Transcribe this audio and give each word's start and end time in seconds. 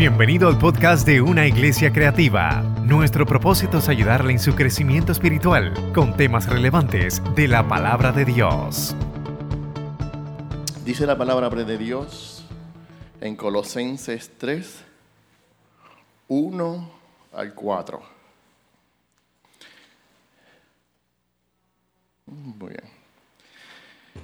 Bienvenido 0.00 0.48
al 0.48 0.56
podcast 0.56 1.06
de 1.06 1.20
Una 1.20 1.46
Iglesia 1.46 1.92
Creativa. 1.92 2.62
Nuestro 2.86 3.26
propósito 3.26 3.76
es 3.76 3.88
ayudarle 3.90 4.32
en 4.32 4.38
su 4.38 4.54
crecimiento 4.54 5.12
espiritual 5.12 5.74
con 5.92 6.16
temas 6.16 6.48
relevantes 6.48 7.20
de 7.36 7.46
la 7.46 7.68
palabra 7.68 8.10
de 8.10 8.24
Dios. 8.24 8.96
Dice 10.86 11.04
la 11.04 11.18
palabra 11.18 11.50
de 11.50 11.76
Dios 11.76 12.46
en 13.20 13.36
Colosenses 13.36 14.30
3, 14.38 14.84
1 16.28 16.90
al 17.34 17.52
4. 17.52 18.02
Muy 22.24 22.70
bien. 22.70 22.84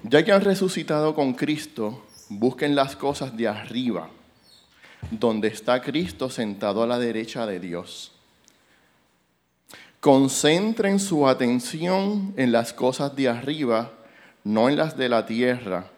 Ya 0.05 0.25
que 0.25 0.33
han 0.33 0.41
resucitado 0.41 1.15
con 1.15 1.35
Cristo, 1.35 2.07
busquen 2.31 2.75
las 2.75 2.97
cosas 2.97 3.37
de 3.37 3.47
arriba 3.47 4.09
donde 5.11 5.49
está 5.49 5.81
Cristo 5.83 6.31
sentado 6.31 6.83
a 6.83 6.87
la 6.87 6.99
derecha 6.99 7.47
de 7.47 7.61
Dios. 7.61 8.13
Concentren 10.01 11.01
su 11.01 11.27
atención 11.27 12.35
en 12.37 12.53
las 12.53 12.73
cosas 12.73 13.17
de 13.17 13.29
arriba, 13.29 13.93
no 14.45 14.69
en 14.69 14.77
las 14.77 14.97
de 14.97 15.09
la 15.09 15.27
tierra, 15.27 15.91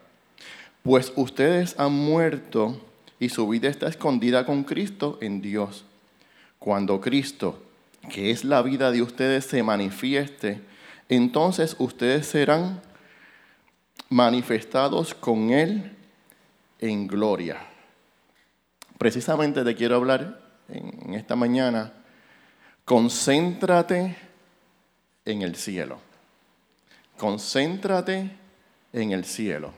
pues 0.83 1.11
ustedes 1.15 1.75
han 1.77 1.93
muerto 1.93 2.81
y 3.19 3.29
su 3.29 3.47
vida 3.47 3.67
está 3.67 3.87
escondida 3.87 4.45
con 4.45 4.63
Cristo 4.63 5.17
en 5.21 5.41
Dios. 5.41 5.85
Cuando 6.57 7.01
Cristo, 7.01 7.61
que 8.09 8.31
es 8.31 8.43
la 8.43 8.61
vida 8.61 8.91
de 8.91 9.01
ustedes, 9.01 9.45
se 9.45 9.61
manifieste, 9.61 10.61
entonces 11.09 11.75
ustedes 11.79 12.27
serán 12.27 12.81
manifestados 14.09 15.13
con 15.13 15.51
Él 15.51 15.95
en 16.79 17.07
gloria 17.07 17.68
precisamente 18.99 19.63
te 19.63 19.75
quiero 19.75 19.95
hablar 19.95 20.41
en, 20.67 21.13
esta 21.15 21.35
mañana, 21.35 21.93
concéntrate 22.83 24.15
en 25.25 25.41
el 25.41 25.55
cielo. 25.55 25.99
Concéntrate 27.17 28.29
en 28.91 29.11
el 29.13 29.23
cielo. 29.23 29.71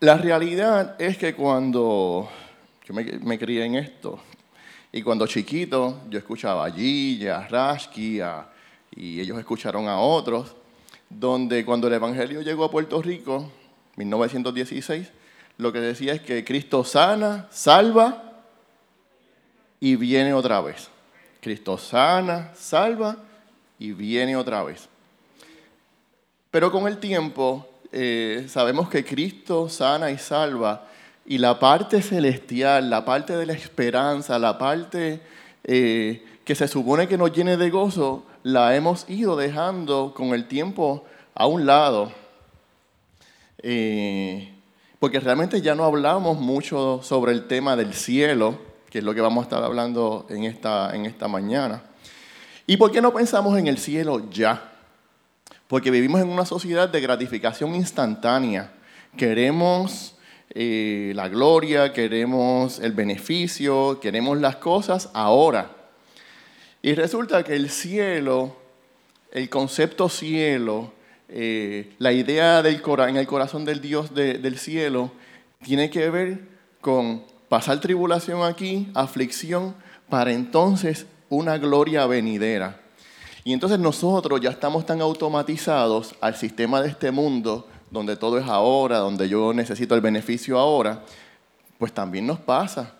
La 0.00 0.18
realidad 0.18 1.00
es 1.00 1.16
que 1.16 1.34
cuando 1.34 2.28
yo 2.84 2.92
me, 2.92 3.38
crié 3.38 3.64
en 3.64 3.76
esto, 3.76 4.18
y 4.92 5.02
cuando 5.02 5.26
chiquito 5.26 6.02
yo 6.10 6.18
escuchaba 6.18 6.66
a 6.66 6.70
Gigi, 6.72 7.28
a 7.28 7.46
Rashki, 7.46 8.20
y 8.90 9.20
ellos 9.20 9.38
escucharon 9.38 9.86
a 9.86 10.00
otros, 10.00 10.56
donde 11.08 11.64
cuando 11.64 11.86
el 11.86 11.94
Evangelio 11.94 12.42
llegó 12.42 12.64
a 12.64 12.70
Puerto 12.70 13.00
Rico, 13.00 13.52
1916, 13.96 15.12
lo 15.58 15.72
que 15.72 15.80
decía 15.80 16.12
es 16.12 16.20
que 16.20 16.44
Cristo 16.44 16.84
sana, 16.84 17.46
salva 17.50 18.22
y 19.80 19.96
viene 19.96 20.34
otra 20.34 20.60
vez. 20.60 20.88
Cristo 21.40 21.78
sana, 21.78 22.52
salva 22.54 23.16
y 23.78 23.92
viene 23.92 24.36
otra 24.36 24.62
vez. 24.62 24.88
Pero 26.50 26.70
con 26.70 26.86
el 26.86 26.98
tiempo 26.98 27.68
eh, 27.92 28.46
sabemos 28.48 28.88
que 28.88 29.04
Cristo 29.04 29.68
sana 29.68 30.10
y 30.10 30.18
salva 30.18 30.88
y 31.24 31.38
la 31.38 31.58
parte 31.58 32.02
celestial, 32.02 32.88
la 32.88 33.04
parte 33.04 33.36
de 33.36 33.46
la 33.46 33.52
esperanza, 33.52 34.38
la 34.38 34.58
parte 34.58 35.20
eh, 35.64 36.24
que 36.44 36.54
se 36.54 36.68
supone 36.68 37.08
que 37.08 37.18
nos 37.18 37.32
llene 37.32 37.56
de 37.56 37.70
gozo, 37.70 38.24
la 38.42 38.76
hemos 38.76 39.08
ido 39.10 39.36
dejando 39.36 40.12
con 40.14 40.34
el 40.34 40.46
tiempo 40.46 41.04
a 41.34 41.46
un 41.46 41.66
lado. 41.66 42.12
Eh, 43.62 44.55
porque 44.98 45.20
realmente 45.20 45.60
ya 45.60 45.74
no 45.74 45.84
hablamos 45.84 46.38
mucho 46.38 47.00
sobre 47.02 47.32
el 47.32 47.46
tema 47.46 47.76
del 47.76 47.92
cielo, 47.92 48.58
que 48.88 48.98
es 48.98 49.04
lo 49.04 49.14
que 49.14 49.20
vamos 49.20 49.42
a 49.42 49.46
estar 49.46 49.62
hablando 49.62 50.26
en 50.30 50.44
esta, 50.44 50.94
en 50.94 51.06
esta 51.06 51.28
mañana. 51.28 51.82
¿Y 52.66 52.76
por 52.76 52.90
qué 52.90 53.00
no 53.00 53.12
pensamos 53.12 53.58
en 53.58 53.66
el 53.66 53.78
cielo 53.78 54.28
ya? 54.30 54.72
Porque 55.68 55.90
vivimos 55.90 56.20
en 56.20 56.28
una 56.28 56.46
sociedad 56.46 56.88
de 56.88 57.00
gratificación 57.00 57.74
instantánea. 57.74 58.72
Queremos 59.16 60.16
eh, 60.50 61.12
la 61.14 61.28
gloria, 61.28 61.92
queremos 61.92 62.78
el 62.78 62.92
beneficio, 62.92 64.00
queremos 64.00 64.38
las 64.38 64.56
cosas 64.56 65.10
ahora. 65.12 65.70
Y 66.82 66.94
resulta 66.94 67.42
que 67.42 67.54
el 67.54 67.68
cielo, 67.68 68.56
el 69.32 69.50
concepto 69.50 70.08
cielo, 70.08 70.92
eh, 71.28 71.94
la 71.98 72.12
idea 72.12 72.62
del 72.62 72.82
en 73.08 73.16
el 73.16 73.26
corazón 73.26 73.64
del 73.64 73.80
Dios 73.80 74.14
del 74.14 74.58
cielo 74.58 75.10
tiene 75.62 75.90
que 75.90 76.08
ver 76.10 76.40
con 76.80 77.24
pasar 77.48 77.80
tribulación 77.80 78.42
aquí, 78.42 78.88
aflicción, 78.94 79.74
para 80.08 80.32
entonces 80.32 81.06
una 81.28 81.58
gloria 81.58 82.06
venidera. 82.06 82.80
Y 83.44 83.52
entonces 83.52 83.78
nosotros 83.78 84.40
ya 84.40 84.50
estamos 84.50 84.86
tan 84.86 85.00
automatizados 85.00 86.14
al 86.20 86.36
sistema 86.36 86.80
de 86.80 86.88
este 86.88 87.10
mundo, 87.10 87.66
donde 87.90 88.16
todo 88.16 88.38
es 88.38 88.46
ahora, 88.46 88.98
donde 88.98 89.28
yo 89.28 89.52
necesito 89.52 89.94
el 89.94 90.00
beneficio 90.00 90.58
ahora, 90.58 91.02
pues 91.78 91.92
también 91.92 92.26
nos 92.26 92.38
pasa. 92.40 92.94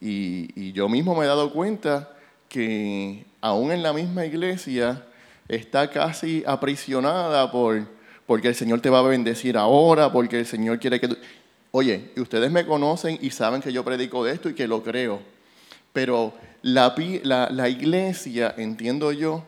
Y, 0.00 0.50
y 0.60 0.72
yo 0.72 0.88
mismo 0.88 1.14
me 1.14 1.24
he 1.24 1.28
dado 1.28 1.52
cuenta 1.52 2.10
que 2.48 3.26
aún 3.40 3.70
en 3.70 3.82
la 3.82 3.92
misma 3.92 4.24
iglesia 4.24 5.04
está 5.50 5.90
casi 5.90 6.44
aprisionada 6.46 7.50
por, 7.50 7.82
porque 8.24 8.48
el 8.48 8.54
Señor 8.54 8.80
te 8.80 8.88
va 8.88 9.00
a 9.00 9.02
bendecir 9.02 9.56
ahora, 9.56 10.12
porque 10.12 10.38
el 10.38 10.46
Señor 10.46 10.78
quiere 10.78 11.00
que 11.00 11.08
tú... 11.08 11.16
Oye, 11.72 12.12
ustedes 12.16 12.50
me 12.50 12.64
conocen 12.64 13.18
y 13.20 13.30
saben 13.30 13.60
que 13.60 13.72
yo 13.72 13.84
predico 13.84 14.24
de 14.24 14.32
esto 14.32 14.48
y 14.48 14.54
que 14.54 14.68
lo 14.68 14.82
creo, 14.82 15.20
pero 15.92 16.32
la, 16.62 16.94
la, 17.50 17.68
iglesia, 17.68 18.54
entiendo 18.56 19.12
yo, 19.12 19.44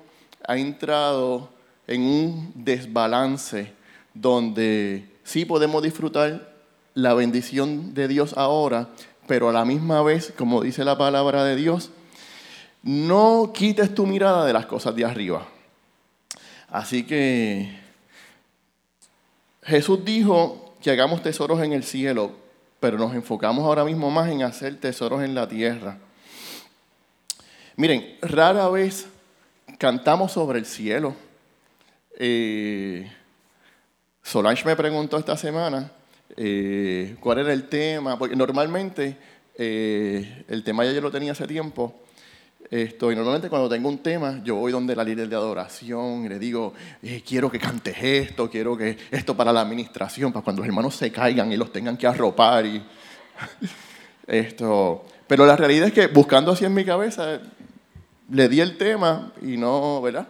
ha 0.47 0.57
entrado 0.57 1.51
en 1.87 2.03
un 2.03 2.53
desbalance 2.55 3.73
donde 4.15 5.09
sí 5.25 5.45
podemos 5.45 5.83
disfrutar 5.83 6.53
la 6.95 7.15
bendición 7.15 7.95
de 7.95 8.07
Dios 8.09 8.35
ahora, 8.37 8.89
pero 9.27 9.49
a 9.49 9.53
la 9.53 9.65
misma 9.65 10.03
vez, 10.03 10.33
como 10.37 10.63
dice 10.63 10.85
la 10.85 10.99
palabra 10.99 11.45
de 11.45 11.57
Dios, 11.57 11.91
no 12.83 13.53
quites 13.55 13.95
tu 13.95 14.07
mirada 14.07 14.47
de 14.47 14.53
las 14.53 14.67
cosas 14.67 14.95
de 14.95 15.05
arriba. 15.05 15.47
Así 16.73 17.05
que 17.05 17.69
Jesús 19.63 20.03
dijo 20.07 20.75
que 20.83 20.91
hagamos 20.91 21.23
tesoros 21.23 21.63
en 21.63 21.75
el 21.75 21.85
cielo, 21.85 22.33
pero 22.81 22.97
nos 22.97 23.15
enfocamos 23.15 23.67
ahora 23.67 23.85
mismo 23.85 24.11
más 24.11 24.31
en 24.31 24.43
hacer 24.43 24.81
tesoros 24.81 25.23
en 25.23 25.35
la 25.35 25.47
tierra. 25.47 25.99
Miren, 27.77 28.17
rara 28.23 28.71
vez 28.71 29.07
cantamos 29.77 30.33
sobre 30.33 30.61
el 30.61 30.65
cielo. 30.65 31.15
Eh, 32.19 33.13
Solange 34.23 34.65
me 34.65 34.75
preguntó 34.75 35.19
esta 35.19 35.37
semana 35.37 35.93
eh, 36.39 37.17
cuál 37.21 37.41
era 37.41 37.53
el 37.53 37.69
tema, 37.69 38.19
porque 38.19 38.35
normalmente 38.35 39.19
eh, 39.59 40.47
el 40.49 40.65
tema 40.65 40.87
ya 40.87 40.93
yo 40.93 41.03
lo 41.03 41.11
tenía 41.11 41.33
hace 41.33 41.47
tiempo, 41.47 42.02
esto, 42.71 43.13
y 43.13 43.17
normalmente 43.17 43.51
cuando 43.51 43.69
tengo 43.69 43.89
un 43.89 43.99
tema, 43.99 44.41
yo 44.43 44.57
voy 44.57 44.73
donde 44.73 44.97
la 44.97 45.05
líder 45.05 45.29
de 45.29 45.37
adoración 45.37 46.25
y 46.25 46.29
le 46.29 46.39
digo, 46.39 46.73
eh, 47.03 47.23
quiero 47.27 47.51
que 47.51 47.59
cantes 47.59 47.97
esto, 48.01 48.49
quiero 48.49 48.77
que 48.77 48.97
esto 49.11 49.37
para 49.37 49.53
la 49.53 49.61
administración, 49.61 50.33
para 50.33 50.43
cuando 50.43 50.61
los 50.61 50.69
hermanos 50.69 50.95
se 50.95 51.13
caigan 51.13 51.53
y 51.53 51.57
los 51.57 51.73
tengan 51.73 51.97
que 51.97 52.07
arropar. 52.07 52.65
Y 52.65 52.83
esto. 54.27 55.05
Pero 55.27 55.47
la 55.47 55.57
realidad 55.57 55.89
es 55.89 55.93
que 55.93 56.07
buscando 56.07 56.53
así 56.53 56.65
en 56.65 56.75
mi 56.75 56.85
cabeza, 56.85 57.41
le 58.31 58.49
di 58.49 58.61
el 58.61 58.77
tema 58.79 59.33
y 59.43 59.57
no, 59.57 60.01
¿verdad? 60.01 60.29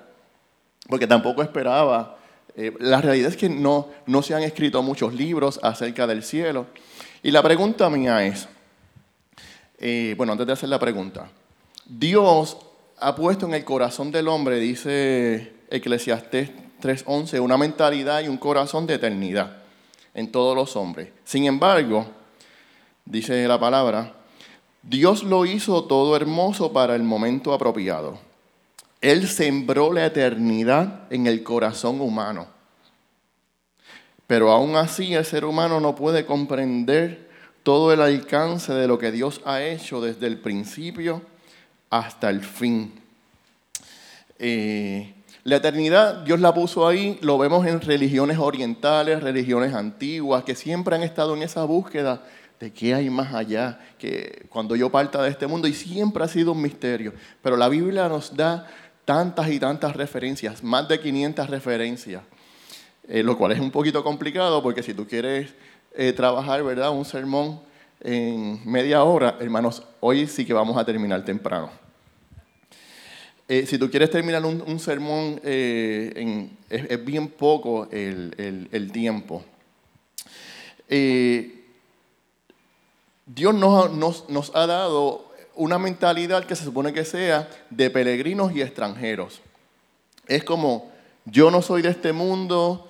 Porque 0.88 1.06
tampoco 1.06 1.42
esperaba. 1.42 2.19
Eh, 2.56 2.75
la 2.81 3.00
realidad 3.00 3.31
es 3.31 3.37
que 3.37 3.48
no, 3.48 3.88
no 4.06 4.22
se 4.22 4.34
han 4.34 4.42
escrito 4.42 4.82
muchos 4.82 5.15
libros 5.15 5.60
acerca 5.62 6.06
del 6.06 6.22
cielo. 6.22 6.66
Y 7.22 7.30
la 7.30 7.42
pregunta 7.42 7.89
mía 7.89 8.24
es, 8.24 8.48
eh, 9.78 10.15
bueno, 10.16 10.33
antes 10.33 10.47
de 10.47 10.53
hacer 10.53 10.68
la 10.68 10.78
pregunta, 10.78 11.28
Dios 11.84 12.56
ha 12.98 13.16
puesto 13.16 13.46
en 13.46 13.54
el 13.54 13.64
corazón 13.64 14.12
del 14.12 14.28
hombre, 14.28 14.60
dice 14.60 15.52
Eclesiastés 15.70 16.50
3:11, 16.80 17.40
una 17.40 17.56
mentalidad 17.56 18.22
y 18.22 18.28
un 18.28 18.36
corazón 18.36 18.86
de 18.86 18.94
eternidad 18.94 19.56
en 20.14 20.30
todos 20.30 20.54
los 20.54 20.76
hombres. 20.76 21.08
Sin 21.24 21.44
embargo, 21.44 22.06
dice 23.04 23.46
la 23.48 23.58
palabra, 23.58 24.14
Dios 24.82 25.24
lo 25.24 25.44
hizo 25.44 25.84
todo 25.84 26.14
hermoso 26.16 26.72
para 26.72 26.94
el 26.94 27.02
momento 27.02 27.52
apropiado. 27.52 28.18
Él 29.00 29.26
sembró 29.28 29.92
la 29.92 30.06
eternidad 30.06 31.06
en 31.10 31.26
el 31.26 31.42
corazón 31.42 32.00
humano. 32.00 32.46
Pero 34.28 34.52
aún 34.52 34.76
así 34.76 35.14
el 35.14 35.24
ser 35.24 35.44
humano 35.44 35.80
no 35.80 35.96
puede 35.96 36.24
comprender 36.24 37.28
todo 37.64 37.92
el 37.92 38.00
alcance 38.00 38.72
de 38.72 38.86
lo 38.86 38.98
que 38.98 39.10
Dios 39.10 39.40
ha 39.44 39.62
hecho 39.62 40.00
desde 40.00 40.26
el 40.28 40.38
principio 40.38 41.22
hasta 41.92 42.30
el 42.30 42.41
fin. 42.41 42.91
Eh, 44.39 45.12
la 45.44 45.56
eternidad, 45.56 46.24
Dios 46.24 46.41
la 46.41 46.54
puso 46.54 46.89
ahí, 46.89 47.18
lo 47.21 47.36
vemos 47.36 47.66
en 47.66 47.83
religiones 47.83 48.39
orientales, 48.39 49.22
religiones 49.22 49.74
antiguas, 49.74 50.42
que 50.42 50.54
siempre 50.54 50.97
han 50.97 51.03
estado 51.03 51.36
en 51.36 51.42
esa 51.42 51.65
búsqueda 51.65 52.22
de 52.59 52.72
qué 52.72 52.94
hay 52.94 53.10
más 53.10 53.34
allá, 53.34 53.78
que 53.98 54.47
cuando 54.48 54.74
yo 54.74 54.91
parta 54.91 55.22
de 55.22 55.28
este 55.28 55.47
mundo, 55.47 55.68
y 55.68 55.74
siempre 55.74 56.24
ha 56.24 56.28
sido 56.28 56.53
un 56.53 56.62
misterio, 56.62 57.12
pero 57.42 57.59
la 57.59 57.68
Biblia 57.68 58.09
nos 58.09 58.34
da 58.34 58.66
tantas 59.04 59.50
y 59.50 59.60
tantas 59.60 59.94
referencias, 59.94 60.62
más 60.62 60.89
de 60.89 60.98
500 60.98 61.50
referencias, 61.50 62.22
eh, 63.06 63.22
lo 63.22 63.36
cual 63.36 63.53
es 63.53 63.60
un 63.60 63.71
poquito 63.71 64.03
complicado 64.03 64.62
porque 64.62 64.83
si 64.83 64.94
tú 64.94 65.06
quieres 65.06 65.53
eh, 65.94 66.15
trabajar, 66.15 66.65
¿verdad? 66.65 66.91
Un 66.91 67.04
sermón 67.04 67.60
en 68.00 68.60
media 68.65 69.03
hora, 69.03 69.36
hermanos, 69.41 69.83
hoy 70.00 70.27
sí 70.27 70.47
que 70.47 70.54
vamos 70.54 70.78
a 70.78 70.86
terminar 70.86 71.22
temprano. 71.22 71.81
Eh, 73.53 73.66
si 73.66 73.77
tú 73.77 73.91
quieres 73.91 74.09
terminar 74.09 74.43
un, 74.47 74.81
sermón, 74.81 75.39
es, 75.45 77.04
bien 77.04 77.28
poco 77.28 77.87
el, 77.91 78.91
tiempo. 78.95 79.45
Dios 83.27 83.54
nos, 83.54 84.53
ha 84.54 84.66
dado 84.66 85.27
una 85.54 85.78
mentalidad 85.78 86.47
que 86.47 86.57
se 86.57 86.65
supone 86.65 86.95
que 86.95 87.04
sea 87.04 87.47
de 87.69 87.91
peregrinos 87.91 88.57
y 88.57 88.63
extranjeros. 88.63 89.43
Es 90.27 90.45
como, 90.45 90.91
yo 91.27 91.51
no 91.51 91.60
soy 91.60 91.83
de 91.83 91.91
este 91.91 92.15
mundo, 92.15 92.89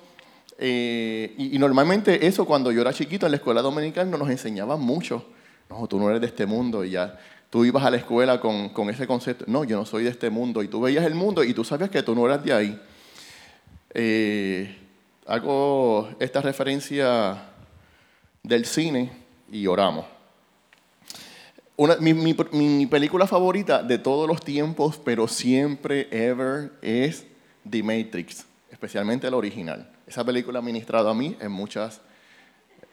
eh, 0.59 1.35
y, 1.37 1.59
normalmente 1.59 2.25
eso 2.25 2.45
cuando 2.45 2.71
yo 2.71 2.79
era 2.79 2.93
chiquito 2.93 3.25
en 3.25 3.33
la 3.33 3.37
escuela 3.37 3.61
dominical 3.61 4.09
no 4.09 4.17
nos 4.17 4.29
enseñaban 4.29 4.79
mucho. 4.79 5.25
No, 5.69 5.85
tú 5.87 5.99
no 5.99 6.09
eres 6.09 6.21
de 6.21 6.27
este 6.27 6.45
mundo 6.45 6.85
y 6.85 6.91
ya 6.91 7.19
tú 7.53 7.63
ibas 7.63 7.85
a 7.85 7.91
la 7.91 7.97
escuela 7.97 8.39
con, 8.39 8.89
ese 8.89 9.05
concepto. 9.05 9.45
No, 9.47 9.63
yo 9.63 9.77
no 9.77 9.85
soy 9.85 10.05
de 10.05 10.09
este 10.09 10.31
mundo. 10.31 10.63
Y 10.63 10.67
tú 10.67 10.81
veías 10.81 11.05
el 11.05 11.13
mundo 11.13 11.43
y 11.43 11.53
tú 11.53 11.63
sabías 11.63 11.91
que 11.91 12.01
tú 12.01 12.15
no 12.15 12.25
eras 12.25 12.43
de 12.43 12.51
ahí. 12.51 12.81
Eh, 13.93 14.75
hago 15.27 16.09
esta 16.19 16.41
referencia 16.41 17.43
del 18.41 18.65
cine 18.65 19.11
y 19.51 19.67
oramos 19.67 20.05
mi, 21.99 22.87
película 22.87 23.27
favorita 23.27 23.83
de 23.83 23.97
todos 23.97 24.27
los 24.27 24.43
tiempos, 24.43 24.99
pero 25.03 25.27
siempre, 25.27 26.07
ever, 26.11 26.71
es 26.81 27.25
The 27.69 27.83
Matrix, 27.83 28.45
especialmente 28.71 29.29
la 29.29 29.37
original. 29.37 29.89
Esa 30.05 30.23
película 30.23 30.59
ha 30.59 30.61
ministrado 30.61 31.09
a 31.09 31.13
mí 31.13 31.35
en 31.39 31.51
muchas, 31.51 32.01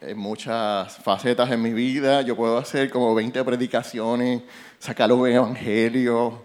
en 0.01 0.17
muchas 0.17 0.97
facetas 0.97 1.49
en 1.51 1.61
mi 1.61 1.73
vida. 1.73 2.21
Yo 2.21 2.35
puedo 2.35 2.57
hacer 2.57 2.89
como 2.89 3.13
20 3.15 3.43
predicaciones, 3.43 4.41
sacar 4.79 5.11
un 5.11 5.27
evangelio. 5.27 6.43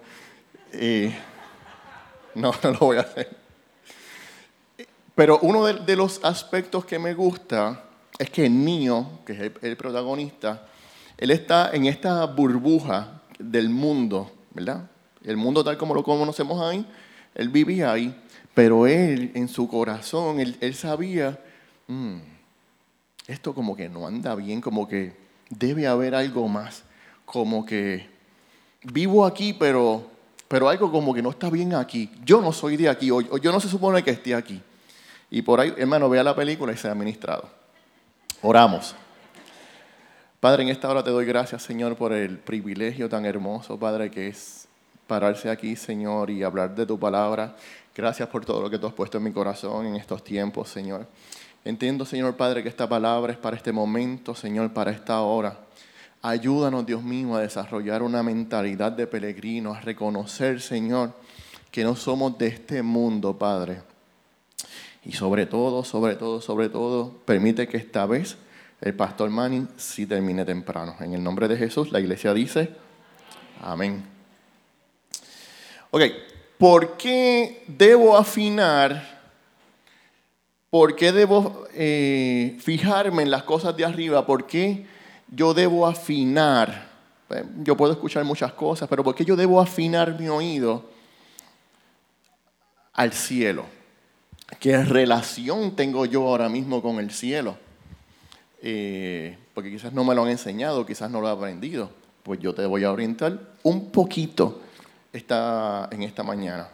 no, 2.35 2.53
no 2.63 2.71
lo 2.71 2.79
voy 2.79 2.99
a 2.99 3.01
hacer. 3.01 3.37
Pero 5.15 5.39
uno 5.41 5.65
de, 5.65 5.97
los 5.97 6.23
aspectos 6.23 6.85
que 6.85 6.99
me 6.99 7.15
gusta 7.15 7.85
es 8.19 8.29
que 8.29 8.51
Neo, 8.51 9.21
que 9.25 9.33
es 9.33 9.53
el 9.63 9.77
protagonista, 9.77 10.67
él 11.17 11.31
está 11.31 11.71
en 11.73 11.87
esta 11.87 12.27
burbuja 12.27 13.23
del 13.39 13.71
mundo, 13.71 14.31
¿verdad? 14.53 14.91
El 15.25 15.39
mundo 15.39 15.65
tal 15.65 15.79
como 15.79 15.95
lo 15.95 16.03
conocemos 16.03 16.61
ahí, 16.61 16.87
él 17.35 17.49
vivía 17.49 17.93
ahí, 17.93 18.15
pero 18.53 18.87
él 18.87 19.33
en 19.35 19.49
su 19.49 19.67
corazón, 19.69 20.39
él, 20.41 20.75
sabía, 20.75 21.39
mm, 21.87 22.19
esto 23.27 23.55
como 23.55 23.77
que 23.77 23.89
no 23.89 24.07
anda 24.07 24.35
bien, 24.35 24.61
como 24.61 24.87
que 24.87 25.15
debe 25.51 25.87
haber 25.87 26.15
algo 26.15 26.49
más, 26.49 26.85
como 27.25 27.67
que 27.67 28.09
vivo 28.83 29.27
aquí, 29.27 29.53
pero, 29.53 30.09
pero 30.49 30.69
algo 30.69 30.91
como 30.91 31.13
que 31.13 31.23
no 31.23 31.31
está 31.31 31.51
bien 31.51 31.75
aquí. 31.75 32.11
Yo 32.25 32.41
no 32.41 32.53
soy 32.53 32.77
de 32.77 32.89
aquí, 32.89 33.11
o, 33.11 33.21
yo 33.39 33.53
no 33.53 33.61
se 33.61 33.69
supone 33.69 34.03
que 34.03 34.13
esté 34.13 34.35
aquí. 34.35 34.63
Y 35.31 35.43
por 35.43 35.61
ahí, 35.61 35.75
hermano, 35.77 36.09
vea 36.09 36.23
la 36.23 36.37
película 36.37 36.73
y 36.73 36.77
se 36.77 36.89
ha 36.89 36.95
ministrado. 36.95 37.49
Oramos. 38.43 38.95
Padre, 40.39 40.63
en 40.63 40.69
esta 40.69 40.89
hora 40.89 41.03
te 41.03 41.11
doy 41.11 41.25
gracias, 41.25 41.63
Señor, 41.63 41.97
por 41.97 42.13
el 42.13 42.39
privilegio 42.39 43.09
tan 43.09 43.25
hermoso, 43.25 43.79
Padre, 43.79 44.11
que 44.11 44.29
es 44.29 44.69
pararse 45.07 45.51
aquí, 45.51 45.75
Señor, 45.75 46.31
y 46.31 46.43
hablar 46.43 46.75
de 46.75 46.87
tu 46.87 46.99
palabra. 46.99 47.57
Gracias 47.95 48.29
por 48.29 48.45
todo 48.45 48.61
lo 48.61 48.71
que 48.71 48.79
tú 48.79 48.87
has 48.87 48.93
puesto 48.93 49.19
en 49.19 49.25
mi 49.25 49.33
corazón 49.33 49.87
en 49.87 49.97
estos 49.97 50.23
tiempos, 50.23 50.69
Señor. 50.69 51.07
Entiendo, 51.67 52.05
Señor 52.05 52.37
Padre, 52.37 52.63
que 52.63 52.69
esta 52.69 52.89
palabra 52.89 53.33
es 53.33 53.39
para 53.41 53.57
este 53.57 53.73
momento, 53.73 54.37
Señor, 54.37 54.73
para 54.73 54.93
esta 54.93 55.21
hora. 55.23 55.59
Ayúdanos, 56.23 56.87
Dios 56.87 57.03
mío, 57.03 57.35
a 57.35 57.41
desarrollar 57.41 58.05
una 58.05 58.23
mentalidad 58.23 58.93
de 58.93 59.09
peregrino, 59.09 59.75
a 59.75 59.81
reconocer, 59.81 60.61
Señor, 60.61 61.13
que 61.73 61.83
no 61.83 61.97
somos 61.97 62.39
de 62.39 62.47
este 62.47 62.85
mundo, 62.85 63.37
Padre. 63.37 63.83
Y 65.05 65.15
sobre 65.15 65.45
todo, 65.45 65.83
sobre 65.83 66.15
todo, 66.15 66.41
sobre 66.41 66.69
todo, 66.69 67.13
permite 67.25 67.67
que 67.67 67.79
esta 67.79 68.07
vez 68.07 68.37
el 68.81 68.95
pastor 68.95 69.29
Manning 69.31 69.69
sí 69.77 70.07
termine 70.07 70.45
temprano. 70.45 70.95
En 71.01 71.15
el 71.15 71.23
nombre 71.25 71.49
de 71.49 71.57
Jesús, 71.57 71.91
la 71.91 71.99
iglesia 71.99 72.33
dice, 72.33 72.71
amén. 73.61 74.05
Ok, 75.91 76.03
¿por 76.59 76.97
qué 76.97 77.65
debo 77.67 78.17
afinar? 78.17 79.16
¿Por 80.77 80.95
qué 80.95 81.11
debo 81.11 81.65
eh, 81.73 82.55
fijarme 82.61 83.23
en 83.23 83.31
las 83.31 83.45
cosas 83.45 83.75
de 83.79 83.87
arriba? 83.87 84.27
¿Por 84.27 84.47
qué 84.47 84.85
yo 85.27 85.55
debo 85.55 85.87
afinar? 85.87 86.91
Eh, 87.31 87.45
yo 87.63 87.79
puedo 87.79 87.95
escuchar 87.95 88.25
muchas 88.25 88.53
cosas, 88.53 88.87
pero 88.87 89.03
¿por 89.03 89.15
qué 89.15 89.25
yo 89.25 89.37
debo 89.37 89.59
afinar 89.59 90.21
mi 90.21 90.29
oído 90.29 90.85
al 92.93 93.15
cielo? 93.15 93.65
¿Qué 94.61 94.85
relación 94.85 95.75
tengo 95.75 96.05
yo 96.05 96.29
ahora 96.29 96.51
mismo 96.51 96.83
con 96.83 96.99
el 96.99 97.11
cielo? 97.11 97.57
Eh, 98.61 99.39
porque 99.55 99.71
quizás 99.71 99.95
no 99.95 100.05
me 100.05 100.15
lo 100.15 100.25
han 100.25 100.29
enseñado, 100.29 100.85
quizás 100.85 101.11
no 101.11 101.23
lo 101.23 101.29
he 101.29 101.33
aprendido, 101.33 101.91
pues 102.23 102.39
yo 102.39 102.55
te 102.55 102.67
voy 102.67 102.85
a 102.85 102.93
orientar 102.93 103.41
un 103.63 103.91
poquito 103.91 104.61
esta, 105.11 105.89
en 105.91 106.03
esta 106.03 106.23
mañana. 106.23 106.69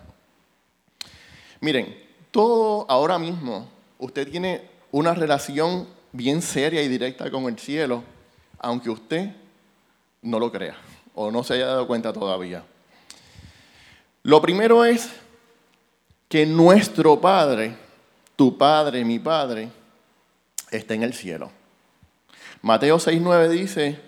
Miren, 1.61 1.97
todo 2.33 2.85
ahora 2.89 3.17
mismo, 3.17 3.69
usted 4.03 4.29
tiene 4.29 4.69
una 4.91 5.15
relación 5.15 5.87
bien 6.11 6.43
seria 6.43 6.83
y 6.83 6.89
directa 6.89 7.31
con 7.31 7.45
el 7.45 7.57
cielo, 7.59 8.03
aunque 8.59 8.91
usted 8.91 9.31
no 10.23 10.41
lo 10.41 10.51
crea 10.51 10.77
o 11.15 11.31
no 11.31 11.45
se 11.45 11.55
haya 11.55 11.67
dado 11.67 11.87
cuenta 11.87 12.13
todavía. 12.13 12.65
Lo 14.25 14.43
primero 14.43 14.85
es 14.85 15.09
que 16.29 16.45
nuestro 16.47 17.21
Padre, 17.21 17.77
tu 18.35 18.59
Padre, 18.59 19.05
mi 19.05 19.21
Padre, 19.21 19.71
está 20.71 20.95
en 20.95 21.05
el 21.05 21.15
cielo. 21.15 21.53
Mateo 22.61 22.99
6.9 22.99 23.49
dice 23.51 24.01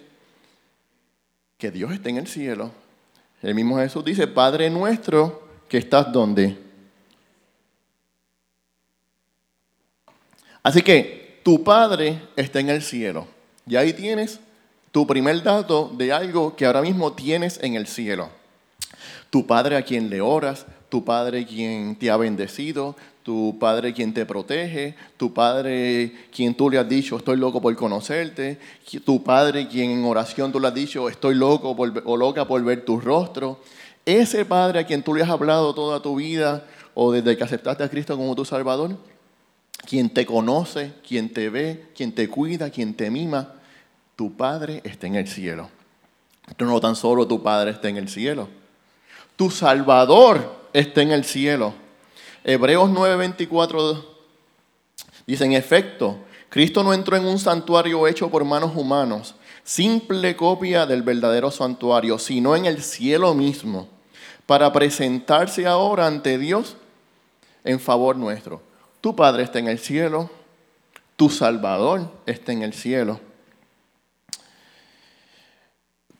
que 1.56 1.70
Dios 1.70 1.92
está 1.92 2.08
en 2.08 2.16
el 2.16 2.26
cielo. 2.26 2.72
El 3.42 3.54
mismo 3.54 3.78
Jesús 3.78 4.04
dice, 4.04 4.26
Padre 4.26 4.70
nuestro, 4.70 5.46
que 5.68 5.78
estás 5.78 6.12
donde. 6.12 6.63
Así 10.64 10.82
que 10.82 11.40
tu 11.44 11.62
Padre 11.62 12.20
está 12.34 12.58
en 12.58 12.70
el 12.70 12.82
cielo. 12.82 13.28
Y 13.66 13.76
ahí 13.76 13.92
tienes 13.92 14.40
tu 14.90 15.06
primer 15.06 15.40
dato 15.42 15.92
de 15.96 16.12
algo 16.12 16.56
que 16.56 16.66
ahora 16.66 16.82
mismo 16.82 17.12
tienes 17.12 17.60
en 17.62 17.74
el 17.74 17.86
cielo. 17.86 18.30
Tu 19.30 19.46
Padre 19.46 19.76
a 19.76 19.82
quien 19.82 20.10
le 20.10 20.20
oras, 20.20 20.66
tu 20.88 21.04
Padre 21.04 21.46
quien 21.46 21.96
te 21.96 22.10
ha 22.10 22.16
bendecido, 22.16 22.96
tu 23.24 23.56
padre 23.58 23.94
quien 23.94 24.12
te 24.12 24.26
protege, 24.26 24.94
tu 25.16 25.32
padre 25.32 26.12
quien 26.30 26.54
tú 26.54 26.68
le 26.68 26.78
has 26.78 26.86
dicho, 26.86 27.16
estoy 27.16 27.38
loco 27.38 27.60
por 27.60 27.74
conocerte, 27.74 28.58
tu 29.02 29.24
padre 29.24 29.66
quien 29.66 29.90
en 29.90 30.04
oración 30.04 30.52
tú 30.52 30.60
le 30.60 30.68
has 30.68 30.74
dicho, 30.74 31.08
estoy 31.08 31.34
loco 31.34 31.74
o 32.04 32.16
loca 32.18 32.46
por 32.46 32.62
ver 32.62 32.84
tu 32.84 33.00
rostro. 33.00 33.60
Ese 34.04 34.44
padre 34.44 34.80
a 34.80 34.86
quien 34.86 35.02
tú 35.02 35.14
le 35.14 35.22
has 35.22 35.30
hablado 35.30 35.74
toda 35.74 36.02
tu 36.02 36.16
vida 36.16 36.66
o 36.92 37.12
desde 37.12 37.34
que 37.34 37.42
aceptaste 37.42 37.82
a 37.82 37.88
Cristo 37.88 38.14
como 38.18 38.34
tu 38.34 38.44
Salvador, 38.44 38.94
quien 39.84 40.10
te 40.10 40.26
conoce, 40.26 40.92
quien 41.06 41.32
te 41.32 41.50
ve, 41.50 41.86
quien 41.96 42.12
te 42.12 42.28
cuida, 42.28 42.70
quien 42.70 42.94
te 42.94 43.10
mima, 43.10 43.54
tu 44.16 44.36
padre 44.36 44.80
está 44.84 45.06
en 45.06 45.16
el 45.16 45.28
cielo. 45.28 45.68
No 46.58 46.80
tan 46.80 46.96
solo 46.96 47.26
tu 47.26 47.42
padre 47.42 47.70
está 47.70 47.88
en 47.88 47.96
el 47.96 48.08
cielo, 48.08 48.48
tu 49.36 49.50
Salvador 49.50 50.68
está 50.72 51.02
en 51.02 51.12
el 51.12 51.24
cielo. 51.24 51.74
Hebreos 52.44 52.90
9:24 52.90 54.04
dice, 55.26 55.44
en 55.44 55.52
efecto, 55.52 56.18
Cristo 56.50 56.84
no 56.84 56.92
entró 56.92 57.16
en 57.16 57.24
un 57.24 57.38
santuario 57.38 58.06
hecho 58.06 58.30
por 58.30 58.44
manos 58.44 58.76
humanos, 58.76 59.34
simple 59.64 60.36
copia 60.36 60.86
del 60.86 61.02
verdadero 61.02 61.50
santuario, 61.50 62.18
sino 62.18 62.54
en 62.54 62.66
el 62.66 62.82
cielo 62.82 63.34
mismo, 63.34 63.88
para 64.46 64.72
presentarse 64.72 65.66
ahora 65.66 66.06
ante 66.06 66.36
Dios 66.38 66.76
en 67.64 67.80
favor 67.80 68.16
nuestro. 68.16 68.60
Tu 69.04 69.14
Padre 69.14 69.42
está 69.42 69.58
en 69.58 69.68
el 69.68 69.78
cielo, 69.78 70.30
tu 71.16 71.28
Salvador 71.28 72.10
está 72.24 72.52
en 72.52 72.62
el 72.62 72.72
cielo. 72.72 73.20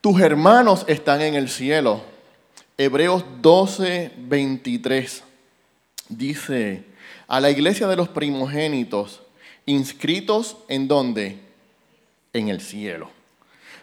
Tus 0.01 0.21
hermanos 0.21 0.85
están 0.87 1.23
en 1.23 1.33
el 1.33 1.49
cielo. 1.49 2.03
Hebreos 2.77 3.25
12, 3.41 4.11
23 4.15 5.23
dice, 6.09 6.83
a 7.27 7.39
la 7.39 7.49
iglesia 7.49 7.87
de 7.87 7.95
los 7.95 8.07
primogénitos, 8.07 9.23
inscritos 9.65 10.57
en 10.67 10.87
dónde? 10.87 11.39
En 12.33 12.49
el 12.49 12.61
cielo. 12.61 13.09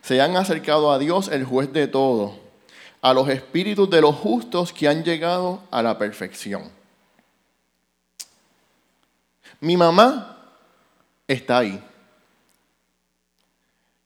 se 0.03 0.21
han 0.21 0.37
acercado 0.37 0.93
a 0.93 1.01
Dios, 1.01 1.27
el 1.27 1.45
juez 1.45 1.73
de 1.73 1.89
todo, 1.89 2.39
a 3.01 3.13
los 3.13 3.29
espíritus 3.29 3.91
de 3.91 4.01
los 4.01 4.15
justos 4.15 4.73
que 4.73 4.87
han 4.87 5.03
llegado 5.03 5.61
a 5.73 5.83
la 5.83 5.99
perfección. 5.99 6.82
Mi 9.62 9.76
mamá 9.76 10.38
está 11.28 11.59
ahí. 11.59 11.81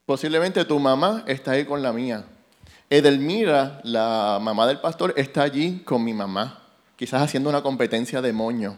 Posiblemente 0.04 0.62
tu 0.66 0.78
mamá 0.78 1.25
está 1.26 1.52
ahí 1.52 1.64
con 1.64 1.80
la 1.80 1.94
mía. 1.94 2.26
Edelmira, 2.90 3.80
la 3.82 4.38
mamá 4.38 4.66
del 4.66 4.80
pastor, 4.80 5.14
está 5.16 5.44
allí 5.44 5.78
con 5.78 6.04
mi 6.04 6.12
mamá, 6.12 6.62
quizás 6.94 7.22
haciendo 7.22 7.48
una 7.48 7.62
competencia 7.62 8.20
de 8.20 8.34
moño. 8.34 8.76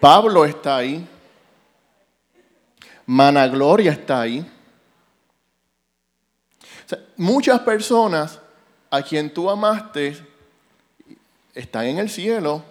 Pablo 0.00 0.46
está 0.46 0.78
ahí. 0.78 1.06
Mana 3.04 3.46
Gloria 3.46 3.92
está 3.92 4.22
ahí. 4.22 4.50
muchas 7.18 7.60
personas 7.60 8.40
a 8.90 9.02
quien 9.02 9.32
tú 9.32 9.50
amaste 9.50 10.31
están 11.54 11.86
en 11.86 11.98
el 11.98 12.08
cielo 12.08 12.62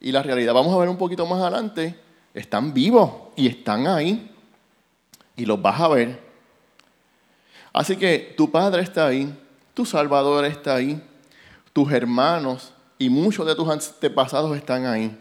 y 0.00 0.12
la 0.12 0.22
realidad, 0.22 0.54
vamos 0.54 0.74
a 0.74 0.78
ver 0.78 0.88
un 0.88 0.96
poquito 0.96 1.26
más 1.26 1.40
adelante, 1.40 1.98
están 2.34 2.72
vivos 2.72 3.12
y 3.36 3.46
están 3.48 3.86
ahí 3.86 4.30
y 5.36 5.44
los 5.46 5.60
vas 5.60 5.80
a 5.80 5.88
ver. 5.88 6.20
Así 7.72 7.96
que 7.96 8.34
tu 8.36 8.50
Padre 8.50 8.82
está 8.82 9.06
ahí, 9.06 9.32
tu 9.74 9.84
Salvador 9.84 10.44
está 10.44 10.76
ahí, 10.76 11.00
tus 11.72 11.92
hermanos 11.92 12.72
y 12.98 13.08
muchos 13.08 13.46
de 13.46 13.54
tus 13.54 13.68
antepasados 13.68 14.56
están 14.56 14.86
ahí. 14.86 15.16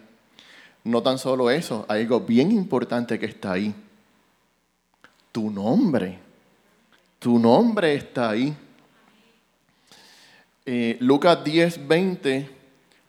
No 0.84 1.04
tan 1.04 1.18
solo 1.18 1.52
eso, 1.52 1.86
hay 1.88 2.02
algo 2.02 2.22
bien 2.22 2.52
importante 2.52 3.20
que 3.20 3.26
está 3.26 3.54
ahí. 3.54 3.76
Tu 5.32 5.52
nombre. 5.52 6.20
Tu 7.20 7.38
nombre 7.38 7.94
está 7.94 8.30
ahí. 8.30 8.56
Eh, 10.66 10.98
Lucas 11.00 11.44
10, 11.44 11.88
20, 11.88 12.57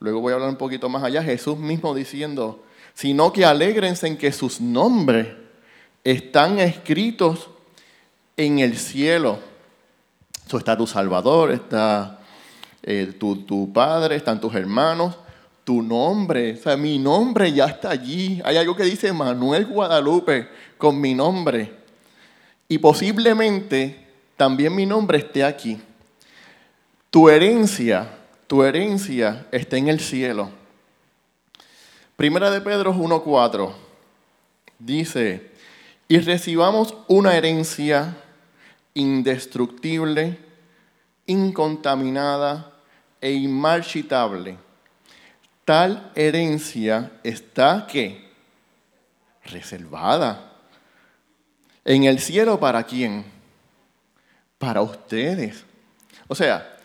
luego 0.00 0.20
voy 0.20 0.32
a 0.32 0.34
hablar 0.34 0.50
un 0.50 0.56
poquito 0.56 0.88
más 0.88 1.02
allá, 1.02 1.22
Jesús 1.22 1.58
mismo 1.58 1.94
diciendo, 1.94 2.62
sino 2.94 3.32
que 3.32 3.44
alegrense 3.44 4.06
en 4.06 4.16
que 4.16 4.32
sus 4.32 4.60
nombres 4.60 5.28
están 6.04 6.58
escritos 6.58 7.50
en 8.36 8.58
el 8.58 8.76
cielo. 8.76 9.38
Eso 10.46 10.58
está 10.58 10.76
tu 10.76 10.86
Salvador, 10.86 11.52
está 11.52 12.20
eh, 12.82 13.14
tu, 13.18 13.36
tu 13.42 13.72
Padre, 13.72 14.16
están 14.16 14.40
tus 14.40 14.54
hermanos 14.54 15.16
tu 15.68 15.82
nombre, 15.82 16.54
o 16.54 16.56
sea, 16.56 16.78
mi 16.78 16.98
nombre 16.98 17.52
ya 17.52 17.66
está 17.66 17.90
allí. 17.90 18.40
Hay 18.42 18.56
algo 18.56 18.74
que 18.74 18.84
dice 18.84 19.12
Manuel 19.12 19.66
Guadalupe 19.66 20.48
con 20.78 20.98
mi 20.98 21.14
nombre. 21.14 21.70
Y 22.68 22.78
posiblemente 22.78 24.06
también 24.34 24.74
mi 24.74 24.86
nombre 24.86 25.18
esté 25.18 25.44
aquí. 25.44 25.78
Tu 27.10 27.28
herencia, 27.28 28.08
tu 28.48 28.64
herencia 28.64 29.46
está 29.52 29.76
en 29.76 29.86
el 29.86 30.00
cielo. 30.00 30.50
Primera 32.16 32.50
de 32.50 32.60
Pedro 32.60 32.92
1.4 32.92 33.72
dice, 34.80 35.52
y 36.08 36.18
recibamos 36.18 36.96
una 37.06 37.36
herencia 37.36 38.16
indestructible, 38.94 40.38
incontaminada 41.26 42.72
e 43.20 43.30
inmarchitable 43.30 44.58
tal 45.68 46.12
herencia 46.14 47.12
está 47.22 47.86
que 47.86 48.26
reservada 49.44 50.50
en 51.84 52.04
el 52.04 52.20
cielo 52.20 52.58
para 52.58 52.84
quién? 52.84 53.22
Para 54.56 54.80
ustedes. 54.80 55.62
O 56.26 56.34
sea, 56.34 56.77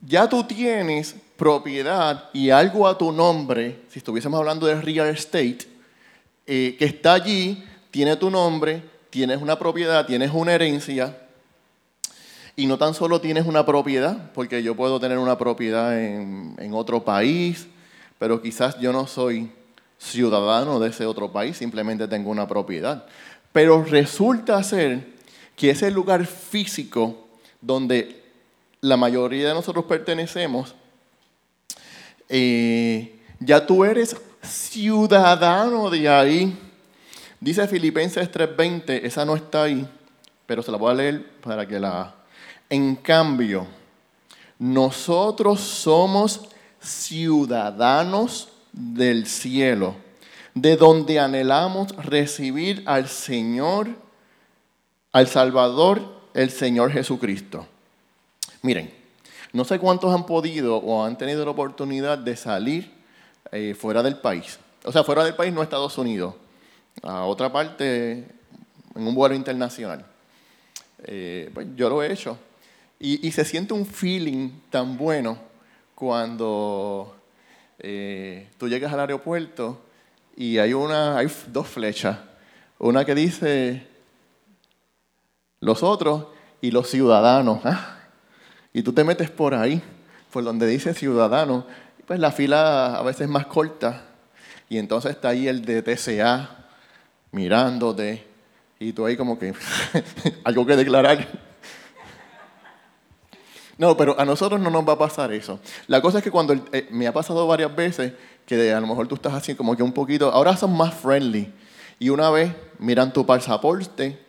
ya 0.00 0.28
tú 0.28 0.44
tienes 0.44 1.16
propiedad 1.36 2.30
y 2.32 2.50
algo 2.50 2.86
a 2.86 2.96
tu 2.96 3.12
nombre, 3.12 3.80
si 3.88 3.98
estuviésemos 3.98 4.38
hablando 4.38 4.66
de 4.66 4.80
real 4.80 5.08
estate, 5.08 5.58
eh, 6.46 6.76
que 6.78 6.84
está 6.84 7.14
allí, 7.14 7.64
tiene 7.90 8.16
tu 8.16 8.30
nombre, 8.30 8.82
tienes 9.10 9.40
una 9.40 9.58
propiedad, 9.58 10.06
tienes 10.06 10.30
una 10.32 10.54
herencia, 10.54 11.16
y 12.58 12.66
no 12.66 12.78
tan 12.78 12.94
solo 12.94 13.20
tienes 13.20 13.46
una 13.46 13.66
propiedad, 13.66 14.30
porque 14.32 14.62
yo 14.62 14.74
puedo 14.74 14.98
tener 14.98 15.18
una 15.18 15.36
propiedad 15.36 15.98
en, 16.00 16.54
en 16.58 16.72
otro 16.72 17.04
país, 17.04 17.66
pero 18.18 18.40
quizás 18.40 18.80
yo 18.80 18.92
no 18.92 19.06
soy 19.06 19.50
ciudadano 19.98 20.80
de 20.80 20.88
ese 20.88 21.04
otro 21.04 21.30
país, 21.30 21.58
simplemente 21.58 22.08
tengo 22.08 22.30
una 22.30 22.48
propiedad. 22.48 23.04
Pero 23.52 23.84
resulta 23.84 24.62
ser 24.62 25.06
que 25.54 25.70
ese 25.70 25.90
lugar 25.90 26.26
físico 26.26 27.26
donde 27.60 28.25
la 28.80 28.96
mayoría 28.96 29.48
de 29.48 29.54
nosotros 29.54 29.84
pertenecemos, 29.84 30.74
eh, 32.28 33.20
ya 33.40 33.66
tú 33.66 33.84
eres 33.84 34.16
ciudadano 34.42 35.90
de 35.90 36.08
ahí. 36.08 36.58
Dice 37.40 37.66
Filipenses 37.68 38.30
3:20, 38.30 39.04
esa 39.04 39.24
no 39.24 39.36
está 39.36 39.64
ahí, 39.64 39.86
pero 40.46 40.62
se 40.62 40.70
la 40.70 40.78
voy 40.78 40.90
a 40.92 40.94
leer 40.94 41.40
para 41.40 41.66
que 41.66 41.78
la... 41.78 42.14
En 42.68 42.96
cambio, 42.96 43.66
nosotros 44.58 45.60
somos 45.60 46.48
ciudadanos 46.80 48.48
del 48.72 49.26
cielo, 49.26 49.94
de 50.54 50.76
donde 50.76 51.20
anhelamos 51.20 51.94
recibir 51.96 52.82
al 52.86 53.08
Señor, 53.08 53.88
al 55.12 55.28
Salvador, 55.28 56.00
el 56.34 56.50
Señor 56.50 56.90
Jesucristo. 56.92 57.66
Miren, 58.66 58.92
no 59.52 59.64
sé 59.64 59.78
cuántos 59.78 60.12
han 60.12 60.26
podido 60.26 60.78
o 60.78 61.04
han 61.04 61.16
tenido 61.16 61.44
la 61.44 61.52
oportunidad 61.52 62.18
de 62.18 62.34
salir 62.36 62.92
eh, 63.52 63.74
fuera 63.78 64.02
del 64.02 64.18
país. 64.18 64.58
O 64.82 64.90
sea, 64.90 65.04
fuera 65.04 65.22
del 65.22 65.36
país, 65.36 65.54
no 65.54 65.62
Estados 65.62 65.96
Unidos, 65.98 66.34
a 67.04 67.22
otra 67.26 67.52
parte, 67.52 68.26
en 68.96 69.06
un 69.06 69.14
vuelo 69.14 69.36
internacional. 69.36 70.04
Eh, 71.04 71.48
pues 71.54 71.68
yo 71.76 71.88
lo 71.88 72.02
he 72.02 72.12
hecho. 72.12 72.36
y 72.98 73.30
se 73.30 73.44
siente 73.44 73.72
un 73.72 73.86
feeling 73.86 74.50
tan 74.68 74.96
bueno 74.96 75.38
cuando 75.94 77.14
eh, 77.78 78.48
tú 78.58 78.68
llegas 78.68 78.92
al 78.92 78.98
aeropuerto 78.98 79.80
y 80.34 80.58
hay, 80.58 80.72
una, 80.72 81.18
hay 81.18 81.30
dos 81.52 81.68
flechas. 81.68 82.18
Una 82.80 83.04
que 83.04 83.14
dice 83.14 83.86
los 85.60 85.84
otros 85.84 86.26
y 86.60 86.72
los 86.72 86.90
ciudadanos. 86.90 87.60
¿ah? 87.64 87.95
Y 88.76 88.82
tú 88.82 88.92
te 88.92 89.04
metes 89.04 89.30
por 89.30 89.54
ahí, 89.54 89.80
por 90.30 90.44
donde 90.44 90.66
dice 90.66 90.92
ciudadano. 90.92 91.64
Pues 92.06 92.20
la 92.20 92.30
fila 92.30 92.96
a 92.96 93.02
veces 93.02 93.22
es 93.22 93.28
más 93.30 93.46
corta. 93.46 94.02
Y 94.68 94.76
entonces 94.76 95.12
está 95.12 95.30
ahí 95.30 95.48
el 95.48 95.64
de 95.64 95.80
TCA 95.80 96.66
mirándote. 97.32 98.26
Y 98.78 98.92
tú 98.92 99.06
ahí 99.06 99.16
como 99.16 99.38
que 99.38 99.54
algo 100.44 100.66
que 100.66 100.76
declarar. 100.76 101.26
No, 103.78 103.96
pero 103.96 104.20
a 104.20 104.26
nosotros 104.26 104.60
no 104.60 104.68
nos 104.68 104.86
va 104.86 104.92
a 104.92 104.98
pasar 104.98 105.32
eso. 105.32 105.58
La 105.86 106.02
cosa 106.02 106.18
es 106.18 106.24
que 106.24 106.30
cuando 106.30 106.52
eh, 106.70 106.86
me 106.90 107.06
ha 107.06 107.14
pasado 107.14 107.46
varias 107.46 107.74
veces 107.74 108.12
que 108.44 108.74
a 108.74 108.78
lo 108.78 108.88
mejor 108.88 109.08
tú 109.08 109.14
estás 109.14 109.32
así 109.32 109.54
como 109.54 109.74
que 109.74 109.82
un 109.82 109.92
poquito, 109.92 110.30
ahora 110.30 110.54
son 110.54 110.76
más 110.76 110.92
friendly. 110.92 111.50
Y 111.98 112.10
una 112.10 112.28
vez 112.28 112.52
miran 112.78 113.10
tu 113.14 113.24
pasaporte, 113.24 114.22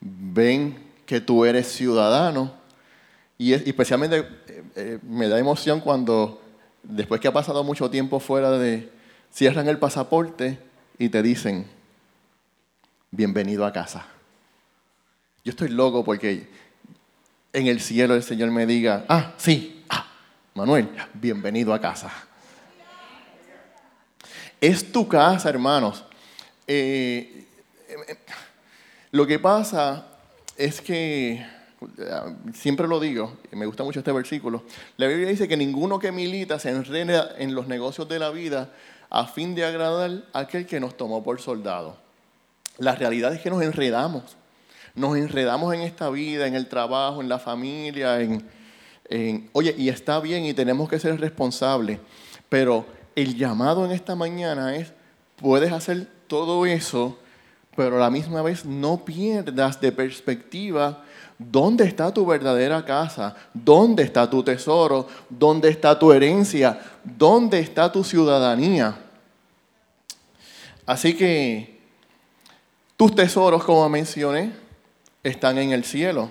ven 0.00 0.82
que 1.06 1.20
tú 1.20 1.44
eres 1.44 1.68
ciudadano. 1.68 2.60
Y 3.42 3.54
especialmente 3.54 4.18
eh, 4.18 4.62
eh, 4.76 4.98
me 5.02 5.26
da 5.26 5.36
emoción 5.36 5.80
cuando 5.80 6.40
después 6.84 7.20
que 7.20 7.26
ha 7.26 7.32
pasado 7.32 7.64
mucho 7.64 7.90
tiempo 7.90 8.20
fuera 8.20 8.52
de, 8.52 8.88
cierran 9.34 9.66
el 9.66 9.78
pasaporte 9.78 10.60
y 10.96 11.08
te 11.08 11.24
dicen, 11.24 11.66
bienvenido 13.10 13.66
a 13.66 13.72
casa. 13.72 14.06
Yo 15.44 15.50
estoy 15.50 15.70
loco 15.70 16.04
porque 16.04 16.48
en 17.52 17.66
el 17.66 17.80
cielo 17.80 18.14
el 18.14 18.22
Señor 18.22 18.52
me 18.52 18.64
diga, 18.64 19.06
ah, 19.08 19.32
sí, 19.38 19.82
ah, 19.88 20.06
Manuel, 20.54 20.88
bienvenido 21.12 21.74
a 21.74 21.80
casa. 21.80 22.12
Es 24.60 24.92
tu 24.92 25.08
casa, 25.08 25.48
hermanos. 25.48 26.04
Eh, 26.68 27.44
lo 29.10 29.26
que 29.26 29.40
pasa 29.40 30.06
es 30.56 30.80
que, 30.80 31.44
siempre 32.54 32.88
lo 32.88 33.00
digo, 33.00 33.36
me 33.52 33.66
gusta 33.66 33.84
mucho 33.84 34.00
este 34.00 34.12
versículo, 34.12 34.64
la 34.96 35.06
Biblia 35.06 35.28
dice 35.28 35.48
que 35.48 35.56
ninguno 35.56 35.98
que 35.98 36.12
milita 36.12 36.58
se 36.58 36.70
enreda 36.70 37.34
en 37.38 37.54
los 37.54 37.66
negocios 37.66 38.08
de 38.08 38.18
la 38.18 38.30
vida 38.30 38.70
a 39.10 39.26
fin 39.26 39.54
de 39.54 39.64
agradar 39.64 40.24
a 40.32 40.40
aquel 40.40 40.66
que 40.66 40.80
nos 40.80 40.96
tomó 40.96 41.22
por 41.22 41.40
soldado. 41.40 41.96
La 42.78 42.94
realidad 42.94 43.34
es 43.34 43.40
que 43.40 43.50
nos 43.50 43.62
enredamos 43.62 44.36
nos 44.94 45.16
enredamos 45.16 45.74
en 45.74 45.80
esta 45.80 46.10
vida, 46.10 46.46
en 46.46 46.54
el 46.54 46.68
trabajo, 46.68 47.20
en 47.20 47.28
la 47.28 47.38
familia, 47.38 48.20
en, 48.20 49.50
oye, 49.52 49.74
y 49.76 49.88
está 49.88 50.20
bien 50.20 50.44
y 50.44 50.54
tenemos 50.54 50.88
que 50.88 50.98
ser 50.98 51.18
responsables, 51.20 51.98
pero 52.48 52.86
el 53.14 53.36
llamado 53.36 53.84
en 53.84 53.92
esta 53.92 54.14
mañana 54.14 54.76
es, 54.76 54.92
puedes 55.36 55.72
hacer 55.72 56.06
todo 56.26 56.66
eso 56.66 57.18
pero 57.74 57.96
a 57.96 58.00
la 58.00 58.10
misma 58.10 58.42
vez 58.42 58.64
no 58.64 59.04
pierdas 59.04 59.80
de 59.80 59.92
perspectiva 59.92 61.04
dónde 61.38 61.84
está 61.84 62.12
tu 62.12 62.26
verdadera 62.26 62.84
casa, 62.84 63.34
dónde 63.52 64.02
está 64.02 64.28
tu 64.28 64.42
tesoro, 64.42 65.08
dónde 65.28 65.70
está 65.70 65.98
tu 65.98 66.12
herencia, 66.12 66.80
dónde 67.02 67.60
está 67.60 67.90
tu 67.90 68.04
ciudadanía. 68.04 68.96
Así 70.86 71.14
que 71.14 71.80
tus 72.96 73.14
tesoros, 73.14 73.64
como 73.64 73.88
mencioné, 73.88 74.52
están 75.22 75.58
en 75.58 75.72
el 75.72 75.84
cielo. 75.84 76.30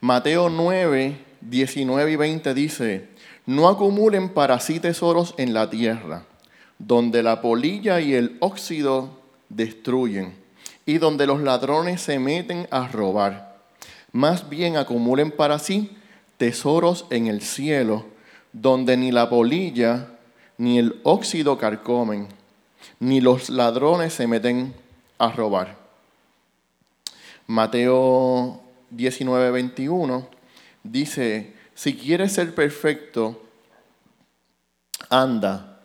Mateo 0.00 0.48
9, 0.48 1.18
19 1.40 2.12
y 2.12 2.16
20 2.16 2.54
dice, 2.54 3.08
no 3.46 3.68
acumulen 3.68 4.30
para 4.30 4.58
sí 4.60 4.80
tesoros 4.80 5.34
en 5.38 5.54
la 5.54 5.70
tierra, 5.70 6.24
donde 6.78 7.22
la 7.22 7.40
polilla 7.40 8.00
y 8.00 8.14
el 8.14 8.36
óxido 8.40 9.15
destruyen 9.48 10.34
y 10.84 10.98
donde 10.98 11.26
los 11.26 11.40
ladrones 11.40 12.00
se 12.00 12.18
meten 12.18 12.68
a 12.70 12.88
robar. 12.88 13.56
Más 14.12 14.48
bien 14.48 14.76
acumulen 14.76 15.30
para 15.30 15.58
sí 15.58 15.96
tesoros 16.36 17.06
en 17.10 17.26
el 17.26 17.42
cielo, 17.42 18.06
donde 18.52 18.96
ni 18.96 19.10
la 19.12 19.28
polilla 19.28 20.08
ni 20.58 20.78
el 20.78 21.00
óxido 21.02 21.58
carcomen, 21.58 22.28
ni 23.00 23.20
los 23.20 23.50
ladrones 23.50 24.12
se 24.14 24.26
meten 24.26 24.74
a 25.18 25.30
robar. 25.30 25.76
Mateo 27.46 28.60
19, 28.90 29.50
21 29.50 30.26
dice, 30.82 31.52
si 31.74 31.94
quieres 31.94 32.32
ser 32.32 32.54
perfecto, 32.54 33.42
anda, 35.10 35.75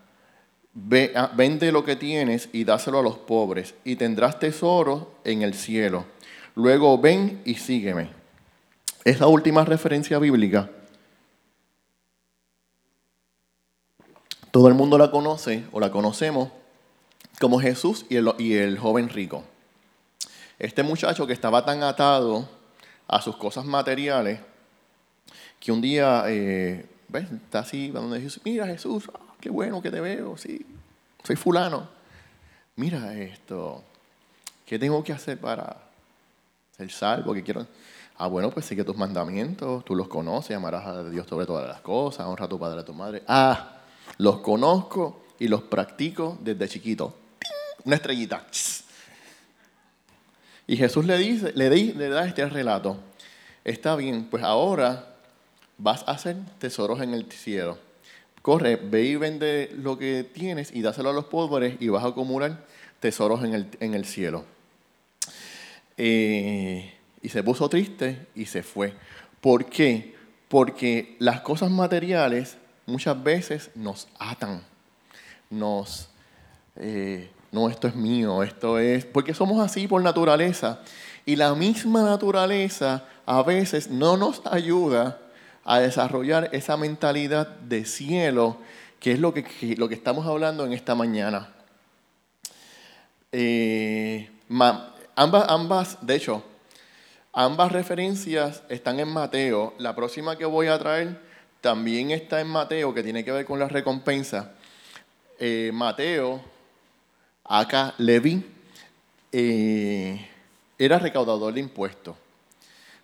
ah, 1.16 1.32
vende 1.36 1.72
lo 1.72 1.84
que 1.84 1.96
tienes 1.96 2.50
y 2.51 2.63
dáselo 2.63 3.00
a 3.00 3.04
los 3.04 3.18
pobres, 3.18 3.75
y 3.84 3.96
tendrás 3.96 4.40
tesoro 4.40 5.16
en 5.24 5.42
el 5.42 5.54
cielo. 5.54 6.06
Luego 6.56 6.98
ven 6.98 7.42
y 7.46 7.56
sígueme. 7.56 8.10
Es 9.04 9.20
la 9.20 9.28
última 9.28 9.66
referencia 9.66 10.20
bíblica. 10.20 10.70
Todo 14.51 14.68
el 14.68 14.74
mundo 14.74 14.98
la 14.98 15.12
conoce 15.12 15.63
o 15.72 15.80
la 15.80 15.92
conocemos 15.92 16.50
como 17.40 17.60
Jesús 17.60 18.06
y 18.10 18.18
el, 18.18 18.78
joven 18.78 19.10
rico. 19.10 19.44
Este 20.60 20.84
muchacho 20.84 21.25
que 21.25 21.34
estaba 21.34 21.66
tan 21.66 21.82
atado 21.84 22.48
a 23.08 23.22
sus 23.22 23.38
cosas 23.38 23.66
materiales 23.66 24.40
que 25.60 25.72
un 25.72 25.82
día, 25.82 26.24
eh. 26.28 26.86
Está 27.13 27.60
así, 27.60 27.90
donde 27.90 28.20
dice, 28.20 28.40
mira 28.46 28.66
Jesús, 28.66 29.12
qué 29.42 29.50
bueno 29.50 29.82
que 29.82 29.92
te 29.92 30.00
veo, 30.00 30.38
sí, 30.38 30.66
soy 31.24 31.36
fulano. 31.36 31.90
Mira 32.76 33.14
esto, 33.18 33.84
¿qué 34.66 34.80
tengo 34.80 35.04
que 35.04 35.12
hacer 35.12 35.40
para 35.40 35.76
ser 36.78 36.90
salvo? 36.92 37.34
Que 37.34 37.44
quiero... 37.44 37.68
Ah, 38.18 38.28
bueno, 38.28 38.52
pues 38.52 38.68
sigue 38.68 38.84
tus 38.84 38.96
mandamientos, 38.96 39.84
tú 39.84 39.96
los 39.96 40.08
conoces, 40.08 40.56
amarás 40.56 40.86
a 40.86 41.04
Dios 41.10 41.28
sobre 41.28 41.48
todas 41.48 41.68
las 41.68 41.82
cosas, 41.82 42.28
honra 42.28 42.46
a 42.46 42.50
tu 42.50 42.60
padre 42.60 42.78
y 42.78 42.82
a 42.82 42.86
tu 42.86 42.94
madre. 42.94 43.24
Ah, 43.28 43.80
los 44.18 44.42
conozco 44.42 45.24
y 45.40 45.48
los 45.48 45.64
practico 45.64 46.38
desde 46.40 46.70
chiquito. 46.70 47.16
Una 47.84 47.96
estrellita. 47.96 48.46
Y 50.68 50.78
Jesús 50.78 51.06
le 51.06 51.18
dice, 51.18 51.52
le, 51.56 51.70
le 51.70 52.10
da 52.10 52.26
este 52.26 52.48
relato. 52.48 52.98
Está 53.64 53.96
bien, 53.96 54.28
pues 54.30 54.44
ahora 54.44 55.16
vas 55.80 56.04
a 56.08 56.12
hacer 56.12 56.38
tesoros 56.60 57.02
en 57.02 57.16
el 57.16 57.32
cielo. 57.32 57.78
Corre, 58.42 58.76
ve 58.76 59.04
y 59.04 59.16
vende 59.18 59.72
lo 59.76 59.98
que 59.98 60.24
tienes 60.24 60.74
y 60.74 60.82
dáselo 60.82 61.10
a 61.10 61.14
los 61.14 61.26
pobres 61.26 61.76
y 61.80 61.90
vas 61.90 62.04
a 62.04 62.08
acumular 62.08 62.66
tesoros 63.00 63.44
en 63.44 63.54
el, 63.54 63.68
en 63.80 63.94
el 63.94 64.06
cielo. 64.06 64.46
Eh, 65.98 66.94
y 67.22 67.30
se 67.30 67.44
puso 67.44 67.70
triste 67.70 68.27
y 68.34 68.46
se 68.46 68.64
fue. 68.64 68.94
¿Por 69.42 69.66
qué? 69.66 70.16
Porque 70.48 71.16
las 71.20 71.42
cosas 71.42 71.70
materiales 71.70 72.58
muchas 72.88 73.22
veces 73.24 73.72
nos 73.75 74.08
atan, 74.18 74.64
nos... 75.50 76.10
Eh, 76.77 77.30
no, 77.51 77.70
esto 77.70 77.88
es 77.88 77.96
mío, 77.96 78.42
esto 78.44 78.80
es... 78.80 79.06
Porque 79.06 79.34
somos 79.34 79.60
así 79.64 79.88
por 79.88 80.01
naturaleza. 80.01 80.82
Y 81.25 81.36
la 81.36 81.54
misma 81.54 82.01
naturaleza 82.01 83.06
a 83.25 83.44
veces 83.44 83.90
no 83.90 84.18
nos 84.18 84.42
ayuda 84.46 85.21
a 85.64 85.80
desarrollar 85.80 86.50
esa 86.54 86.78
mentalidad 86.78 87.48
de 87.48 87.86
cielo, 87.86 88.58
que 89.00 89.14
es 89.14 89.20
lo 89.20 89.34
que, 89.34 89.76
lo 89.78 89.88
que 89.90 89.96
estamos 89.96 90.26
hablando 90.26 90.66
en 90.66 90.74
esta 90.74 90.96
mañana. 90.96 91.54
Eh, 93.32 94.30
ambas, 95.16 95.46
ambas, 95.50 95.98
de 96.02 96.16
hecho, 96.16 96.44
ambas 97.34 97.72
referencias 97.72 98.64
están 98.70 99.00
en 99.00 99.08
Mateo. 99.08 99.74
La 99.78 99.96
próxima 99.96 100.38
que 100.38 100.46
voy 100.46 100.68
a 100.68 100.78
traer 100.80 101.20
también 101.62 102.12
está 102.12 102.42
en 102.42 102.48
Mateo, 102.48 102.94
que 102.94 103.04
tiene 103.04 103.24
que 103.24 103.32
ver 103.32 103.46
con 103.46 103.60
la 103.60 103.68
recompensa. 103.68 104.54
Eh, 105.40 105.72
Mateo, 105.74 106.42
acá 107.44 107.94
Levi, 107.98 108.46
eh, 109.32 110.28
era 110.78 111.00
recaudador 111.00 111.54
de 111.54 111.60
impuestos. 111.60 112.16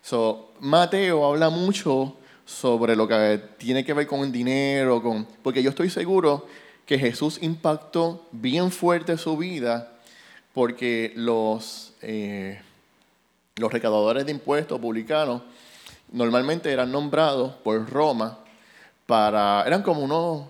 So, 0.02 0.52
Mateo 0.60 1.24
habla 1.24 1.50
mucho 1.50 2.16
sobre 2.48 2.96
lo 2.96 3.06
que 3.06 3.42
tiene 3.58 3.84
que 3.84 3.92
ver 3.92 4.06
con 4.06 4.20
el 4.20 4.32
dinero, 4.32 5.02
con, 5.02 5.26
porque 5.42 5.62
yo 5.62 5.68
estoy 5.68 5.90
seguro 5.90 6.46
que 6.86 6.98
Jesús 6.98 7.38
impactó 7.42 8.26
bien 8.32 8.70
fuerte 8.70 9.18
su 9.18 9.36
vida 9.36 9.92
porque 10.54 11.12
los, 11.14 11.92
eh, 12.00 12.58
los 13.56 13.70
recaudadores 13.70 14.24
de 14.24 14.32
impuestos 14.32 14.80
publicanos 14.80 15.42
normalmente 16.10 16.72
eran 16.72 16.90
nombrados 16.90 17.52
por 17.56 17.86
Roma 17.90 18.38
para, 19.04 19.62
eran 19.66 19.82
como 19.82 20.00
unos 20.00 20.46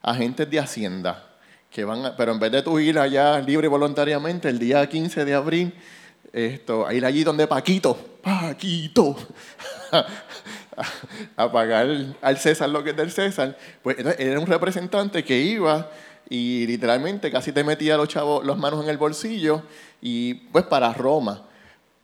agentes 0.00 0.48
de 0.48 0.60
hacienda, 0.60 1.26
que 1.72 1.82
van 1.82 2.14
pero 2.16 2.30
en 2.30 2.38
vez 2.38 2.52
de 2.52 2.62
tú 2.62 2.78
ir 2.78 3.00
allá 3.00 3.40
libre 3.40 3.66
y 3.66 3.70
voluntariamente 3.70 4.48
el 4.48 4.60
día 4.60 4.88
15 4.88 5.24
de 5.24 5.34
abril, 5.34 5.74
esto, 6.32 6.86
a 6.86 6.94
ir 6.94 7.04
allí 7.04 7.24
donde 7.24 7.48
Paquito, 7.48 8.11
Paquito, 8.22 9.16
a 11.36 11.52
pagar 11.52 11.88
al 12.20 12.38
César 12.38 12.68
lo 12.68 12.84
que 12.84 12.90
es 12.90 12.96
del 12.96 13.10
César, 13.10 13.56
pues 13.82 13.96
era 14.18 14.38
un 14.38 14.46
representante 14.46 15.24
que 15.24 15.38
iba 15.38 15.90
y 16.28 16.66
literalmente 16.66 17.30
casi 17.30 17.52
te 17.52 17.64
metía 17.64 17.96
los 17.96 18.08
chavos 18.08 18.44
las 18.46 18.56
manos 18.56 18.82
en 18.84 18.90
el 18.90 18.96
bolsillo 18.96 19.62
y 20.00 20.34
pues 20.34 20.64
para 20.64 20.92
Roma. 20.92 21.42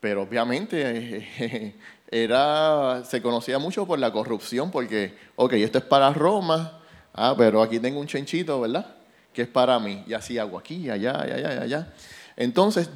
Pero 0.00 0.22
obviamente 0.22 1.74
era, 2.11 3.02
se 3.04 3.22
conocía 3.22 3.59
mucho 3.59 3.87
por 3.87 3.98
la 3.98 4.12
corrupción 4.12 4.70
porque, 4.70 5.14
ok, 5.37 5.54
esto 5.54 5.78
es 5.78 5.85
para 5.85 6.12
Roma, 6.12 6.81
ah, 7.14 7.35
pero 7.37 7.62
aquí 7.62 7.78
tengo 7.78 8.00
un 8.00 8.07
chenchito, 8.07 8.61
¿verdad? 8.61 8.96
Que 9.33 9.42
es 9.42 9.48
para 9.48 9.78
mí. 9.78 10.04
Y 10.07 10.14
así 10.14 10.38
hago 10.38 10.59
aquí, 10.59 10.90
allá, 10.90 11.20
allá, 11.20 11.62
allá. 11.62 11.92
Entonces, 12.37 12.90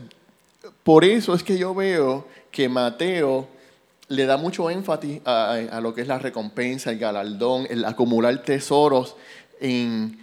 por 0.82 1.04
eso 1.04 1.34
es 1.34 1.42
que 1.42 1.58
yo 1.58 1.74
veo 1.74 2.26
que 2.52 2.68
Mateo 2.68 3.48
le 4.08 4.26
da 4.26 4.36
mucho 4.36 4.70
énfasis 4.70 5.22
a, 5.24 5.80
lo 5.82 5.94
que 5.94 6.02
es 6.02 6.06
la 6.06 6.18
recompensa, 6.18 6.90
el 6.90 6.98
galardón, 6.98 7.66
el 7.70 7.84
acumular 7.84 8.42
tesoros 8.42 9.16
en, 9.58 10.18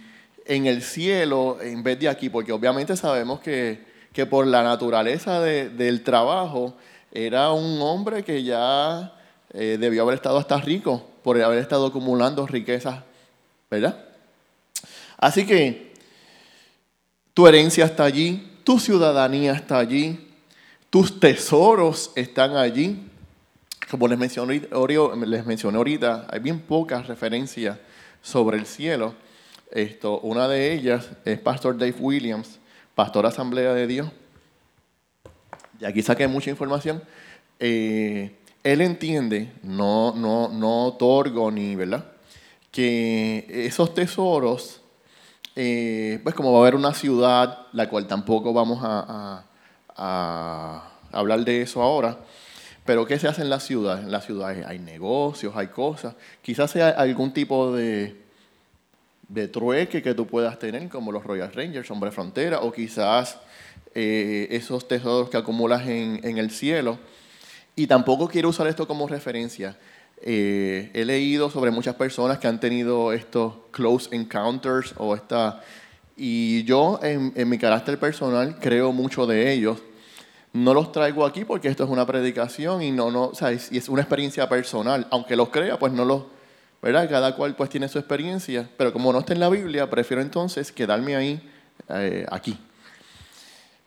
el 0.46 0.82
cielo 0.82 1.58
en 1.60 1.82
vez 1.82 1.98
de 1.98 2.08
aquí, 2.08 2.30
porque 2.30 2.52
obviamente 2.52 2.96
sabemos 2.96 3.40
que, 3.40 3.90
por 4.28 4.46
la 4.46 4.62
naturaleza 4.62 5.40
del 5.40 6.02
trabajo 6.02 6.74
era 7.10 7.52
un 7.52 7.80
hombre 7.80 8.22
que 8.22 8.42
ya 8.42 9.14
eh, 9.52 9.78
debió 9.80 10.02
haber 10.02 10.16
estado 10.16 10.38
hasta 10.38 10.58
rico 10.58 11.04
por 11.22 11.40
haber 11.40 11.58
estado 11.58 11.86
acumulando 11.86 12.46
riquezas, 12.46 13.02
¿verdad? 13.70 14.04
Así 15.16 15.46
que 15.46 15.94
tu 17.34 17.46
herencia 17.46 17.86
está 17.86 18.04
allí, 18.04 18.58
tu 18.62 18.78
ciudadanía 18.78 19.52
está 19.52 19.78
allí, 19.78 20.29
tus 20.90 21.20
tesoros 21.20 22.10
están 22.16 22.56
allí. 22.56 23.06
Como 23.88 24.06
les 24.08 24.18
mencioné, 24.18 24.68
ahorita, 24.70 26.26
hay 26.28 26.40
bien 26.40 26.60
pocas 26.60 27.06
referencias 27.06 27.78
sobre 28.22 28.58
el 28.58 28.66
cielo. 28.66 29.14
Esto, 29.70 30.20
una 30.20 30.48
de 30.48 30.72
ellas 30.72 31.10
es 31.24 31.38
Pastor 31.38 31.78
Dave 31.78 31.94
Williams, 31.98 32.58
pastor 32.94 33.26
Asamblea 33.26 33.72
de 33.72 33.86
Dios. 33.86 34.08
Y 35.80 35.84
aquí 35.84 36.02
saqué 36.02 36.28
mucha 36.28 36.50
información. 36.50 37.02
Eh, 37.58 38.36
él 38.62 38.80
entiende, 38.80 39.52
no, 39.62 40.12
no, 40.14 40.48
no 40.48 40.86
otorgo 40.86 41.50
ni, 41.50 41.74
¿verdad? 41.74 42.04
Que 42.70 43.46
esos 43.48 43.94
tesoros, 43.94 44.80
eh, 45.56 46.20
pues 46.22 46.34
como 46.34 46.52
va 46.52 46.58
a 46.58 46.62
haber 46.62 46.74
una 46.74 46.94
ciudad, 46.94 47.66
la 47.72 47.88
cual 47.88 48.06
tampoco 48.06 48.52
vamos 48.52 48.80
a 48.82 49.44
hablar 50.00 51.44
de 51.44 51.62
eso 51.62 51.82
ahora, 51.82 52.18
pero 52.84 53.06
¿qué 53.06 53.18
se 53.18 53.28
hace 53.28 53.42
en 53.42 53.50
la 53.50 53.60
ciudad? 53.60 54.00
En 54.00 54.10
la 54.10 54.20
ciudad 54.20 54.48
hay 54.48 54.78
negocios, 54.78 55.54
hay 55.54 55.68
cosas. 55.68 56.14
Quizás 56.42 56.70
sea 56.70 56.88
algún 56.88 57.32
tipo 57.32 57.72
de, 57.72 58.16
de 59.30 59.46
trueque 59.46 60.02
que 60.02 60.12
tú 60.12 60.26
puedas 60.26 60.58
tener, 60.58 60.88
como 60.88 61.12
los 61.12 61.22
Royal 61.24 61.52
Rangers, 61.52 61.90
Hombre 61.90 62.10
Frontera, 62.10 62.60
o 62.60 62.72
quizás 62.72 63.38
eh, 63.94 64.48
esos 64.50 64.88
tesoros 64.88 65.30
que 65.30 65.36
acumulas 65.36 65.86
en, 65.86 66.38
el 66.38 66.50
cielo. 66.50 66.98
Y 67.76 67.86
tampoco 67.86 68.28
quiero 68.28 68.48
usar 68.48 68.66
esto 68.66 68.88
como 68.88 69.06
referencia. 69.06 69.76
Eh, 70.22 70.90
he 70.92 71.04
leído 71.04 71.48
sobre 71.48 71.70
muchas 71.70 71.94
personas 71.94 72.38
que 72.38 72.48
han 72.48 72.58
tenido 72.58 73.12
estos 73.12 73.54
close 73.70 74.14
encounters 74.14 74.94
o 74.96 75.14
esta... 75.14 75.62
Y 76.16 76.64
yo 76.64 77.00
en 77.02 77.48
mi 77.48 77.56
carácter 77.56 77.98
personal 77.98 78.58
creo 78.60 78.92
mucho 78.92 79.26
de 79.26 79.52
ellos. 79.52 79.78
No 80.52 80.74
los 80.74 80.90
traigo 80.92 81.24
aquí 81.24 81.44
porque 81.44 81.68
esto 81.68 81.84
es 81.84 81.90
una 81.90 82.06
predicación 82.06 82.82
y 82.82 82.90
no, 82.90 83.10
no, 83.10 83.26
o 83.26 83.34
sea, 83.34 83.52
es, 83.52 83.70
es 83.70 83.88
una 83.88 84.02
experiencia 84.02 84.48
personal. 84.48 85.06
Aunque 85.10 85.36
los 85.36 85.50
crea, 85.50 85.78
pues 85.78 85.92
no 85.92 86.04
los, 86.04 86.24
¿verdad? 86.82 87.08
Cada 87.08 87.36
cual 87.36 87.54
pues 87.54 87.70
tiene 87.70 87.88
su 87.88 87.98
experiencia, 87.98 88.68
pero 88.76 88.92
como 88.92 89.12
no 89.12 89.20
está 89.20 89.32
en 89.32 89.40
la 89.40 89.48
Biblia, 89.48 89.88
prefiero 89.88 90.22
entonces 90.22 90.72
quedarme 90.72 91.14
ahí, 91.14 91.50
eh, 91.88 92.26
aquí. 92.30 92.58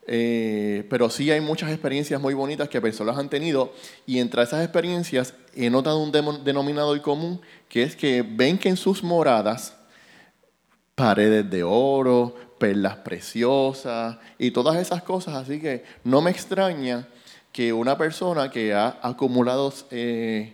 Eh, 0.05 0.85
pero 0.89 1.09
sí 1.09 1.31
hay 1.31 1.39
muchas 1.39 1.71
experiencias 1.71 2.19
muy 2.19 2.33
bonitas 2.33 2.67
que 2.67 2.81
personas 2.81 3.17
han 3.17 3.29
tenido 3.29 3.73
y 4.05 4.19
entre 4.19 4.43
esas 4.43 4.61
experiencias 4.61 5.33
he 5.55 5.69
notado 5.69 5.99
un 5.99 6.11
denominador 6.11 7.01
común 7.01 7.39
que 7.69 7.83
es 7.83 7.95
que 7.95 8.21
ven 8.21 8.57
que 8.57 8.67
en 8.67 8.75
sus 8.75 9.01
moradas 9.01 9.77
paredes 10.95 11.49
de 11.49 11.63
oro, 11.63 12.35
perlas 12.63 12.95
preciosas 12.95 14.15
y 14.39 14.51
todas 14.51 14.77
esas 14.77 15.03
cosas, 15.03 15.35
así 15.35 15.59
que 15.59 15.83
no 16.05 16.21
me 16.21 16.31
extraña 16.31 17.09
que 17.51 17.73
una 17.73 17.97
persona 17.97 18.49
que 18.49 18.73
ha 18.73 18.99
acumulado 19.01 19.73
eh, 19.91 20.53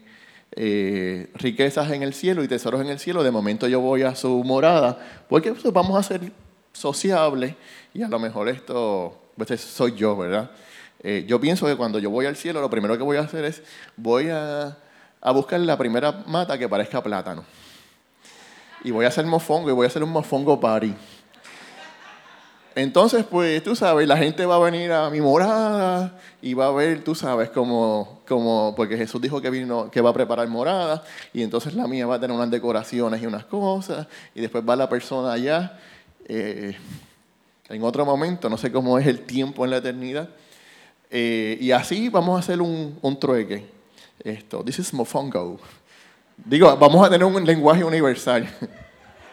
eh, 0.54 1.30
riquezas 1.36 1.92
en 1.92 2.02
el 2.02 2.16
cielo 2.16 2.44
y 2.44 2.48
tesoros 2.48 2.82
en 2.82 2.88
el 2.88 2.98
cielo, 2.98 3.22
de 3.22 3.30
momento 3.30 3.68
yo 3.68 3.80
voy 3.80 4.02
a 4.02 4.16
su 4.16 4.44
morada, 4.44 4.98
porque 5.30 5.52
pues, 5.52 5.72
vamos 5.72 6.00
a 6.00 6.02
ser 6.02 6.32
sociables 6.74 7.54
y 7.94 8.02
a 8.02 8.08
lo 8.08 8.18
mejor 8.18 8.50
esto 8.50 9.16
pues 9.38 9.62
soy 9.62 9.94
yo, 9.94 10.18
¿verdad? 10.18 10.50
Eh, 11.04 11.26
yo 11.28 11.40
pienso 11.40 11.68
que 11.68 11.76
cuando 11.76 12.00
yo 12.00 12.10
voy 12.10 12.26
al 12.26 12.36
cielo, 12.36 12.60
lo 12.60 12.72
primero 12.72 12.98
que 12.98 13.04
voy 13.04 13.18
a 13.18 13.22
hacer 13.22 13.46
es, 13.46 13.62
voy 13.96 14.30
a, 14.30 14.76
a 15.22 15.32
buscar 15.32 15.60
la 15.60 15.78
primera 15.78 16.24
mata 16.26 16.58
que 16.58 16.68
parezca 16.68 17.04
plátano. 17.04 17.46
Y 18.84 18.90
voy 18.90 19.06
a 19.06 19.10
hacer 19.10 19.28
mofongo 19.28 19.70
y 19.70 19.74
voy 19.74 19.84
a 19.86 19.90
hacer 19.90 20.02
un 20.02 20.10
mofongo 20.10 20.60
party. 20.60 20.96
Entonces, 22.82 23.26
pues 23.30 23.62
tú 23.62 23.76
sabes, 23.76 24.08
la 24.08 24.16
gente 24.16 24.46
va 24.46 24.56
a 24.56 24.60
venir 24.60 24.90
a 24.94 25.10
mi 25.10 25.20
morada 25.20 26.18
y 26.42 26.54
va 26.54 26.68
a 26.68 26.72
ver, 26.72 27.04
tú 27.04 27.14
sabes, 27.14 27.50
como, 27.50 28.22
como 28.26 28.74
porque 28.74 28.96
Jesús 28.96 29.22
dijo 29.22 29.42
que 29.42 29.50
vino, 29.50 29.92
que 29.92 30.00
va 30.00 30.12
a 30.12 30.14
preparar 30.14 30.48
morada, 30.48 31.04
y 31.34 31.44
entonces 31.44 31.74
la 31.74 31.88
mía 31.88 32.08
va 32.08 32.16
a 32.16 32.20
tener 32.22 32.34
unas 32.34 32.50
decoraciones 32.50 33.22
y 33.22 33.26
unas 33.26 33.44
cosas, 33.44 34.08
y 34.34 34.40
después 34.40 34.64
va 34.68 34.78
la 34.78 34.88
persona 34.88 35.34
allá. 35.34 35.78
Eh, 36.26 36.74
en 37.68 37.84
otro 37.84 38.06
momento, 38.06 38.50
no 38.50 38.58
sé 38.58 38.72
cómo 38.72 38.98
es 38.98 39.06
el 39.08 39.22
tiempo 39.26 39.66
en 39.66 39.72
la 39.72 39.78
eternidad. 39.78 40.30
Eh, 41.12 41.58
y 41.60 41.72
así 41.72 42.08
vamos 42.08 42.38
a 42.38 42.40
hacer 42.40 42.62
un, 42.62 42.98
un 43.02 43.20
trueque. 43.20 43.66
Esto, 44.24 44.64
this 44.64 44.80
is 44.80 44.94
Mofongo. 44.94 45.60
Digo, 46.38 46.74
vamos 46.78 47.06
a 47.06 47.10
tener 47.10 47.26
un 47.26 47.44
lenguaje 47.44 47.84
universal. 47.84 48.50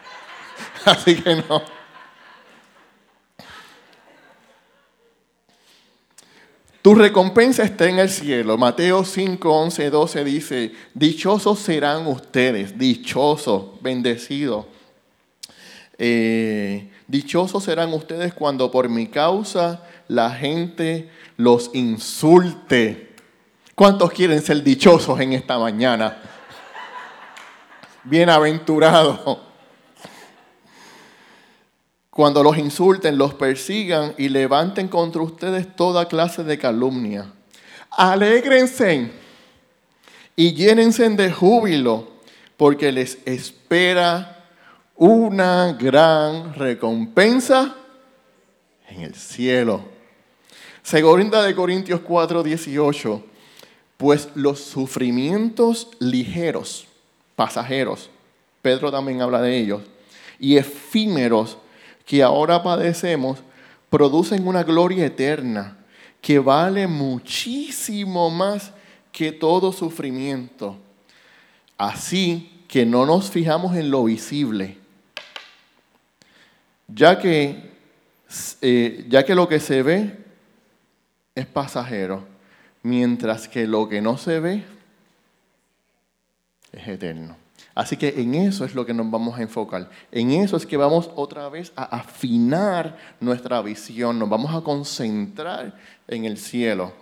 así 0.84 1.14
que 1.22 1.36
no. 1.36 1.75
Tu 6.86 6.94
recompensa 6.94 7.64
está 7.64 7.88
en 7.88 7.98
el 7.98 8.08
cielo. 8.08 8.56
Mateo 8.56 9.04
5, 9.04 9.52
11, 9.52 9.90
12 9.90 10.22
dice, 10.22 10.72
dichosos 10.94 11.58
serán 11.58 12.06
ustedes, 12.06 12.78
dichosos, 12.78 13.82
bendecidos. 13.82 14.66
Eh, 15.98 16.88
Dichosos 17.08 17.64
serán 17.64 17.92
ustedes 17.92 18.32
cuando 18.34 18.70
por 18.70 18.88
mi 18.88 19.08
causa 19.08 19.82
la 20.06 20.30
gente 20.30 21.10
los 21.36 21.72
insulte. 21.74 23.16
¿Cuántos 23.74 24.12
quieren 24.12 24.40
ser 24.40 24.62
dichosos 24.62 25.18
en 25.18 25.32
esta 25.32 25.58
mañana? 25.58 26.22
Bienaventurados. 28.04 29.45
Cuando 32.16 32.42
los 32.42 32.56
insulten, 32.56 33.18
los 33.18 33.34
persigan 33.34 34.14
y 34.16 34.30
levanten 34.30 34.88
contra 34.88 35.20
ustedes 35.20 35.76
toda 35.76 36.08
clase 36.08 36.44
de 36.44 36.56
calumnia. 36.56 37.30
Alégrense 37.90 39.10
y 40.34 40.54
llénense 40.54 41.10
de 41.10 41.30
júbilo, 41.30 42.08
porque 42.56 42.90
les 42.90 43.18
espera 43.26 44.46
una 44.96 45.74
gran 45.74 46.54
recompensa 46.54 47.76
en 48.88 49.02
el 49.02 49.14
cielo. 49.14 49.82
Segunda 50.82 51.42
de 51.42 51.54
Corintios 51.54 52.00
4, 52.00 52.42
18. 52.42 53.24
Pues 53.98 54.30
los 54.34 54.60
sufrimientos 54.60 55.88
ligeros, 55.98 56.86
pasajeros, 57.34 58.08
Pedro 58.62 58.90
también 58.90 59.20
habla 59.20 59.42
de 59.42 59.58
ellos, 59.58 59.82
y 60.40 60.56
efímeros 60.56 61.58
que 62.06 62.22
ahora 62.22 62.62
padecemos, 62.62 63.40
producen 63.90 64.46
una 64.46 64.62
gloria 64.62 65.04
eterna 65.04 65.76
que 66.22 66.38
vale 66.38 66.86
muchísimo 66.86 68.30
más 68.30 68.72
que 69.12 69.32
todo 69.32 69.72
sufrimiento. 69.72 70.78
Así 71.76 72.64
que 72.68 72.86
no 72.86 73.04
nos 73.04 73.30
fijamos 73.30 73.76
en 73.76 73.90
lo 73.90 74.04
visible, 74.04 74.78
ya 76.88 77.18
que, 77.18 77.70
eh, 78.62 79.04
ya 79.08 79.24
que 79.24 79.34
lo 79.34 79.48
que 79.48 79.60
se 79.60 79.82
ve 79.82 80.16
es 81.34 81.46
pasajero, 81.46 82.24
mientras 82.82 83.48
que 83.48 83.66
lo 83.66 83.88
que 83.88 84.00
no 84.00 84.16
se 84.16 84.40
ve 84.40 84.64
es 86.72 86.88
eterno. 86.88 87.45
Así 87.76 87.98
que 87.98 88.08
en 88.16 88.34
eso 88.34 88.64
es 88.64 88.74
lo 88.74 88.86
que 88.86 88.94
nos 88.94 89.10
vamos 89.10 89.38
a 89.38 89.42
enfocar. 89.42 89.90
En 90.10 90.30
eso 90.30 90.56
es 90.56 90.64
que 90.64 90.78
vamos 90.78 91.10
otra 91.14 91.50
vez 91.50 91.74
a 91.76 91.84
afinar 91.84 92.96
nuestra 93.20 93.60
visión, 93.60 94.18
nos 94.18 94.30
vamos 94.30 94.54
a 94.54 94.62
concentrar 94.62 95.76
en 96.08 96.24
el 96.24 96.38
cielo. 96.38 96.94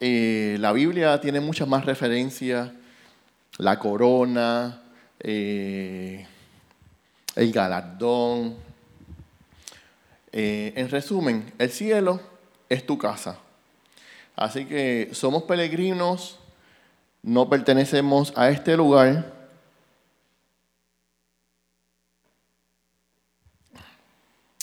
Eh, 0.00 0.56
la 0.58 0.72
Biblia 0.72 1.20
tiene 1.20 1.38
muchas 1.38 1.68
más 1.68 1.84
referencias, 1.84 2.72
la 3.58 3.78
corona, 3.78 4.82
eh, 5.20 6.26
el 7.36 7.52
galardón. 7.52 8.56
Eh, 10.32 10.72
en 10.74 10.90
resumen, 10.90 11.52
el 11.58 11.70
cielo 11.70 12.20
es 12.68 12.84
tu 12.84 12.98
casa. 12.98 13.38
Así 14.34 14.64
que 14.64 15.10
somos 15.12 15.44
peregrinos, 15.44 16.40
no 17.28 17.48
pertenecemos 17.48 18.32
a 18.36 18.48
este 18.48 18.76
lugar. 18.76 19.34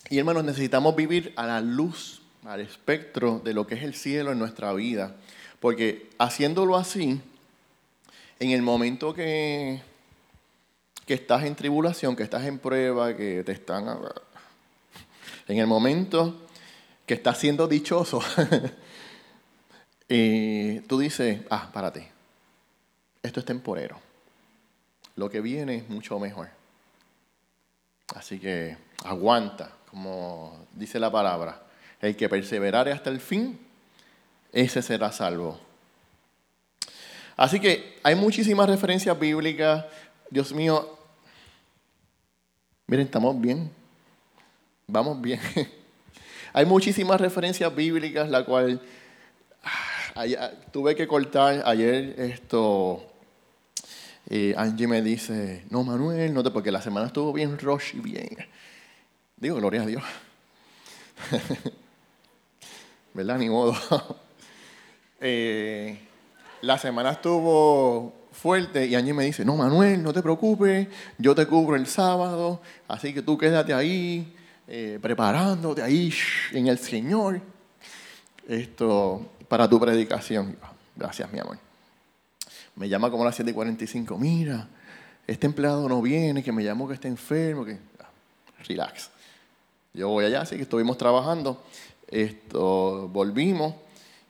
Y 0.09 0.17
hermanos, 0.17 0.43
necesitamos 0.43 0.95
vivir 0.95 1.31
a 1.35 1.45
la 1.45 1.61
luz, 1.61 2.21
al 2.43 2.61
espectro 2.61 3.39
de 3.43 3.53
lo 3.53 3.67
que 3.67 3.75
es 3.75 3.83
el 3.83 3.93
cielo 3.93 4.31
en 4.31 4.39
nuestra 4.39 4.73
vida. 4.73 5.15
Porque 5.59 6.09
haciéndolo 6.17 6.75
así, 6.75 7.21
en 8.39 8.49
el 8.49 8.61
momento 8.63 9.13
que 9.13 9.81
que 11.05 11.13
estás 11.13 11.43
en 11.43 11.55
tribulación, 11.55 12.15
que 12.15 12.23
estás 12.23 12.45
en 12.45 12.57
prueba, 12.57 13.15
que 13.15 13.43
te 13.43 13.51
están... 13.51 13.99
En 15.47 15.59
el 15.59 15.67
momento 15.67 16.41
que 17.05 17.13
estás 17.13 17.37
siendo 17.37 17.67
dichoso, 17.67 18.19
y 20.09 20.79
tú 20.87 20.97
dices, 20.97 21.41
ah, 21.51 21.69
párate, 21.71 22.14
esto 23.25 23.39
es 23.39 23.45
temporero. 23.45 23.99
Lo 25.15 25.29
que 25.29 25.41
viene 25.41 25.77
es 25.77 25.89
mucho 25.89 26.19
mejor. 26.19 26.49
Así 28.15 28.39
que 28.39 28.77
aguanta, 29.03 29.71
como 29.89 30.67
dice 30.73 30.99
la 30.99 31.11
palabra. 31.11 31.61
El 32.01 32.15
que 32.15 32.29
perseverare 32.29 32.91
hasta 32.91 33.09
el 33.09 33.19
fin, 33.19 33.59
ese 34.51 34.81
será 34.81 35.11
salvo. 35.11 35.59
Así 37.35 37.59
que 37.59 37.99
hay 38.03 38.15
muchísimas 38.15 38.69
referencias 38.69 39.17
bíblicas. 39.17 39.85
Dios 40.29 40.53
mío, 40.53 40.95
Miren, 42.87 43.07
estamos 43.07 43.41
bien. 43.41 43.71
Vamos 44.85 45.19
bien. 45.19 45.39
Hay 46.53 46.67
muchísimas 46.67 47.19
referencias 47.19 47.75
bíblicas, 47.75 48.29
la 48.29 48.45
cual 48.45 48.79
ah, 50.13 50.51
tuve 50.71 50.95
que 50.95 51.07
cortar 51.07 51.63
ayer 51.65 52.13
esto. 52.19 53.03
Angie 54.57 54.87
me 54.87 55.01
dice, 55.01 55.65
no 55.69 55.83
Manuel, 55.83 56.33
no 56.33 56.43
te, 56.43 56.51
porque 56.51 56.71
la 56.71 56.81
semana 56.81 57.07
estuvo 57.07 57.31
bien 57.31 57.57
rush 57.59 57.95
y 57.95 57.99
bien. 57.99 58.37
Digo, 59.37 59.57
gloria 59.57 59.83
a 59.83 59.85
Dios. 59.85 60.03
¿Verdad? 63.13 63.37
Ni 63.37 63.49
modo. 63.49 63.75
Eh, 65.27 65.97
la 66.61 66.77
semana 66.77 67.11
estuvo 67.11 68.13
fuerte 68.31 68.85
y 68.85 68.95
Angie 68.95 69.13
me 69.13 69.23
dice, 69.23 69.45
no, 69.45 69.55
Manuel, 69.55 70.03
no 70.03 70.13
te 70.13 70.21
preocupes, 70.21 70.87
yo 71.17 71.33
te 71.33 71.47
cubro 71.47 71.75
el 71.77 71.87
sábado, 71.87 72.61
así 72.87 73.13
que 73.13 73.21
tú 73.21 73.37
quédate 73.37 73.73
ahí, 73.73 74.35
eh, 74.67 74.99
preparándote 75.01 75.81
ahí 75.81 76.13
en 76.51 76.67
el 76.67 76.77
Señor, 76.77 77.41
esto, 78.47 79.25
para 79.47 79.69
tu 79.69 79.79
predicación. 79.79 80.57
Gracias, 80.95 81.31
mi 81.31 81.39
amor. 81.39 81.64
Me 82.75 82.89
llama 82.89 83.09
como 83.09 83.23
a 83.23 83.27
las 83.27 83.39
7.45, 83.39 84.17
mira, 84.17 84.67
este 85.27 85.47
empleado 85.47 85.87
no 85.87 86.01
viene, 86.01 86.43
que 86.43 86.51
me 86.51 86.63
llamó 86.63 86.87
que 86.87 86.93
está 86.93 87.07
enfermo, 87.07 87.63
que... 87.65 87.77
Ah, 87.99 88.09
relax. 88.67 89.09
Yo 89.93 90.09
voy 90.09 90.25
allá, 90.25 90.41
así 90.41 90.57
que 90.57 90.63
estuvimos 90.63 90.97
trabajando, 90.97 91.63
esto, 92.09 93.07
volvimos 93.07 93.75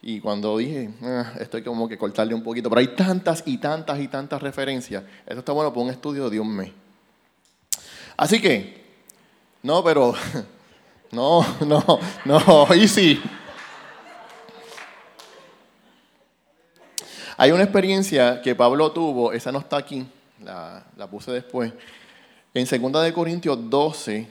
y 0.02 0.20
cuando 0.20 0.58
dije, 0.60 0.92
ah, 1.02 1.34
esto 1.40 1.58
hay 1.58 1.64
como 1.64 1.90
que 1.90 1.98
cortarle 1.98 2.36
un 2.36 2.44
poquito, 2.44 2.70
pero 2.70 2.80
hay 2.80 2.90
tantas 2.90 3.42
y 3.48 3.58
tantas 3.58 4.00
y 4.00 4.08
tantas 4.08 4.40
referencias. 4.40 5.04
Esto 5.26 5.40
está 5.40 5.52
bueno 5.52 5.72
para 5.72 5.84
un 5.84 5.90
estudio 5.90 6.30
de 6.30 6.40
un 6.40 6.56
mes. 6.56 6.72
Así 8.16 8.40
que, 8.40 8.86
no, 9.64 9.84
pero, 9.84 10.14
no, 11.12 11.44
no, 11.66 12.00
no, 12.26 12.68
y 12.76 12.88
Hay 17.38 17.52
una 17.52 17.64
experiencia 17.64 18.42
que 18.42 18.56
Pablo 18.56 18.92
tuvo, 18.94 19.34
esa 19.34 19.52
no 19.52 19.60
está 19.60 19.76
aquí, 19.76 20.06
la, 20.42 20.86
puse 21.12 21.32
después, 21.32 21.74
en 22.54 22.92
2 22.92 23.12
Corintios 23.12 23.70
12, 23.70 24.28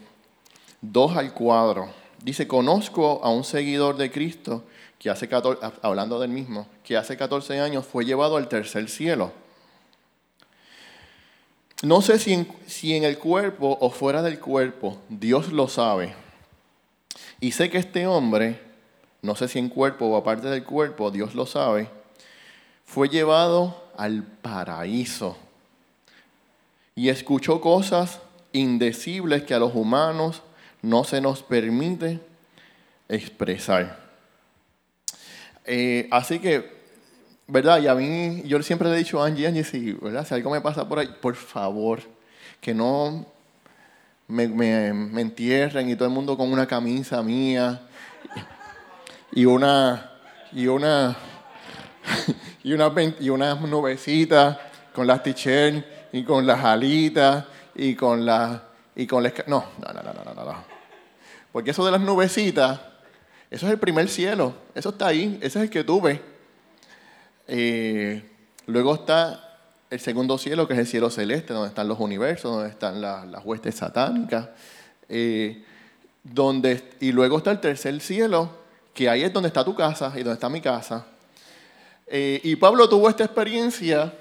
2 0.81 1.17
al 1.17 1.35
cuadro. 1.35 1.91
Dice, 2.23 2.49
conozco 2.49 3.21
a 3.23 3.29
un 3.29 3.45
seguidor 3.45 3.99
de 3.99 4.11
Cristo 4.11 4.65
que 4.99 5.11
hace 5.11 5.29
14, 5.29 5.61
hablando 5.83 6.19
del 6.19 6.31
mismo, 6.31 6.67
que 6.83 6.97
hace 6.97 7.19
14 7.19 7.61
años 7.61 7.85
fue 7.85 8.07
llevado 8.07 8.39
al 8.39 8.49
tercer 8.49 8.89
cielo. 8.89 9.33
No 11.83 12.01
sé 12.01 12.19
si 12.19 12.33
en, 12.33 12.49
si 12.67 12.97
en 12.97 13.05
el 13.05 13.19
cuerpo 13.19 13.77
o 13.83 13.91
fuera 13.91 14.23
del 14.23 14.41
cuerpo, 14.41 14.97
Dios 15.11 15.53
lo 15.53 15.69
sabe. 15.69 16.15
Y 17.39 17.53
sé 17.53 17.69
que 17.69 17.77
este 17.77 18.07
hombre, 18.07 18.59
no 19.21 19.37
sé 19.37 19.49
si 19.49 19.59
en 19.59 19.69
cuerpo 19.69 20.07
o 20.07 20.17
aparte 20.17 20.49
del 20.49 20.65
cuerpo, 20.65 21.11
Dios 21.11 21.35
lo 21.35 21.45
sabe, 21.45 21.91
fue 22.95 23.09
llevado 23.09 23.91
al 23.97 24.23
paraíso 24.23 25.37
y 26.95 27.09
escuchó 27.09 27.61
cosas 27.61 28.21
indecibles 28.53 29.43
que 29.43 29.53
a 29.53 29.59
los 29.59 29.75
humanos 29.75 30.43
no 30.81 31.03
se 31.03 31.21
nos 31.21 31.43
permite 31.43 32.21
expresar. 33.09 33.99
Eh, 35.65 36.07
así 36.13 36.39
que, 36.39 36.71
¿verdad? 37.49 37.81
Y 37.83 37.89
a 37.89 37.97
mí, 37.97 38.45
yo 38.47 38.63
siempre 38.63 38.89
le 38.89 38.95
he 38.95 38.99
dicho 38.99 39.21
a 39.21 39.27
Angie, 39.27 39.49
Angie, 39.49 39.65
si, 39.65 39.91
¿verdad? 39.95 40.25
si 40.25 40.35
algo 40.35 40.53
me 40.53 40.61
pasa 40.61 40.89
por 40.89 41.01
ahí, 41.01 41.09
por 41.21 41.35
favor, 41.35 42.01
que 42.61 42.73
no 42.73 43.27
me, 44.29 44.47
me, 44.47 45.21
entierren 45.21 45.91
y 45.91 45.97
todo 45.97 46.07
el 46.07 46.15
mundo 46.15 46.37
con 46.37 46.53
una 46.53 46.69
camisa 46.69 47.25
mía 47.25 47.89
y 49.33 49.47
una, 49.47 50.13
y 50.53 50.69
una, 50.69 51.17
y 52.65 52.73
una, 52.73 52.93
y 53.21 53.29
una 53.29 53.55
nubecita 53.55 54.61
con 54.95 55.07
las 55.07 55.23
t 55.23 55.35
y 56.13 56.23
con 56.25 56.47
las 56.47 56.65
alitas 56.65 57.45
y 57.75 57.95
con 57.95 58.25
las, 58.25 58.61
y 58.95 59.07
con 59.07 59.23
la, 59.23 59.33
no, 59.47 59.65
no, 59.81 59.93
no, 59.93 60.03
no, 60.03 60.35
no, 60.35 60.45
no. 60.45 60.65
Porque 61.53 61.71
eso 61.71 61.85
de 61.85 61.93
las 61.93 62.01
nubecitas, 62.01 62.81
eso 63.51 63.67
es 63.67 63.73
el 63.73 63.79
primer 63.79 64.09
cielo, 64.09 64.55
eso 64.75 64.91
está 64.91 65.09
ahí, 65.09 65.39
ese 65.41 65.59
es 65.59 65.65
el 65.65 65.71
que 65.71 65.85
tuve. 65.85 66.21
Eh, 67.47 68.23
luego 68.67 68.95
está 68.95 69.59
el 69.91 70.01
segundo 70.01 70.39
cielo, 70.39 70.67
que 70.67 70.75
es 70.75 70.81
el 70.81 70.87
cielo 70.87 71.11
celeste, 71.11 71.53
donde 71.53 71.69
están 71.69 71.89
los 71.89 72.01
universos, 72.01 72.51
donde 72.51 72.71
están 72.71 73.01
las, 73.01 73.45
huestes 73.45 73.77
satánicas. 73.77 74.49
Eh, 75.09 75.65
donde, 76.25 76.93
y 77.01 77.13
luego 77.13 77.39
está 77.39 77.51
el 77.51 77.61
tercer 77.61 78.01
cielo, 78.01 78.51
que 78.95 79.09
ahí 79.09 79.23
es 79.23 79.33
donde 79.33 79.49
está 79.49 79.65
tu 79.65 79.75
casa 79.75 80.13
y 80.15 80.23
donde 80.23 80.35
está 80.35 80.49
mi 80.49 80.61
casa. 80.61 81.07
Eh, 82.07 82.41
y 82.43 82.57
Pablo 82.57 82.89
tuvo 82.89 83.09
esta 83.09 83.25
experiencia. 83.25 84.13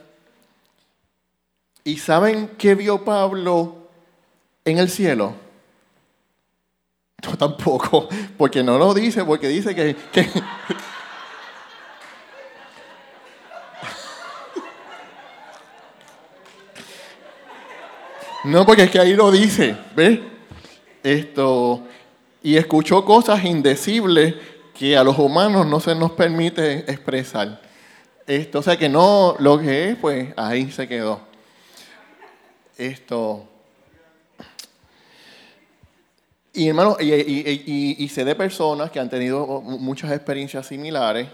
¿Y 1.84 1.98
saben 1.98 2.52
qué 2.58 2.76
vio 2.76 3.04
Pablo 3.04 3.89
en 4.63 4.78
el 4.78 4.89
cielo? 4.89 5.36
Yo 7.22 7.38
tampoco, 7.38 8.08
porque 8.38 8.63
no 8.63 8.78
lo 8.78 8.93
dice, 8.93 9.24
porque 9.24 9.48
dice 9.48 9.74
que... 9.74 9.96
no, 18.43 18.65
porque 18.65 18.84
es 18.84 18.91
que 18.91 19.00
ahí 19.00 19.13
lo 19.15 19.32
dice, 19.32 19.78
¿ves? 19.96 20.19
Esto, 21.02 21.84
y 22.41 22.58
escuchó 22.58 23.06
cosas 23.06 23.43
indecibles 23.46 24.36
que 24.74 24.98
a 24.98 25.04
los 25.04 25.17
humanos 25.17 25.65
no 25.65 25.80
se 25.80 25.96
nos 25.96 26.12
permite 26.12 26.80
expresar. 26.91 27.62
Esto, 28.26 28.60
o 28.60 28.64
sea 28.64 28.78
que 28.78 28.90
no, 28.90 29.36
lo 29.40 29.60
que 29.60 29.90
es, 29.90 29.98
pues 29.98 30.34
ahí 30.38 30.72
se 30.72 30.88
quedó. 30.88 31.20
Esto, 32.78 33.48
y 36.56 36.68
hermano, 36.68 36.98
y, 37.00 38.08
sé 38.10 38.24
de 38.24 38.36
personas 38.36 38.92
que 38.92 39.00
han 39.00 39.10
tenido 39.10 39.62
muchas 39.62 40.12
experiencias 40.12 40.68
similares, 40.68 41.28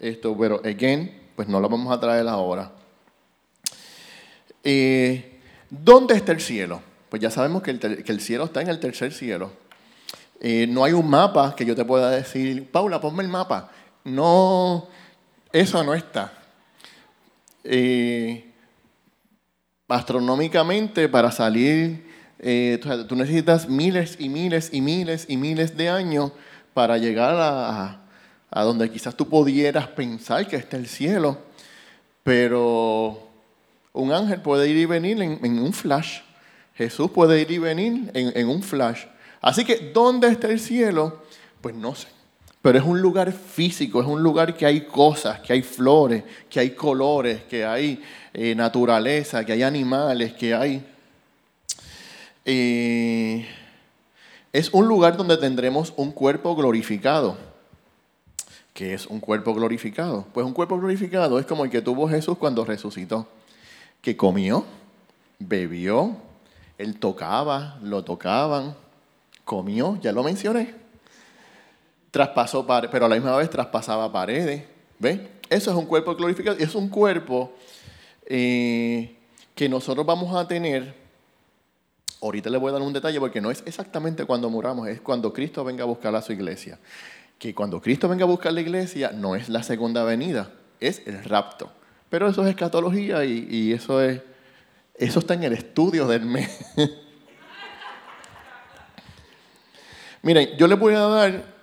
esto, 0.00 0.34
pero 0.38 0.62
again, 0.64 1.12
pues 1.36 1.48
no 1.48 1.60
lo 1.60 1.68
vamos 1.68 1.92
a 1.92 2.00
traer 2.00 2.26
ahora. 2.26 2.72
Eh, 4.62 5.38
¿Dónde 5.68 6.14
está 6.14 6.32
el 6.32 6.40
cielo? 6.40 6.80
Pues 7.10 7.20
ya 7.20 7.30
sabemos 7.30 7.62
que 7.62 7.72
el, 7.72 8.20
cielo 8.22 8.44
está 8.44 8.62
en 8.62 8.68
el 8.68 8.80
tercer 8.80 9.12
cielo. 9.12 9.52
Eh, 10.40 10.66
no 10.66 10.82
hay 10.82 10.94
un 10.94 11.10
mapa 11.10 11.54
que 11.54 11.66
yo 11.66 11.76
te 11.76 11.84
pueda 11.84 12.10
decir, 12.10 12.70
Paula, 12.70 13.02
ponme 13.02 13.22
el 13.22 13.28
mapa. 13.28 13.70
No, 14.04 14.88
eso 15.54 15.84
no 15.84 15.94
está. 15.94 16.32
Eh, 17.62 18.44
astronómicamente, 19.88 21.08
para 21.08 21.30
salir 21.30 22.04
eh, 22.40 22.80
tú 23.08 23.14
necesitas 23.14 23.68
miles 23.68 24.16
y 24.18 24.28
miles 24.28 24.68
y 24.72 24.80
miles 24.80 25.26
y 25.28 25.36
miles 25.36 25.76
de 25.76 25.88
años 25.88 26.32
para 26.74 26.98
llegar 26.98 27.36
a, 27.38 28.00
donde 28.64 28.90
quizás 28.90 29.16
tú 29.16 29.28
pudieras 29.28 29.86
pensar 29.88 30.46
que 30.48 30.56
está 30.56 30.76
el 30.76 30.88
cielo, 30.88 31.38
pero 32.24 33.28
un 33.92 34.12
ángel 34.12 34.40
puede 34.40 34.68
ir 34.68 34.76
y 34.76 34.86
venir 34.86 35.22
en, 35.22 35.58
un 35.60 35.72
flash. 35.72 36.20
Jesús 36.74 37.12
puede 37.12 37.40
ir 37.40 37.50
y 37.52 37.58
venir 37.58 38.10
en, 38.12 38.36
en, 38.36 38.48
un 38.48 38.60
flash. 38.60 39.04
Así 39.40 39.64
que, 39.64 39.92
¿dónde 39.94 40.26
está 40.28 40.48
el 40.48 40.58
cielo? 40.58 41.22
Pues 41.60 41.76
no 41.76 41.94
sé. 41.94 42.13
Pero 42.64 42.78
es 42.78 42.84
un 42.84 42.98
lugar 43.02 43.30
físico, 43.30 44.00
es 44.00 44.06
un 44.06 44.22
lugar 44.22 44.56
que 44.56 44.64
hay 44.64 44.86
cosas, 44.86 45.40
que 45.40 45.52
hay 45.52 45.60
flores, 45.60 46.24
que 46.48 46.60
hay 46.60 46.70
colores, 46.70 47.42
que 47.42 47.62
hay 47.62 48.02
eh, 48.32 48.54
naturaleza, 48.54 49.44
que 49.44 49.52
hay 49.52 49.62
animales, 49.62 50.32
que 50.32 50.54
hay 50.54 50.82
es 54.54 54.70
un 54.72 54.86
lugar 54.86 55.16
donde 55.18 55.36
tendremos 55.36 55.92
un 55.96 56.12
cuerpo 56.12 56.54
glorificado. 56.54 57.36
¿Qué 58.72 58.94
es 58.94 59.06
un 59.06 59.20
cuerpo 59.20 59.54
glorificado? 59.54 60.26
Pues 60.32 60.46
un 60.46 60.52
cuerpo 60.52 60.78
glorificado 60.78 61.38
es 61.38 61.46
como 61.46 61.64
el 61.64 61.70
que 61.70 61.82
tuvo 61.82 62.08
Jesús 62.08 62.38
cuando 62.38 62.64
resucitó, 62.64 63.28
que 64.00 64.16
comió, 64.16 64.64
bebió, 65.38 66.16
él 66.78 66.98
tocaba, 66.98 67.78
lo 67.82 68.04
tocaban, 68.04 68.74
comió, 69.44 69.98
ya 70.00 70.12
lo 70.12 70.24
mencioné. 70.24 70.83
Traspasó 72.14 72.64
paredes, 72.64 72.90
pero 72.92 73.06
a 73.06 73.08
la 73.08 73.16
misma 73.16 73.36
vez 73.36 73.50
traspasaba 73.50 74.10
paredes. 74.12 74.62
¿Ve? 75.00 75.32
Eso 75.50 75.72
es 75.72 75.76
un 75.76 75.86
cuerpo 75.86 76.14
glorificado. 76.14 76.56
Es 76.60 76.76
un 76.76 76.88
cuerpo 76.88 77.52
eh, 78.26 79.16
que 79.56 79.68
nosotros 79.68 80.06
vamos 80.06 80.34
a 80.34 80.46
tener 80.46 80.94
Ahorita 82.24 82.48
le 82.48 82.56
voy 82.56 82.70
a 82.70 82.72
dar 82.72 82.80
un 82.80 82.94
detalle 82.94 83.20
porque 83.20 83.42
no 83.42 83.50
es 83.50 83.62
exactamente 83.66 84.24
cuando 84.24 84.48
muramos, 84.48 84.88
es 84.88 84.98
cuando 84.98 85.30
Cristo 85.30 85.62
venga 85.62 85.82
a 85.82 85.86
buscar 85.86 86.14
a 86.14 86.22
su 86.22 86.32
iglesia. 86.32 86.78
Que 87.38 87.54
cuando 87.54 87.82
Cristo 87.82 88.08
venga 88.08 88.24
a 88.24 88.26
buscar 88.26 88.50
la 88.54 88.62
iglesia 88.62 89.12
no 89.12 89.36
es 89.36 89.50
la 89.50 89.62
segunda 89.62 90.04
venida, 90.04 90.50
es 90.80 91.02
el 91.06 91.22
rapto. 91.22 91.70
Pero 92.08 92.26
eso 92.26 92.42
es 92.42 92.48
escatología 92.48 93.26
y, 93.26 93.74
eso, 93.74 94.00
es, 94.00 94.22
eso 94.94 95.18
está 95.18 95.34
en 95.34 95.42
el 95.42 95.52
estudio 95.52 96.06
del 96.06 96.24
mes. 96.24 96.48
Miren, 100.22 100.56
yo 100.56 100.66
les 100.66 100.78
voy 100.78 100.94
a 100.94 101.00
dar, 101.00 101.53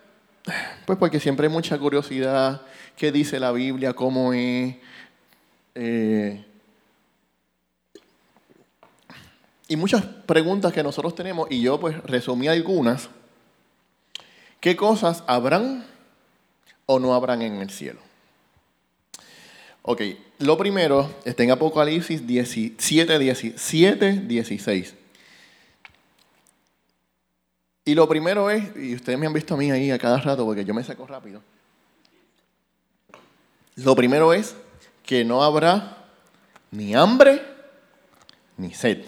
pues 0.85 0.97
porque 0.97 1.19
siempre 1.19 1.47
hay 1.47 1.53
mucha 1.53 1.77
curiosidad, 1.77 2.61
qué 2.95 3.11
dice 3.11 3.39
la 3.39 3.51
Biblia, 3.51 3.93
cómo 3.93 4.33
es. 4.33 4.75
Eh, 5.75 6.43
y 9.67 9.75
muchas 9.75 10.03
preguntas 10.03 10.73
que 10.73 10.83
nosotros 10.83 11.15
tenemos, 11.15 11.47
y 11.49 11.61
yo 11.61 11.79
pues 11.79 12.01
resumí 12.03 12.47
algunas. 12.47 13.09
¿Qué 14.59 14.75
cosas 14.75 15.23
habrán 15.27 15.85
o 16.85 16.99
no 16.99 17.13
habrán 17.15 17.41
en 17.41 17.55
el 17.55 17.69
cielo? 17.69 17.99
Ok, 19.83 20.01
lo 20.39 20.57
primero 20.57 21.09
está 21.25 21.43
en 21.43 21.51
Apocalipsis 21.51 22.27
17, 22.27 23.17
17, 23.17 24.11
16. 24.27 24.95
Y 27.83 27.95
lo 27.95 28.07
primero 28.07 28.49
es, 28.49 28.75
y 28.75 28.95
ustedes 28.95 29.17
me 29.17 29.25
han 29.25 29.33
visto 29.33 29.55
a 29.55 29.57
mí 29.57 29.71
ahí 29.71 29.89
a 29.91 29.97
cada 29.97 30.19
rato 30.19 30.45
porque 30.45 30.63
yo 30.63 30.73
me 30.73 30.83
saco 30.83 31.07
rápido. 31.07 31.41
Lo 33.75 33.95
primero 33.95 34.33
es 34.33 34.55
que 35.03 35.25
no 35.25 35.43
habrá 35.43 35.97
ni 36.69 36.93
hambre 36.93 37.41
ni 38.57 38.73
sed. 38.73 39.03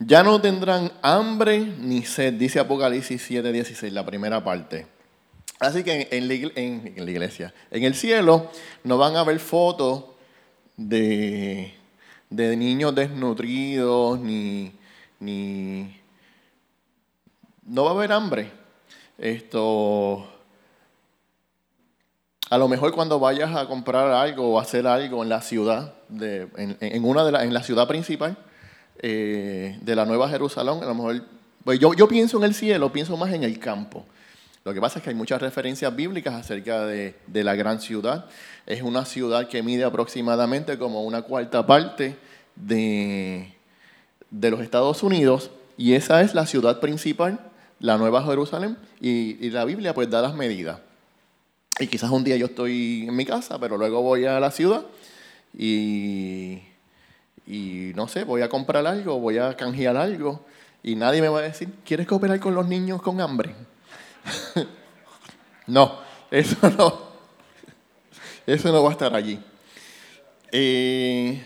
Ya 0.00 0.24
no 0.24 0.40
tendrán 0.40 0.90
hambre 1.00 1.60
ni 1.60 2.02
sed, 2.02 2.34
dice 2.34 2.58
Apocalipsis 2.58 3.30
7:16, 3.30 3.90
la 3.92 4.04
primera 4.04 4.42
parte. 4.42 4.86
Así 5.60 5.84
que 5.84 6.08
en 6.10 6.26
la, 6.26 6.34
iglesia, 6.34 7.54
en 7.70 7.84
el 7.84 7.94
cielo, 7.94 8.50
no 8.82 8.98
van 8.98 9.14
a 9.14 9.22
ver 9.22 9.38
fotos 9.38 10.06
de, 10.76 11.72
de 12.30 12.56
niños 12.56 12.92
desnutridos, 12.96 14.18
ni, 14.18 14.72
ni, 15.20 16.01
no 17.66 17.84
va 17.84 17.90
a 17.90 17.94
haber 17.94 18.12
hambre. 18.12 18.50
Esto, 19.18 20.26
a 22.50 22.58
lo 22.58 22.68
mejor 22.68 22.92
cuando 22.92 23.18
vayas 23.20 23.54
a 23.54 23.66
comprar 23.66 24.10
algo 24.10 24.54
o 24.54 24.60
hacer 24.60 24.86
algo 24.86 25.22
en 25.22 25.28
la 25.28 25.40
ciudad, 25.42 25.94
de, 26.08 26.48
en, 26.56 27.04
una 27.04 27.24
de 27.24 27.44
en 27.44 27.54
la 27.54 27.62
ciudad 27.62 27.86
principal 27.86 28.36
eh, 28.98 29.78
de 29.80 29.96
la 29.96 30.04
Nueva 30.04 30.28
Jerusalén, 30.28 30.82
a 30.82 30.86
lo 30.86 30.94
mejor, 30.94 31.22
pues 31.64 31.78
yo, 31.78 31.94
yo 31.94 32.08
pienso 32.08 32.38
en 32.38 32.44
el 32.44 32.54
cielo, 32.54 32.92
pienso 32.92 33.16
más 33.16 33.32
en 33.32 33.44
el 33.44 33.58
campo. 33.58 34.04
Lo 34.64 34.72
que 34.72 34.80
pasa 34.80 34.98
es 34.98 35.02
que 35.02 35.10
hay 35.10 35.16
muchas 35.16 35.42
referencias 35.42 35.94
bíblicas 35.94 36.34
acerca 36.34 36.86
de, 36.86 37.16
de, 37.26 37.44
la 37.44 37.56
gran 37.56 37.80
ciudad. 37.80 38.26
Es 38.64 38.82
una 38.82 39.04
ciudad 39.04 39.48
que 39.48 39.60
mide 39.62 39.82
aproximadamente 39.82 40.78
como 40.78 41.02
una 41.02 41.22
cuarta 41.22 41.66
parte 41.66 42.16
de, 42.54 43.52
de 44.30 44.50
los 44.50 44.60
Estados 44.60 45.02
Unidos 45.02 45.50
y 45.76 45.94
esa 45.94 46.22
es 46.22 46.34
la 46.34 46.46
ciudad 46.46 46.80
principal, 46.80 47.40
la 47.82 47.98
Nueva 47.98 48.22
Jerusalén, 48.22 48.78
y, 49.00 49.50
la 49.50 49.64
Biblia 49.64 49.92
pues 49.92 50.08
da 50.08 50.22
las 50.22 50.34
medidas. 50.34 50.78
Y 51.78 51.88
quizás 51.88 52.10
un 52.10 52.22
día 52.22 52.36
yo 52.36 52.46
estoy 52.46 53.06
en 53.08 53.14
mi 53.14 53.26
casa, 53.26 53.58
pero 53.58 53.76
luego 53.76 54.00
voy 54.02 54.24
a 54.24 54.38
la 54.38 54.50
ciudad 54.50 54.84
y, 55.56 56.62
y 57.46 57.92
no 57.94 58.06
sé, 58.08 58.24
voy 58.24 58.42
a 58.42 58.48
comprar 58.48 58.86
algo, 58.86 59.18
voy 59.18 59.38
a 59.38 59.56
canjear 59.56 59.96
algo 59.96 60.44
y 60.82 60.94
nadie 60.94 61.20
me 61.20 61.28
va 61.28 61.40
a 61.40 61.42
decir, 61.42 61.70
¿quieres 61.84 62.06
cooperar 62.06 62.38
con 62.38 62.54
los 62.54 62.66
niños 62.66 63.02
con 63.02 63.20
hambre? 63.20 63.54
no, 65.66 65.98
eso 66.30 66.70
no. 66.78 67.12
Eso 68.46 68.72
no 68.72 68.82
va 68.82 68.90
a 68.90 68.92
estar 68.92 69.14
allí. 69.14 69.40
Eh, 70.52 71.42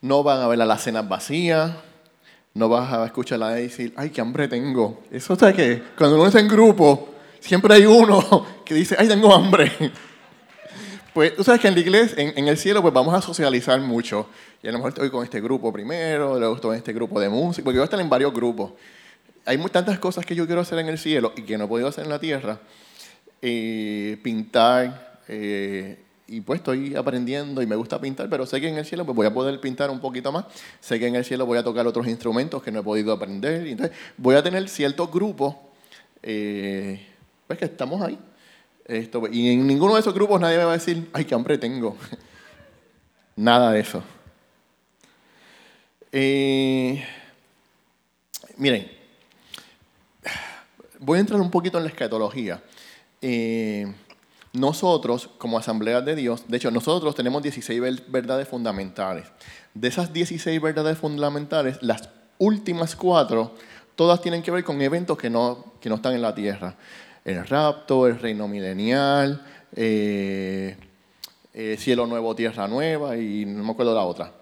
no 0.00 0.22
van 0.22 0.40
a 0.40 0.48
ver 0.48 0.60
a 0.60 0.66
las 0.66 0.82
cenas 0.82 1.08
vacías 1.08 1.72
no 2.54 2.68
vas 2.68 2.92
a 2.92 3.04
escuchar 3.04 3.42
a 3.42 3.50
decir, 3.50 3.92
ay, 3.96 4.10
qué 4.10 4.20
hambre 4.20 4.46
tengo. 4.46 5.02
Eso 5.10 5.34
es 5.34 5.54
que 5.54 5.82
cuando 5.98 6.16
uno 6.16 6.28
está 6.28 6.38
en 6.38 6.48
grupo, 6.48 7.14
siempre 7.40 7.74
hay 7.74 7.84
uno 7.84 8.46
que 8.64 8.74
dice, 8.74 8.94
ay, 8.98 9.08
tengo 9.08 9.34
hambre. 9.34 9.70
Pues 11.12 11.36
tú 11.36 11.44
sabes 11.44 11.60
que 11.60 11.68
en 11.68 11.74
la 11.74 11.80
iglesia, 11.80 12.20
en, 12.20 12.48
el 12.48 12.58
cielo, 12.58 12.82
pues 12.82 12.92
vamos 12.92 13.14
a 13.14 13.22
socializar 13.22 13.80
mucho. 13.80 14.26
Y 14.60 14.66
a 14.66 14.72
lo 14.72 14.78
mejor 14.78 14.88
estoy 14.88 15.10
con 15.10 15.22
este 15.22 15.40
grupo 15.40 15.72
primero, 15.72 16.40
luego 16.40 16.56
estoy 16.56 16.72
en 16.72 16.78
este 16.78 16.92
grupo 16.92 17.20
de 17.20 17.28
música, 17.28 17.62
porque 17.62 17.78
voy 17.78 17.84
a 17.84 17.84
estar 17.84 18.00
en 18.00 18.10
varios 18.10 18.34
grupos. 18.34 18.72
Hay 19.44 19.56
tantas 19.70 20.00
cosas 20.00 20.26
que 20.26 20.34
yo 20.34 20.44
quiero 20.46 20.60
hacer 20.60 20.80
en 20.80 20.88
el 20.88 20.98
cielo 20.98 21.32
y 21.36 21.42
que 21.42 21.56
no 21.56 21.66
he 21.66 21.68
podido 21.68 21.86
hacer 21.86 22.02
en 22.02 22.10
la 22.10 22.18
tierra. 22.18 22.58
Eh, 23.40 24.18
pintar, 24.24 25.20
eh, 25.28 26.00
y 26.26 26.40
pues 26.40 26.60
estoy 26.60 26.94
aprendiendo 26.96 27.60
y 27.60 27.66
me 27.66 27.76
gusta 27.76 28.00
pintar, 28.00 28.30
pero 28.30 28.46
sé 28.46 28.60
que 28.60 28.68
en 28.68 28.78
el 28.78 28.86
cielo 28.86 29.04
pues 29.04 29.14
voy 29.14 29.26
a 29.26 29.34
poder 29.34 29.60
pintar 29.60 29.90
un 29.90 30.00
poquito 30.00 30.32
más. 30.32 30.46
Sé 30.80 30.98
que 30.98 31.06
en 31.06 31.16
el 31.16 31.24
cielo 31.24 31.44
voy 31.44 31.58
a 31.58 31.62
tocar 31.62 31.86
otros 31.86 32.06
instrumentos 32.06 32.62
que 32.62 32.72
no 32.72 32.80
he 32.80 32.82
podido 32.82 33.12
aprender. 33.12 33.66
Entonces 33.66 33.96
voy 34.16 34.34
a 34.34 34.42
tener 34.42 34.68
ciertos 34.68 35.10
grupos, 35.12 35.54
eh, 36.22 37.06
pues 37.46 37.58
que 37.58 37.66
estamos 37.66 38.00
ahí. 38.00 38.18
Esto, 38.86 39.22
y 39.30 39.50
en 39.50 39.66
ninguno 39.66 39.94
de 39.94 40.00
esos 40.00 40.14
grupos 40.14 40.40
nadie 40.40 40.58
me 40.58 40.64
va 40.64 40.72
a 40.72 40.78
decir, 40.78 41.08
ay, 41.12 41.24
qué 41.24 41.34
hambre 41.34 41.58
tengo. 41.58 41.96
Nada 43.36 43.72
de 43.72 43.80
eso. 43.80 44.02
Eh, 46.12 47.04
miren, 48.56 48.90
voy 51.00 51.18
a 51.18 51.20
entrar 51.20 51.40
un 51.40 51.50
poquito 51.50 51.76
en 51.78 51.84
la 51.84 51.90
escatología. 51.90 52.62
Eh, 53.20 53.92
nosotros, 54.54 55.28
como 55.36 55.58
Asamblea 55.58 56.00
de 56.00 56.14
Dios, 56.14 56.44
de 56.46 56.56
hecho, 56.56 56.70
nosotros 56.70 57.14
tenemos 57.16 57.42
16 57.42 57.80
verdades 58.08 58.46
fundamentales. 58.46 59.26
De 59.74 59.88
esas 59.88 60.12
16 60.12 60.62
verdades 60.62 60.96
fundamentales, 60.96 61.78
las 61.82 62.08
últimas 62.38 62.94
cuatro, 62.94 63.54
todas 63.96 64.22
tienen 64.22 64.42
que 64.42 64.52
ver 64.52 64.62
con 64.62 64.80
eventos 64.80 65.18
que 65.18 65.28
no, 65.28 65.72
que 65.80 65.88
no 65.88 65.96
están 65.96 66.14
en 66.14 66.22
la 66.22 66.34
tierra. 66.34 66.76
El 67.24 67.44
rapto, 67.46 68.06
el 68.06 68.18
reino 68.18 68.46
milenial, 68.46 69.44
eh, 69.74 70.76
eh, 71.52 71.76
cielo 71.76 72.06
nuevo, 72.06 72.36
tierra 72.36 72.68
nueva, 72.68 73.16
y 73.16 73.44
no 73.44 73.64
me 73.64 73.72
acuerdo 73.72 73.92
la 73.92 74.04
otra. 74.04 74.32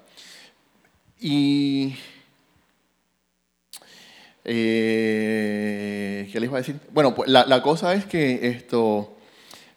Eh, 4.44 6.28
¿Qué 6.30 6.38
les 6.38 6.48
iba 6.48 6.58
a 6.58 6.60
decir? 6.60 6.78
Bueno, 6.92 7.14
pues 7.14 7.30
la, 7.30 7.46
la 7.46 7.62
cosa 7.62 7.94
es 7.94 8.04
que 8.04 8.46
esto 8.46 9.16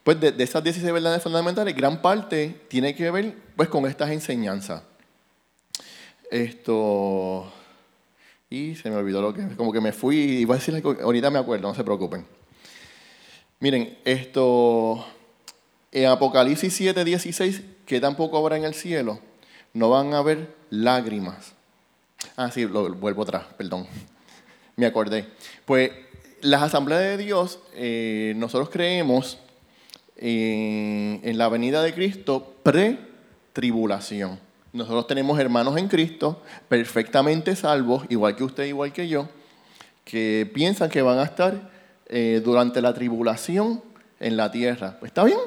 pues 0.05 0.19
de, 0.19 0.35
esas 0.37 0.63
16 0.63 0.93
verdades 0.93 1.23
fundamentales, 1.23 1.75
gran 1.75 1.99
parte 1.99 2.61
tiene 2.67 2.93
que 2.93 3.09
ver 3.09 3.33
pues, 3.55 3.69
con 3.69 3.87
estas 3.87 4.11
enseñanzas. 4.11 4.83
Esto. 6.29 7.51
Y 8.47 8.75
se 8.75 8.91
me 8.91 8.97
olvidó 8.97 9.19
lo 9.23 9.33
que. 9.33 9.55
Como 9.55 9.73
que 9.73 9.81
me 9.81 9.91
fui. 9.91 10.15
Iba 10.15 10.53
a 10.53 10.59
decir 10.59 10.79
ahorita 11.01 11.31
me 11.31 11.39
acuerdo, 11.39 11.69
no 11.69 11.73
se 11.73 11.83
preocupen. 11.83 12.23
Miren, 13.59 13.97
esto. 14.05 15.03
En 15.91 16.05
Apocalipsis 16.05 16.71
7, 16.71 17.03
16, 17.03 17.61
que 17.87 17.99
tampoco 17.99 18.37
habrá 18.37 18.57
en 18.57 18.65
el 18.65 18.75
cielo, 18.75 19.19
no 19.73 19.89
van 19.89 20.13
a 20.13 20.19
haber 20.19 20.53
lágrimas. 20.69 21.53
Ah, 22.37 22.51
sí, 22.51 22.67
lo, 22.67 22.93
vuelvo 22.93 23.23
atrás, 23.23 23.45
perdón. 23.57 23.87
Me 24.75 24.85
acordé. 24.85 25.25
Pues 25.65 25.89
las 26.41 26.61
asambleas 26.61 27.01
de 27.01 27.17
Dios, 27.17 27.59
eh, 27.73 28.33
nosotros 28.35 28.69
creemos 28.69 29.39
en, 30.17 31.37
la 31.37 31.49
venida 31.49 31.81
de 31.81 31.93
Cristo 31.93 32.55
pre-tribulación. 32.63 34.39
Nosotros 34.73 35.07
tenemos 35.07 35.39
hermanos 35.39 35.77
en 35.77 35.87
Cristo 35.87 36.41
perfectamente 36.67 37.55
salvos, 37.55 38.05
igual 38.09 38.35
que 38.35 38.43
usted, 38.43 38.65
igual 38.65 38.91
que 38.91 39.07
yo, 39.07 39.29
que 40.03 40.49
piensan 40.53 40.89
que 40.89 41.01
van 41.01 41.19
a 41.19 41.23
estar 41.23 41.69
eh, 42.07 42.41
durante 42.43 42.81
la 42.81 42.93
tribulación 42.93 43.81
en 44.19 44.37
la 44.37 44.51
tierra. 44.51 44.97
Pues 44.99 45.11
está 45.11 45.23
bien. 45.23 45.39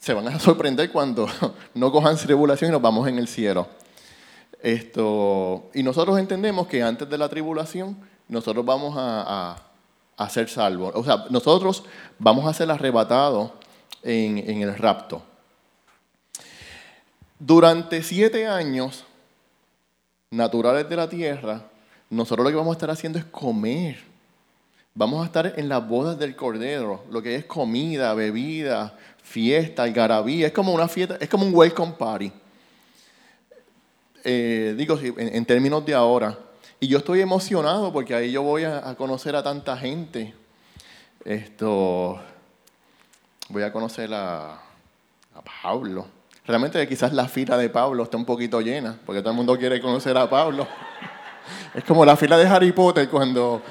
Se 0.00 0.14
van 0.14 0.28
a 0.28 0.38
sorprender 0.40 0.90
cuando 0.90 1.28
no 1.74 1.92
cojan 1.92 2.16
tribulación 2.16 2.70
y 2.70 2.72
nos 2.72 2.82
vamos 2.82 3.08
en 3.08 3.18
el 3.18 3.28
cielo. 3.28 3.68
Esto, 4.60 5.70
y 5.74 5.82
nosotros 5.82 6.18
entendemos 6.18 6.68
que 6.68 6.82
antes 6.82 7.08
de 7.08 7.18
la 7.18 7.28
tribulación, 7.28 7.96
nosotros 8.28 8.64
vamos 8.64 8.94
a 8.96 9.62
a 9.71 9.71
ser 10.28 10.48
salvos. 10.48 10.92
O 10.94 11.04
sea, 11.04 11.26
nosotros 11.30 11.84
vamos 12.18 12.46
a 12.46 12.54
ser 12.54 12.70
arrebatados 12.70 13.50
en, 14.02 14.38
en 14.38 14.62
el 14.62 14.76
rapto. 14.76 15.22
Durante 17.38 18.02
siete 18.02 18.46
años 18.46 19.04
naturales 20.30 20.88
de 20.88 20.96
la 20.96 21.08
tierra, 21.08 21.62
nosotros 22.08 22.44
lo 22.44 22.50
que 22.50 22.56
vamos 22.56 22.72
a 22.72 22.78
estar 22.78 22.90
haciendo 22.90 23.18
es 23.18 23.24
comer. 23.24 23.98
Vamos 24.94 25.22
a 25.22 25.26
estar 25.26 25.54
en 25.56 25.68
las 25.68 25.86
bodas 25.86 26.18
del 26.18 26.36
Cordero, 26.36 27.04
lo 27.10 27.22
que 27.22 27.34
es 27.34 27.44
comida, 27.46 28.12
bebida, 28.14 28.96
fiesta, 29.22 29.84
algarabía. 29.84 30.46
Es 30.46 30.52
como 30.52 30.72
una 30.72 30.86
fiesta, 30.86 31.16
es 31.18 31.28
como 31.28 31.46
un 31.46 31.54
welcome 31.54 31.94
party. 31.98 32.30
Eh, 34.24 34.74
digo, 34.76 34.98
en 35.00 35.44
términos 35.46 35.84
de 35.84 35.94
ahora, 35.94 36.38
y 36.82 36.88
yo 36.88 36.98
estoy 36.98 37.20
emocionado 37.20 37.92
porque 37.92 38.12
ahí 38.12 38.32
yo 38.32 38.42
voy 38.42 38.64
a, 38.64 38.96
conocer 38.96 39.36
a 39.36 39.42
tanta 39.44 39.76
gente. 39.76 40.34
Esto, 41.24 42.20
voy 43.50 43.62
a 43.62 43.72
conocer 43.72 44.12
a, 44.12 44.54
a 44.54 45.42
Pablo. 45.62 46.08
Realmente 46.44 46.88
quizás 46.88 47.12
la 47.12 47.28
fila 47.28 47.56
de 47.56 47.70
Pablo 47.70 48.02
está 48.02 48.16
un 48.16 48.24
poquito 48.24 48.60
llena, 48.60 48.98
porque 49.06 49.20
todo 49.20 49.30
el 49.30 49.36
mundo 49.36 49.56
quiere 49.56 49.80
conocer 49.80 50.16
a 50.18 50.28
Pablo. 50.28 50.66
Es 51.74 51.84
como 51.84 52.04
la 52.04 52.16
fila 52.16 52.36
de 52.36 52.48
Harry 52.48 52.72
Potter 52.72 53.08
cuando, 53.08 53.62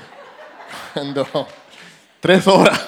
cuando 0.93 1.47
tres 2.21 2.47
horas, 2.47 2.87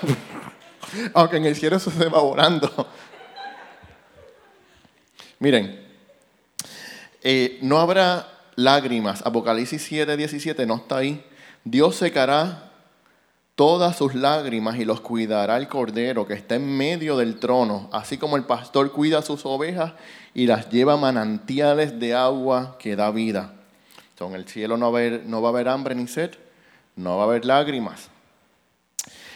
aunque 1.14 1.36
en 1.36 1.46
el 1.46 1.56
cielo 1.58 1.76
eso 1.76 1.92
se 1.92 2.08
va 2.08 2.22
volando. 2.22 2.88
Miren, 5.40 5.86
eh, 7.22 7.60
no 7.62 7.78
habrá 7.78 8.33
lágrimas. 8.56 9.22
Apocalipsis 9.26 9.82
7, 9.84 10.18
17 10.18 10.66
no 10.66 10.76
está 10.76 10.98
ahí. 10.98 11.24
Dios 11.64 11.96
secará 11.96 12.72
todas 13.56 13.98
sus 13.98 14.16
lágrimas 14.16 14.78
y 14.78 14.86
los 14.86 15.02
cuidará 15.02 15.58
el 15.58 15.68
cordero 15.68 16.26
que 16.26 16.34
está 16.34 16.56
en 16.56 16.76
medio 16.76 17.18
del 17.18 17.40
trono, 17.40 17.90
así 17.92 18.18
como 18.18 18.36
el 18.36 18.46
pastor 18.46 18.92
cuida 18.92 19.22
sus 19.22 19.46
ovejas 19.46 19.94
y 20.34 20.48
las 20.48 20.70
lleva 20.70 20.98
manantiales 20.98 22.00
de 22.00 22.16
agua 22.16 22.78
que 22.80 22.96
da 22.96 23.12
vida. 23.12 23.54
en 24.20 24.36
el 24.36 24.48
cielo 24.48 24.78
no 24.78 24.90
va, 24.90 25.00
a 25.00 25.02
haber, 25.02 25.26
no 25.26 25.42
va 25.42 25.50
a 25.50 25.52
haber 25.52 25.68
hambre 25.68 25.96
ni 25.96 26.08
sed, 26.08 26.32
no 26.96 27.18
va 27.18 27.24
a 27.24 27.26
haber 27.26 27.44
lágrimas. 27.44 28.10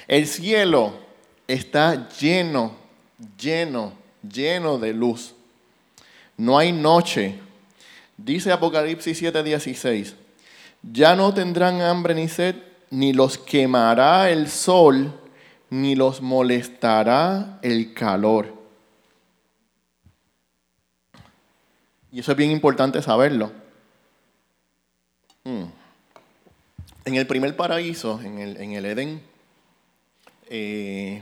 El 0.07 0.25
cielo 0.27 0.93
está 1.47 2.07
lleno, 2.09 2.73
lleno, 3.37 3.91
lleno 4.21 4.77
de 4.77 4.93
luz. 4.93 5.33
No 6.37 6.57
hay 6.57 6.71
noche. 6.71 7.39
Dice 8.17 8.51
Apocalipsis 8.51 9.21
7:16, 9.21 10.15
ya 10.81 11.15
no 11.15 11.33
tendrán 11.33 11.81
hambre 11.81 12.15
ni 12.15 12.27
sed 12.27 12.55
ni 12.89 13.13
los 13.13 13.37
quemará 13.37 14.29
el 14.31 14.49
sol, 14.49 15.13
ni 15.69 15.95
los 15.95 16.21
molestará 16.21 17.59
el 17.61 17.93
calor. 17.93 18.55
Y 22.11 22.21
eso 22.21 22.31
es 22.31 22.37
bien 22.37 22.51
importante 22.51 23.01
saberlo. 23.01 23.51
Hmm. 25.43 25.65
En 27.05 27.15
el 27.15 27.27
primer 27.27 27.55
paraíso, 27.55 28.19
en 28.21 28.39
el, 28.39 28.57
en 28.57 28.71
el 28.71 28.85
Edén, 28.85 29.21
eh, 30.49 31.21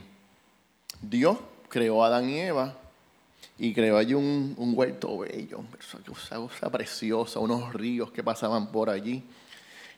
Dios 1.01 1.37
creó 1.69 2.03
a 2.03 2.07
Adán 2.07 2.29
y 2.29 2.39
Eva 2.39 2.77
y 3.57 3.73
creó 3.73 3.97
allí 3.97 4.13
un, 4.13 4.53
un 4.57 4.73
huerto 4.75 5.17
bello, 5.19 5.59
una 5.59 6.45
cosa 6.45 6.69
preciosa, 6.69 7.39
unos 7.39 7.73
ríos 7.73 8.11
que 8.11 8.23
pasaban 8.23 8.71
por 8.71 8.89
allí. 8.89 9.23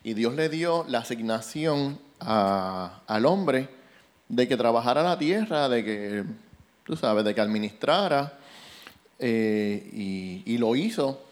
Y 0.04 0.14
Dios 0.14 0.34
le 0.34 0.48
dio 0.48 0.84
la 0.88 1.00
asignación 1.00 1.98
al 2.20 3.26
hombre 3.26 3.68
de 4.28 4.46
que 4.46 4.56
trabajara 4.56 5.02
la 5.02 5.18
tierra, 5.18 5.68
de 5.68 5.84
que, 5.84 6.24
tú 6.84 6.96
sabes, 6.96 7.24
de 7.24 7.34
que 7.34 7.40
administrara, 7.40 8.38
eh, 9.18 9.90
y, 9.92 10.42
y 10.46 10.58
lo 10.58 10.76
hizo. 10.76 11.24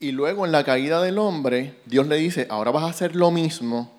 Y 0.00 0.12
luego 0.12 0.46
en 0.46 0.52
la 0.52 0.64
caída 0.64 1.02
del 1.02 1.18
hombre, 1.18 1.76
Dios 1.84 2.06
le 2.06 2.16
dice, 2.16 2.46
ahora 2.48 2.70
vas 2.70 2.84
a 2.84 2.88
hacer 2.88 3.14
lo 3.14 3.30
mismo, 3.30 3.92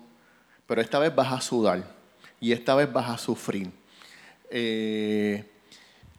pero 0.66 0.80
esta 0.80 0.98
vez 0.98 1.14
vas 1.14 1.32
a 1.32 1.40
sudar 1.40 1.84
y 2.40 2.52
esta 2.52 2.74
vez 2.74 2.92
vas 2.92 3.08
a 3.08 3.16
sufrir. 3.16 3.70
Eh, 4.50 5.44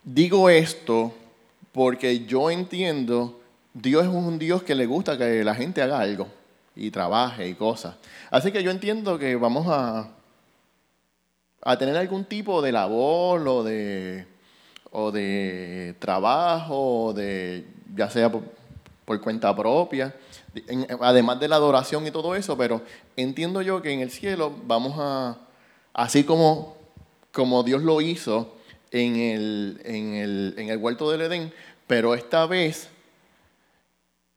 digo 0.06 0.50
esto 0.50 1.12
porque 1.72 2.26
yo 2.26 2.50
entiendo, 2.50 3.42
Dios 3.74 4.04
es 4.04 4.10
un 4.10 4.40
Dios 4.40 4.64
que 4.64 4.76
le 4.76 4.86
gusta 4.86 5.18
que 5.18 5.44
la 5.44 5.56
gente 5.56 5.82
haga 5.82 6.00
algo 6.00 6.28
y 6.76 6.92
trabaje 6.92 7.48
y 7.50 7.56
cosas. 7.56 7.96
Así 8.30 8.52
que 8.52 8.64
yo 8.64 8.72
entiendo 8.72 9.20
que 9.20 9.36
vamos 9.36 9.66
a, 9.68 10.10
a 11.62 11.78
tener 11.78 11.98
algún 11.98 12.24
tipo 12.24 12.62
de 12.62 12.72
labor 12.72 13.46
o 13.48 13.64
de, 13.64 14.26
o 14.92 15.12
de 15.12 15.96
trabajo, 16.00 17.08
o 17.08 17.14
de, 17.14 17.66
ya 17.94 18.10
sea 18.10 18.32
por, 18.32 19.22
cuenta 19.22 19.56
propia, 19.56 20.16
además 21.02 21.40
de 21.40 21.48
la 21.48 21.58
adoración 21.58 22.08
y 22.08 22.12
todo 22.12 22.36
eso, 22.36 22.58
pero 22.58 22.82
entiendo 23.16 23.62
yo 23.62 23.82
que 23.82 23.92
en 23.92 24.00
el 24.00 24.12
cielo 24.12 24.54
vamos 24.66 24.96
a, 24.98 25.38
así 25.94 26.24
como, 26.24 26.78
como 27.32 27.64
Dios 27.64 27.84
lo 27.84 28.02
hizo 28.02 28.55
en 28.96 29.18
el, 29.18 29.82
en, 29.84 30.14
el, 30.14 30.56
en 30.58 30.70
el 30.70 30.78
huerto 30.78 31.12
del 31.12 31.22
Edén, 31.22 31.52
pero 31.86 32.16
esta 32.16 32.46
vez 32.46 32.88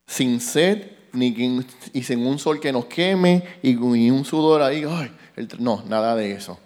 sin 0.04 0.40
sed 0.40 0.90
ni 1.12 1.62
y 1.92 2.02
sin 2.02 2.26
un 2.26 2.40
sol 2.40 2.59
que 2.59 2.72
nos 2.72 2.86
queme 2.86 3.44
y, 3.62 3.76
un 3.76 4.24
sudor 4.24 4.62
ahí. 4.62 4.84
no, 5.61 5.84
nada 5.86 6.16
de 6.16 6.32
eso. 6.32 6.59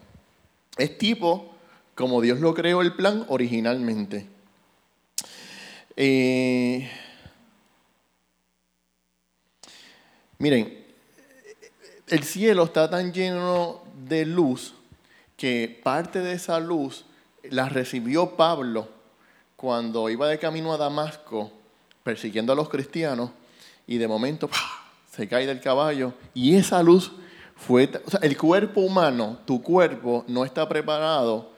Es 0.79 0.97
tipo 0.97 1.55
como 1.95 2.23
Dios 2.23 2.41
lo 2.41 2.55
creó 2.55 2.81
el 2.81 2.95
plan 2.95 3.27
originalmente. 3.29 4.27
Eh, 5.95 6.91
miren, 10.39 10.83
el 12.09 12.25
cielo 12.25 12.65
está 12.65 12.89
tan 12.89 13.13
lleno 13.13 13.83
de 14.09 14.25
luz 14.25 14.75
que 15.37 15.81
parte 15.85 16.21
de 16.21 16.33
esa 16.33 16.59
luz 16.59 17.05
la 17.51 17.69
recibió 17.69 18.37
Pablo 18.37 18.89
cuando 19.57 20.09
iba 20.11 20.29
de 20.29 20.39
camino 20.39 20.73
a 20.73 20.77
Damasco 20.77 21.53
persiguiendo 22.03 22.53
a 22.53 22.57
los 22.57 22.69
cristianos 22.69 23.31
y 23.87 23.99
de 23.99 24.09
momento 24.09 24.49
se 25.11 25.29
cae 25.29 25.47
del 25.47 25.61
caballo 25.61 26.15
y 26.35 26.57
esa 26.57 26.83
luz 26.83 27.13
fue, 27.57 27.91
o 28.05 28.11
sea, 28.11 28.21
el 28.23 28.37
cuerpo 28.37 28.81
humano, 28.81 29.39
tu 29.45 29.63
cuerpo 29.63 30.25
no 30.27 30.45
está 30.45 30.69
preparado 30.69 31.53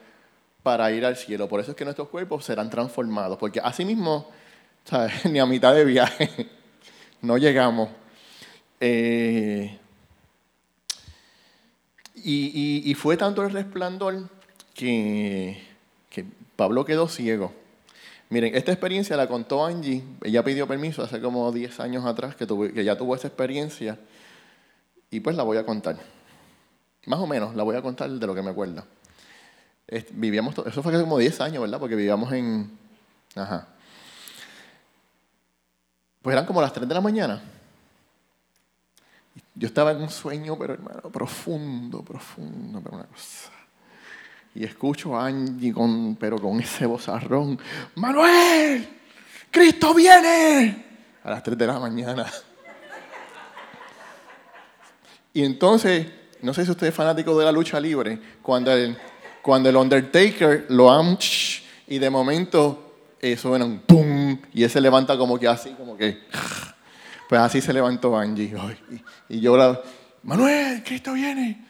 para 0.61 0.91
ir 0.91 1.05
al 1.05 1.15
cielo. 1.15 1.47
Por 1.47 1.59
eso 1.59 1.71
es 1.71 1.77
que 1.77 1.83
nuestros 1.83 2.09
cuerpos 2.09 2.45
serán 2.45 2.69
transformados, 2.69 3.37
porque 3.37 3.59
así 3.59 3.85
mismo, 3.85 4.29
ni 5.31 5.39
a 5.39 5.45
mitad 5.45 5.73
de 5.73 5.85
viaje 5.85 6.49
no 7.21 7.37
llegamos. 7.37 7.89
Eh, 8.79 9.79
y, 12.15 12.93
fue 12.95 13.17
tanto 13.17 13.43
el 13.43 13.51
resplandor 13.51 14.27
que 14.73 15.64
Pablo 16.55 16.85
quedó 16.85 17.07
ciego. 17.07 17.53
Miren, 18.29 18.55
esta 18.55 18.71
experiencia 18.71 19.15
la 19.17 19.27
contó 19.27 19.65
Angie. 19.65 20.03
Ella 20.23 20.43
pidió 20.43 20.67
permiso 20.67 21.03
hace 21.03 21.21
como 21.21 21.51
10 21.51 21.79
años 21.79 22.05
atrás 22.05 22.35
que, 22.35 22.47
que 22.47 22.83
ya 22.83 22.97
tuvo 22.97 23.15
esa 23.15 23.27
experiencia. 23.27 23.99
Y 25.11 25.19
pues 25.19 25.35
la 25.35 25.43
voy 25.43 25.57
a 25.57 25.65
contar. 25.65 25.97
Más 27.05 27.19
o 27.19 27.27
menos, 27.27 27.55
la 27.55 27.63
voy 27.63 27.75
a 27.75 27.81
contar 27.81 28.09
de 28.09 28.27
lo 28.27 28.33
que 28.33 28.41
me 28.41 28.49
acuerdo. 28.49 28.83
vivíamos, 30.11 30.55
eso 30.65 30.81
fue 30.81 30.91
hace 30.93 31.03
como 31.03 31.19
10 31.19 31.41
años, 31.41 31.61
¿verdad? 31.61 31.79
Porque 31.79 31.95
vivíamos 31.95 32.31
en... 32.33 32.77
Ajá. 33.35 33.67
Pues 36.21 36.33
eran 36.33 36.45
como 36.47 36.61
las 36.61 36.73
3 36.73 36.87
de 36.87 36.95
la 36.95 37.01
mañana. 37.01 37.43
Yo 39.53 39.67
estaba 39.67 39.91
en 39.91 40.01
un 40.01 40.09
sueño, 40.09 40.57
pero 40.57 40.73
hermano, 40.73 41.01
profundo, 41.11 42.01
profundo, 42.01 42.81
pero 42.81 42.95
una 42.95 43.05
cosa 43.05 43.51
y 44.55 44.63
escucho 44.63 45.17
a 45.17 45.27
Angie, 45.27 45.73
con, 45.73 46.15
pero 46.15 46.39
con 46.39 46.59
ese 46.61 46.85
bozarrón, 46.85 47.59
Manuel, 47.95 48.87
Cristo 49.51 49.93
viene, 49.93 50.85
a 51.23 51.29
las 51.29 51.43
3 51.43 51.57
de 51.57 51.67
la 51.67 51.77
mañana. 51.77 52.25
Y 55.33 55.43
entonces, 55.43 56.07
no 56.41 56.53
sé 56.53 56.63
si 56.63 56.71
usted 56.71 56.87
es 56.87 56.93
fanático 56.93 57.37
de 57.37 57.43
la 57.43 57.51
lucha 57.51 57.79
libre, 57.81 58.17
cuando 58.41 58.71
el, 58.71 58.97
cuando 59.41 59.67
el 59.67 59.75
Undertaker 59.75 60.67
lo 60.69 60.89
han 60.89 61.17
y 61.87 61.99
de 61.99 62.09
momento 62.09 62.95
eh, 63.19 63.35
suena 63.35 63.65
un 63.65 63.79
pum 63.79 64.39
y 64.53 64.63
él 64.63 64.69
se 64.69 64.79
levanta 64.79 65.17
como 65.17 65.37
que 65.37 65.49
así, 65.49 65.71
como 65.71 65.97
que, 65.97 66.19
pues 67.27 67.41
así 67.41 67.59
se 67.59 67.73
levantó 67.73 68.17
Angie. 68.17 68.55
Y, 69.29 69.35
y 69.35 69.39
yo 69.41 69.57
la, 69.57 69.81
Manuel, 70.23 70.81
Cristo 70.83 71.11
viene. 71.11 71.64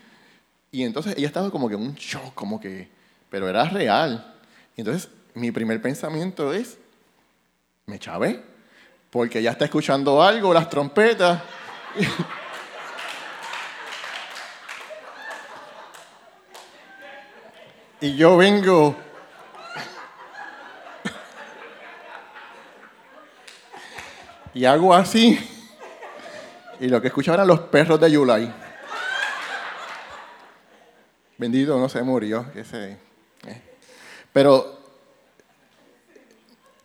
Y 0.75 0.83
entonces 0.83 1.15
ella 1.17 1.27
estaba 1.27 1.49
como 1.49 1.69
que 1.69 1.75
en 1.75 1.81
un 1.81 1.95
shock, 1.95 2.33
como 2.33 2.59
que, 2.59 2.89
pero 3.29 3.47
era 3.47 3.63
real. 3.63 4.35
Y 4.75 4.81
entonces 4.81 5.07
mi 5.33 5.49
primer 5.49 5.81
pensamiento 5.81 6.51
es, 6.51 6.77
me 7.85 7.97
chavé, 7.97 8.43
porque 9.09 9.39
ella 9.39 9.51
está 9.51 9.63
escuchando 9.63 10.21
algo, 10.21 10.53
las 10.53 10.69
trompetas. 10.69 11.41
y 18.01 18.17
yo 18.17 18.35
vengo 18.35 18.97
y 24.53 24.65
hago 24.65 24.93
así. 24.93 25.39
Y 26.81 26.89
lo 26.89 27.01
que 27.01 27.07
escuchaba 27.07 27.35
eran 27.35 27.47
los 27.47 27.61
perros 27.61 27.97
de 27.97 28.11
Yulai. 28.11 28.64
Bendito 31.37 31.77
no 31.79 31.89
se 31.89 32.01
murió. 32.01 32.45
Ese, 32.55 32.91
eh. 33.47 33.61
Pero 34.31 34.79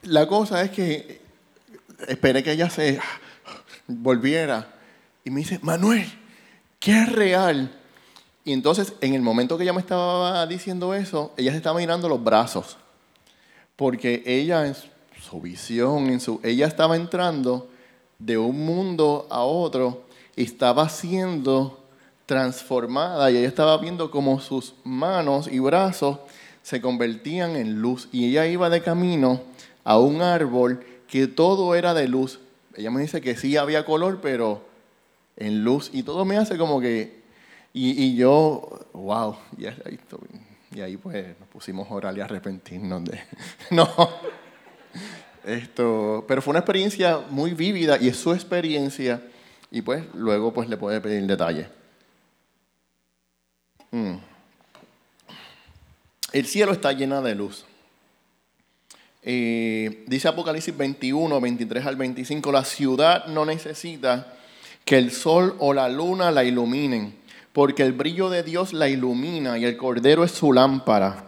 la 0.02 0.26
cosa 0.26 0.62
es 0.62 0.70
que 0.70 1.20
esperé 2.08 2.42
que 2.42 2.52
ella 2.52 2.70
se 2.70 3.00
volviera 3.86 4.74
y 5.24 5.30
me 5.30 5.40
dice, 5.40 5.58
Manuel, 5.62 6.06
qué 6.78 7.04
real. 7.06 7.76
Y 8.44 8.52
entonces, 8.52 8.94
en 9.00 9.14
el 9.14 9.22
momento 9.22 9.56
que 9.56 9.64
ella 9.64 9.72
me 9.72 9.80
estaba 9.80 10.46
diciendo 10.46 10.94
eso, 10.94 11.32
ella 11.36 11.50
se 11.50 11.58
estaba 11.58 11.78
mirando 11.78 12.08
los 12.08 12.22
brazos. 12.22 12.78
Porque 13.76 14.22
ella, 14.26 14.66
en 14.66 14.74
su 14.74 15.40
visión, 15.40 16.06
en 16.08 16.20
su, 16.20 16.40
ella 16.42 16.66
estaba 16.66 16.96
entrando 16.96 17.68
de 18.18 18.38
un 18.38 18.64
mundo 18.64 19.26
a 19.30 19.40
otro 19.40 20.04
y 20.36 20.44
estaba 20.44 20.88
siendo 20.88 21.79
transformada 22.30 23.28
y 23.28 23.38
ella 23.38 23.48
estaba 23.48 23.76
viendo 23.78 24.12
cómo 24.12 24.38
sus 24.38 24.74
manos 24.84 25.48
y 25.50 25.58
brazos 25.58 26.18
se 26.62 26.80
convertían 26.80 27.56
en 27.56 27.82
luz 27.82 28.08
y 28.12 28.26
ella 28.26 28.46
iba 28.46 28.70
de 28.70 28.82
camino 28.82 29.42
a 29.82 29.98
un 29.98 30.22
árbol 30.22 30.78
que 31.08 31.26
todo 31.26 31.74
era 31.74 31.92
de 31.92 32.06
luz. 32.06 32.38
Ella 32.76 32.92
me 32.92 33.00
dice 33.02 33.20
que 33.20 33.36
sí 33.36 33.56
había 33.56 33.84
color, 33.84 34.20
pero 34.22 34.62
en 35.36 35.64
luz 35.64 35.90
y 35.92 36.04
todo 36.04 36.24
me 36.24 36.36
hace 36.36 36.56
como 36.56 36.80
que 36.80 37.18
Y, 37.72 38.14
yo, 38.14 38.78
wow, 38.92 39.34
y 39.58 39.66
ahí, 39.66 39.98
y 40.72 40.80
ahí 40.82 40.96
pues 40.98 41.36
nos 41.40 41.48
pusimos 41.48 41.90
a 41.90 41.94
orar 41.94 42.16
y 42.16 42.20
arrepentirnos 42.20 43.06
de... 43.06 43.18
no. 43.72 43.88
Esto, 45.44 46.24
pero 46.28 46.42
fue 46.42 46.52
una 46.52 46.60
experiencia 46.60 47.18
muy 47.28 47.54
vívida 47.54 47.98
y 48.00 48.06
es 48.06 48.16
su 48.16 48.32
experiencia 48.32 49.20
y 49.72 49.82
pues 49.82 50.04
luego 50.14 50.52
pues 50.52 50.68
le 50.68 50.76
puede 50.76 51.00
pedir 51.00 51.26
detalle. 51.26 51.79
Mm. 53.90 54.14
El 56.32 56.46
cielo 56.46 56.72
está 56.72 56.92
lleno 56.92 57.22
de 57.22 57.34
luz. 57.34 57.64
Dice 59.22 60.28
Apocalipsis 60.28 60.76
21, 60.76 61.40
23 61.40 61.86
al 61.86 61.96
25, 61.96 62.52
la 62.52 62.64
ciudad 62.64 63.26
no 63.26 63.44
necesita 63.44 64.34
que 64.84 64.96
el 64.96 65.10
sol 65.10 65.56
o 65.58 65.74
la 65.74 65.88
luna 65.88 66.30
la 66.30 66.44
iluminen, 66.44 67.14
porque 67.52 67.82
el 67.82 67.92
brillo 67.92 68.30
de 68.30 68.42
Dios 68.42 68.72
la 68.72 68.88
ilumina 68.88 69.58
y 69.58 69.64
el 69.64 69.76
cordero 69.76 70.24
es 70.24 70.30
su 70.30 70.52
lámpara. 70.52 71.26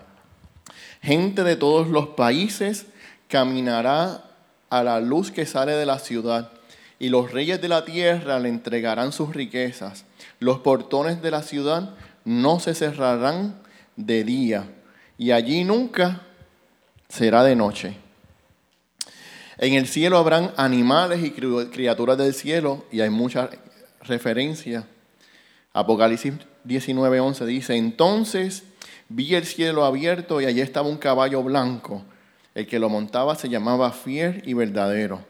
Gente 1.02 1.42
de 1.42 1.56
todos 1.56 1.88
los 1.88 2.08
países 2.08 2.86
caminará 3.28 4.24
a 4.70 4.82
la 4.82 5.00
luz 5.00 5.30
que 5.30 5.44
sale 5.44 5.72
de 5.72 5.84
la 5.84 5.98
ciudad, 5.98 6.50
y 6.98 7.08
los 7.08 7.30
reyes 7.32 7.60
de 7.60 7.68
la 7.68 7.84
tierra 7.84 8.38
le 8.38 8.48
entregarán 8.48 9.12
sus 9.12 9.34
riquezas. 9.34 10.04
Los 10.38 10.60
portones 10.60 11.20
de 11.20 11.30
la 11.30 11.42
ciudad 11.42 11.94
no 12.24 12.60
se 12.60 12.74
cerrarán 12.74 13.60
de 13.96 14.24
día, 14.24 14.64
y 15.18 15.30
allí 15.30 15.64
nunca 15.64 16.22
será 17.08 17.44
de 17.44 17.56
noche. 17.56 17.96
En 19.58 19.74
el 19.74 19.86
cielo 19.86 20.18
habrán 20.18 20.52
animales 20.56 21.22
y 21.22 21.30
criaturas 21.30 22.18
del 22.18 22.34
cielo, 22.34 22.84
y 22.90 23.00
hay 23.00 23.10
muchas 23.10 23.50
referencias. 24.00 24.84
Apocalipsis 25.72 26.34
19:11 26.64 27.44
dice, 27.46 27.76
entonces 27.76 28.64
vi 29.08 29.34
el 29.34 29.44
cielo 29.44 29.84
abierto 29.84 30.40
y 30.40 30.46
allí 30.46 30.60
estaba 30.60 30.88
un 30.88 30.98
caballo 30.98 31.42
blanco. 31.42 32.02
El 32.54 32.66
que 32.66 32.78
lo 32.78 32.88
montaba 32.88 33.34
se 33.34 33.48
llamaba 33.48 33.92
fiel 33.92 34.42
y 34.44 34.54
verdadero, 34.54 35.24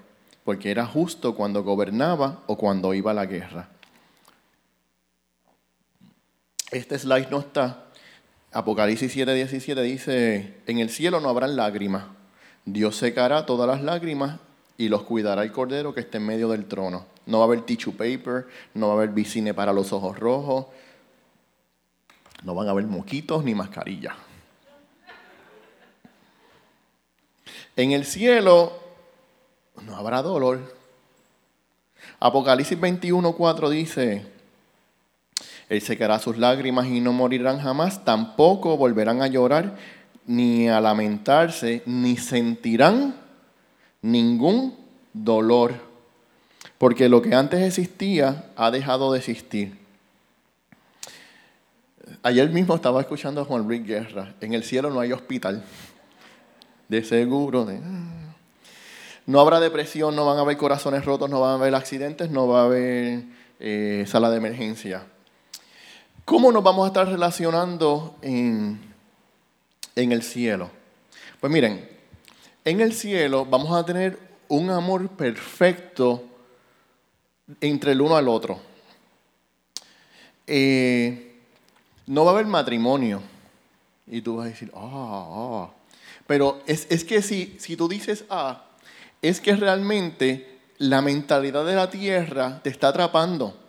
porque 0.44 0.70
era 0.70 0.86
justo 0.86 1.34
cuando 1.34 1.62
gobernaba 1.62 2.42
o 2.46 2.56
cuando 2.56 2.94
iba 2.94 3.12
a 3.12 3.14
la 3.14 3.26
guerra. 3.26 3.68
Este 6.72 6.98
slide 6.98 7.28
no 7.30 7.38
está, 7.38 7.84
Apocalipsis 8.50 9.14
7:17 9.14 9.82
dice, 9.82 10.56
en 10.66 10.78
el 10.78 10.88
cielo 10.88 11.20
no 11.20 11.28
habrán 11.28 11.54
lágrimas, 11.54 12.04
Dios 12.64 12.96
secará 12.96 13.44
todas 13.44 13.68
las 13.68 13.82
lágrimas 13.82 14.40
y 14.78 14.88
los 14.88 15.02
cuidará 15.02 15.42
el 15.42 15.52
cordero 15.52 15.92
que 15.92 16.00
esté 16.00 16.16
en 16.16 16.24
medio 16.24 16.48
del 16.48 16.64
trono. 16.64 17.04
No 17.26 17.38
va 17.38 17.44
a 17.44 17.46
haber 17.46 17.60
tissue 17.66 17.92
paper, 17.92 18.46
no 18.72 18.86
va 18.88 18.94
a 18.94 18.96
haber 18.96 19.10
vicine 19.10 19.52
para 19.52 19.74
los 19.74 19.92
ojos 19.92 20.18
rojos, 20.18 20.66
no 22.42 22.54
van 22.54 22.68
a 22.68 22.70
haber 22.70 22.86
moquitos 22.86 23.44
ni 23.44 23.54
mascarillas. 23.54 24.14
En 27.76 27.92
el 27.92 28.06
cielo 28.06 28.72
no 29.82 29.94
habrá 29.94 30.22
dolor. 30.22 30.74
Apocalipsis 32.18 32.78
21:4 32.78 33.68
dice, 33.68 34.31
él 35.72 35.80
secará 35.80 36.18
sus 36.18 36.36
lágrimas 36.36 36.86
y 36.86 37.00
no 37.00 37.14
morirán 37.14 37.58
jamás, 37.58 38.04
tampoco 38.04 38.76
volverán 38.76 39.22
a 39.22 39.26
llorar, 39.26 39.74
ni 40.26 40.68
a 40.68 40.82
lamentarse, 40.82 41.82
ni 41.86 42.18
sentirán 42.18 43.14
ningún 44.02 44.76
dolor, 45.14 45.72
porque 46.76 47.08
lo 47.08 47.22
que 47.22 47.34
antes 47.34 47.62
existía 47.62 48.50
ha 48.54 48.70
dejado 48.70 49.12
de 49.12 49.20
existir. 49.20 49.78
Ayer 52.22 52.50
mismo 52.50 52.74
estaba 52.74 53.00
escuchando 53.00 53.40
a 53.40 53.46
Juan 53.46 53.66
Luis 53.66 53.82
Guerra, 53.82 54.34
en 54.42 54.52
el 54.52 54.64
cielo 54.64 54.90
no 54.90 55.00
hay 55.00 55.12
hospital, 55.12 55.64
de 56.86 57.02
seguro, 57.02 57.66
no 59.24 59.40
habrá 59.40 59.58
depresión, 59.58 60.14
no 60.14 60.26
van 60.26 60.36
a 60.36 60.42
haber 60.42 60.58
corazones 60.58 61.02
rotos, 61.06 61.30
no 61.30 61.40
van 61.40 61.52
a 61.52 61.54
haber 61.54 61.74
accidentes, 61.74 62.30
no 62.30 62.46
va 62.46 62.60
a 62.60 62.64
haber 62.66 63.22
eh, 63.58 64.04
sala 64.06 64.28
de 64.28 64.36
emergencia. 64.36 65.06
¿Cómo 66.32 66.50
nos 66.50 66.62
vamos 66.62 66.84
a 66.84 66.86
estar 66.86 67.06
relacionando 67.06 68.16
en, 68.22 68.80
en 69.94 70.12
el 70.12 70.22
cielo? 70.22 70.70
Pues 71.38 71.52
miren, 71.52 71.86
en 72.64 72.80
el 72.80 72.94
cielo 72.94 73.44
vamos 73.44 73.76
a 73.76 73.84
tener 73.84 74.18
un 74.48 74.70
amor 74.70 75.10
perfecto 75.10 76.24
entre 77.60 77.92
el 77.92 78.00
uno 78.00 78.16
al 78.16 78.28
otro. 78.28 78.58
Eh, 80.46 81.38
no 82.06 82.24
va 82.24 82.30
a 82.30 82.34
haber 82.36 82.46
matrimonio. 82.46 83.20
Y 84.06 84.22
tú 84.22 84.36
vas 84.36 84.46
a 84.46 84.48
decir, 84.48 84.72
ah, 84.74 84.80
ah. 84.80 85.70
Pero 86.26 86.62
es, 86.64 86.86
es 86.88 87.04
que 87.04 87.20
si, 87.20 87.56
si 87.58 87.76
tú 87.76 87.88
dices 87.88 88.24
ah, 88.30 88.64
es 89.20 89.38
que 89.38 89.54
realmente 89.54 90.60
la 90.78 91.02
mentalidad 91.02 91.66
de 91.66 91.74
la 91.74 91.90
tierra 91.90 92.62
te 92.62 92.70
está 92.70 92.88
atrapando. 92.88 93.61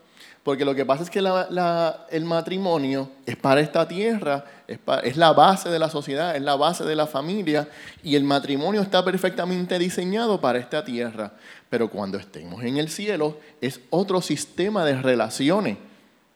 Porque 0.44 0.66
lo 0.66 0.76
que 0.76 0.86
pasa 0.86 1.04
es 1.04 1.10
que 1.10 1.20
el 1.20 2.26
matrimonio 2.26 3.10
es 3.26 3.38
para 3.38 3.62
esta 3.62 3.88
tierra, 3.88 4.44
es, 4.68 5.16
la 5.16 5.32
base 5.32 5.70
de 5.70 5.80
la 5.80 5.90
sociedad, 5.90 6.36
es 6.36 6.42
la 6.42 6.58
base 6.58 6.84
de 6.84 6.98
la 6.98 7.08
familia, 7.08 7.70
y 8.04 8.16
el 8.16 8.26
matrimonio 8.26 8.82
está 8.82 9.06
perfectamente 9.06 9.80
diseñado 9.80 10.42
para 10.42 10.60
esta 10.60 10.84
tierra. 10.84 11.32
Pero 11.70 11.90
cuando 11.90 12.18
estemos 12.18 12.62
en 12.64 12.76
el 12.76 12.90
cielo, 12.90 13.38
es 13.62 13.80
otro 13.90 14.22
sistema 14.22 14.84
de 14.84 15.02
relaciones. 15.02 15.78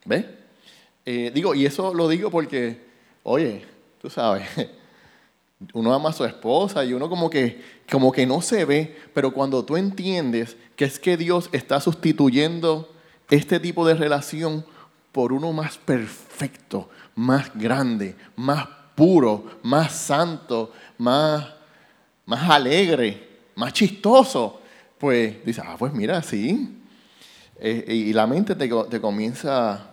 ¿Ves? 0.05 0.25
Eh, 1.05 1.31
digo, 1.33 1.53
y 1.53 1.65
eso 1.65 1.93
lo 1.93 2.07
digo 2.07 2.31
porque, 2.31 2.81
oye, 3.23 3.65
tú 4.01 4.09
sabes, 4.09 4.47
uno 5.73 5.93
ama 5.93 6.09
a 6.09 6.13
su 6.13 6.23
esposa 6.23 6.85
y 6.85 6.93
uno 6.93 7.09
como 7.09 7.29
que, 7.29 7.61
como 7.91 8.13
que 8.13 8.25
no 8.25 8.41
se 8.41 8.63
ve, 8.63 8.95
pero 9.13 9.33
cuando 9.33 9.65
tú 9.65 9.75
entiendes 9.75 10.55
que 10.77 10.85
es 10.85 10.97
que 10.97 11.17
Dios 11.17 11.49
está 11.51 11.81
sustituyendo 11.81 12.93
este 13.29 13.59
tipo 13.59 13.85
de 13.85 13.95
relación 13.95 14.65
por 15.11 15.33
uno 15.33 15.51
más 15.51 15.77
perfecto, 15.77 16.89
más 17.15 17.53
grande, 17.55 18.15
más 18.35 18.67
puro, 18.95 19.59
más 19.63 19.91
santo, 19.93 20.71
más, 20.97 21.45
más 22.25 22.49
alegre, 22.49 23.27
más 23.55 23.73
chistoso, 23.73 24.61
pues 24.97 25.43
dice, 25.45 25.61
ah, 25.65 25.75
pues 25.77 25.93
mira, 25.93 26.21
sí. 26.21 26.81
Eh, 27.59 27.85
y 27.87 28.13
la 28.13 28.27
mente 28.27 28.55
te, 28.55 28.69
te 28.89 29.01
comienza... 29.01 29.91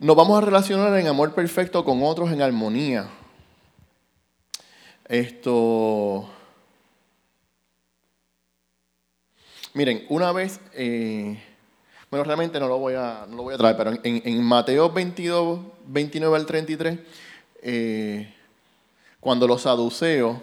Nos 0.00 0.16
vamos 0.16 0.36
a 0.36 0.44
relacionar 0.44 0.98
en 0.98 1.06
amor 1.06 1.34
perfecto 1.34 1.84
con 1.84 2.02
otros 2.02 2.30
en 2.32 2.42
armonía. 2.42 3.08
Esto... 5.08 6.28
Miren, 9.72 10.04
una 10.08 10.32
vez... 10.32 10.60
Eh, 10.72 11.40
bueno, 12.14 12.22
realmente 12.22 12.60
no 12.60 12.68
lo 12.68 12.78
voy 12.78 12.94
a, 12.94 13.26
no 13.28 13.38
lo 13.38 13.42
voy 13.42 13.54
a 13.54 13.58
traer, 13.58 13.76
pero 13.76 13.92
en, 14.00 14.42
Mateo 14.44 14.88
22, 14.88 15.58
29 15.86 16.36
al 16.36 16.46
33, 16.46 16.98
eh, 17.60 18.32
cuando 19.18 19.48
los 19.48 19.62
saduceos 19.62 20.36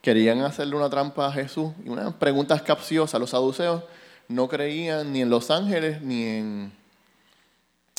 querían 0.00 0.42
hacerle 0.42 0.76
una 0.76 0.88
trampa 0.88 1.26
a 1.26 1.32
Jesús, 1.32 1.72
y 1.84 1.88
unas 1.88 2.14
preguntas 2.14 2.62
capciosas, 2.62 3.20
los 3.20 3.30
saduceos 3.30 3.82
no 4.28 4.46
creían 4.46 5.12
ni 5.12 5.22
en 5.22 5.30
los 5.30 5.50
ángeles 5.50 6.00
ni 6.00 6.22
en, 6.26 6.72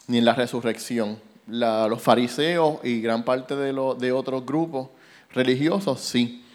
ni 0.07 0.19
en 0.19 0.23
la 0.23 0.33
resurrección. 0.33 1.19
los 1.47 2.01
fariseos 2.01 2.77
y 2.81 3.01
gran 3.01 3.25
parte 3.25 3.57
de, 3.57 3.73
de 3.99 4.11
otros 4.13 4.45
grupos 4.45 4.87
religiosos 5.33 5.99
sí. 5.99 6.45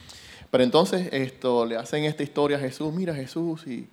Pero 0.50 0.64
entonces 0.64 1.10
esto, 1.12 1.66
le 1.66 1.76
hacen 1.76 2.04
esta 2.04 2.22
historia 2.22 2.56
a 2.56 2.60
Jesús, 2.60 2.94
mira 2.94 3.14
Jesús, 3.14 3.66
y 3.66 3.90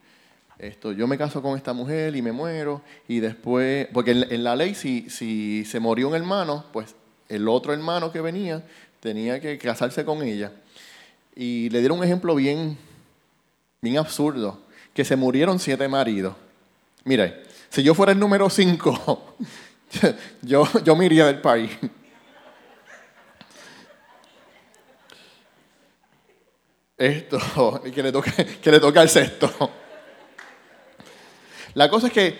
esto, 0.59 0.91
yo 0.91 1.07
me 1.07 1.17
caso 1.17 1.41
con 1.41 1.57
esta 1.57 1.73
mujer 1.73 2.15
y 2.15 2.21
me 2.21 2.31
muero, 2.31 2.81
y 3.07 3.19
después, 3.19 3.87
porque 3.91 4.11
en, 4.11 4.43
la 4.43 4.55
ley 4.55 4.75
si, 4.75 5.09
si 5.09 5.65
se 5.65 5.79
murió 5.79 6.07
un 6.09 6.15
hermano, 6.15 6.65
pues 6.71 6.95
el 7.29 7.47
otro 7.47 7.73
hermano 7.73 8.11
que 8.11 8.21
venía 8.21 8.63
tenía 8.99 9.39
que 9.39 9.57
casarse 9.57 10.05
con 10.05 10.21
ella. 10.23 10.51
Y 11.35 11.69
le 11.69 11.79
dieron 11.79 11.97
un 11.97 12.03
ejemplo 12.03 12.35
bien, 12.35 12.77
bien 13.81 13.97
absurdo, 13.97 14.61
que 14.93 15.03
se 15.03 15.15
murieron 15.15 15.59
siete 15.59 15.87
maridos. 15.87 16.35
Mire, 17.03 17.43
si 17.69 17.83
yo 17.83 17.93
fuera 17.95 18.11
el 18.11 18.19
número 18.19 18.49
cinco, 18.49 19.35
yo, 20.41 20.67
yo 20.83 20.95
me 20.95 21.05
iría 21.05 21.25
del 21.25 21.41
país. 21.41 21.71
Esto, 26.97 27.81
que 27.93 28.03
le 28.03 28.11
toque, 28.11 28.31
que 28.61 28.71
le 28.71 28.79
toque 28.79 28.99
al 28.99 29.09
sexto. 29.09 29.82
La 31.75 31.89
cosa 31.89 32.07
es 32.07 32.13
que 32.13 32.35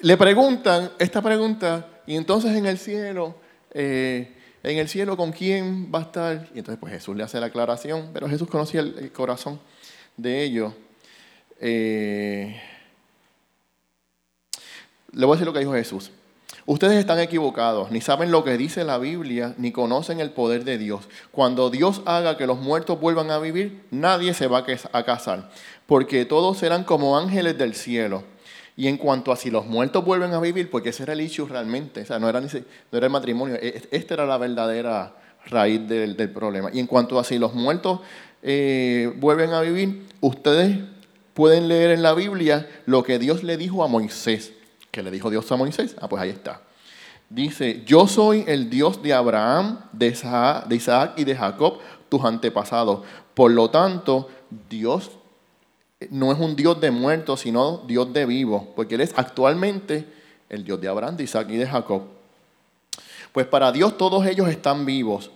le 0.00 0.16
preguntan 0.16 0.92
esta 0.98 1.20
pregunta, 1.20 1.86
y 2.06 2.16
entonces 2.16 2.56
en 2.56 2.64
el 2.64 2.78
cielo, 2.78 3.34
eh, 3.72 4.34
en 4.62 4.78
el 4.78 4.88
cielo, 4.88 5.16
¿con 5.16 5.30
quién 5.30 5.90
va 5.94 5.98
a 5.98 6.02
estar? 6.02 6.48
Y 6.54 6.58
entonces 6.58 6.78
pues 6.80 6.94
Jesús 6.94 7.14
le 7.14 7.22
hace 7.22 7.38
la 7.38 7.46
aclaración, 7.46 8.10
pero 8.14 8.28
Jesús 8.28 8.48
conocía 8.48 8.80
el, 8.80 9.12
corazón 9.12 9.60
de 10.16 10.42
ellos. 10.42 10.72
Eh, 11.60 12.58
le 15.12 15.26
voy 15.26 15.34
a 15.34 15.36
decir 15.36 15.46
lo 15.46 15.52
que 15.52 15.60
dijo 15.60 15.72
Jesús. 15.72 16.10
Ustedes 16.64 16.98
están 16.98 17.18
equivocados, 17.18 17.90
ni 17.90 18.00
saben 18.00 18.30
lo 18.30 18.44
que 18.44 18.56
dice 18.56 18.84
la 18.84 18.98
Biblia, 18.98 19.54
ni 19.58 19.70
conocen 19.72 20.20
el 20.20 20.30
poder 20.30 20.64
de 20.64 20.78
Dios. 20.78 21.08
Cuando 21.30 21.68
Dios 21.68 22.02
haga 22.06 22.38
que 22.38 22.46
los 22.46 22.58
muertos 22.58 23.00
vuelvan 23.00 23.30
a 23.30 23.38
vivir, 23.38 23.82
nadie 23.90 24.32
se 24.32 24.46
va 24.46 24.64
a 24.92 25.04
casar, 25.04 25.50
porque 25.86 26.24
todos 26.24 26.58
serán 26.58 26.84
como 26.84 27.18
ángeles 27.18 27.58
del 27.58 27.74
cielo. 27.74 28.22
Y 28.78 28.86
en 28.86 28.96
cuanto 28.96 29.30
a 29.30 29.36
si 29.36 29.50
los 29.50 29.66
muertos 29.66 30.02
vuelven 30.02 30.32
a 30.32 30.40
vivir, 30.40 30.70
porque 30.70 30.88
ese 30.88 31.02
era 31.02 31.12
el 31.12 31.20
issue 31.20 31.46
realmente, 31.46 32.00
o 32.00 32.06
sea, 32.06 32.18
no 32.18 32.30
era, 32.30 32.40
no 32.40 32.48
era 32.92 33.06
el 33.06 33.12
matrimonio, 33.12 33.56
e, 33.56 33.68
e, 33.68 33.88
esta 33.90 34.14
era 34.14 34.24
la 34.24 34.38
verdadera 34.38 35.14
raíz 35.46 35.86
del, 35.86 36.14
problema. 36.30 36.70
Y 36.72 36.78
en 36.78 36.86
cuanto 36.86 37.18
a 37.18 37.24
si 37.24 37.38
los 37.38 37.52
muertos 37.52 38.00
eh, 38.42 39.12
vuelven 39.16 39.50
a 39.50 39.60
vivir, 39.60 40.06
ustedes 40.20 40.78
pueden 41.34 41.68
leer 41.68 41.90
en 41.90 42.02
la 42.02 42.14
Biblia 42.14 42.66
lo 42.86 43.02
que 43.02 43.18
Dios 43.18 43.42
le 43.42 43.58
dijo 43.58 43.84
a 43.84 43.88
Moisés 43.88 44.52
que 44.90 45.02
le 45.02 45.10
dijo 45.10 45.30
Dios 45.30 45.50
a 45.52 45.56
Moisés. 45.56 45.96
Ah, 46.00 46.08
pues 46.08 46.22
ahí 46.22 46.30
está. 46.30 46.62
Dice, 47.30 47.82
yo 47.86 48.06
soy 48.06 48.44
el 48.46 48.70
Dios 48.70 49.02
de 49.02 49.12
Abraham, 49.12 49.80
de 49.92 50.08
Isaac, 50.08 51.12
y 51.16 51.24
de 51.24 51.36
Jacob, 51.36 51.78
tus 52.08 52.24
antepasados. 52.24 53.04
Por 53.34 53.50
lo 53.50 53.70
tanto, 53.70 54.28
Dios 54.68 55.10
no 56.10 56.32
es 56.32 56.38
un 56.38 56.54
Dios 56.54 56.80
de 56.80 56.90
muertos, 56.90 57.40
sino 57.40 57.78
Dios 57.78 58.12
de 58.12 58.26
vivos, 58.26 58.64
porque 58.76 58.94
Él 58.94 59.00
es 59.00 59.12
actualmente 59.16 60.06
el 60.48 60.64
Dios 60.64 60.80
de 60.80 60.88
Abraham, 60.88 61.16
de 61.16 61.24
Isaac 61.24 61.48
y 61.50 61.56
de 61.56 61.66
Jacob. 61.66 62.02
Pues 63.32 63.46
para 63.46 63.72
Dios 63.72 63.96
todos 63.98 64.26
ellos 64.26 64.48
están 64.48 64.86
vivos. 64.86 65.30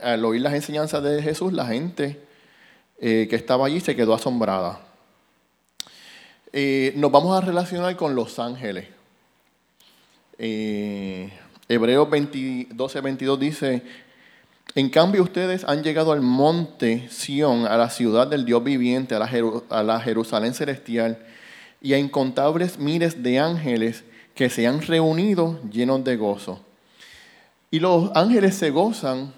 Al 0.00 0.24
oír 0.24 0.40
las 0.40 0.54
enseñanzas 0.54 1.02
de 1.02 1.22
Jesús, 1.22 1.52
la 1.52 1.66
gente 1.66 2.20
eh, 2.98 3.26
que 3.28 3.36
estaba 3.36 3.66
allí 3.66 3.80
se 3.80 3.94
quedó 3.94 4.14
asombrada. 4.14 4.80
Eh, 6.52 6.92
nos 6.96 7.10
vamos 7.10 7.36
a 7.36 7.44
relacionar 7.44 7.96
con 7.96 8.14
los 8.14 8.38
ángeles. 8.38 8.86
Eh, 10.38 11.32
Hebreos 11.68 12.08
12, 12.10 13.00
22 13.00 13.40
dice, 13.40 13.82
en 14.74 14.90
cambio 14.90 15.22
ustedes 15.22 15.64
han 15.64 15.82
llegado 15.82 16.12
al 16.12 16.20
monte 16.20 17.08
Sión, 17.10 17.66
a 17.66 17.76
la 17.76 17.90
ciudad 17.90 18.26
del 18.26 18.44
Dios 18.44 18.62
viviente, 18.64 19.14
a 19.14 19.82
la, 19.82 20.00
Jerusalén 20.00 20.54
celestial, 20.54 21.18
y 21.80 21.92
a 21.94 21.98
incontables 21.98 22.78
miles 22.78 23.22
de 23.22 23.38
ángeles 23.38 24.04
que 24.34 24.48
se 24.48 24.66
han 24.66 24.80
reunido 24.80 25.60
llenos 25.70 26.04
de 26.04 26.16
gozo. 26.16 26.60
Y 27.70 27.80
los 27.80 28.10
ángeles 28.14 28.54
se 28.54 28.70
gozan 28.70 29.32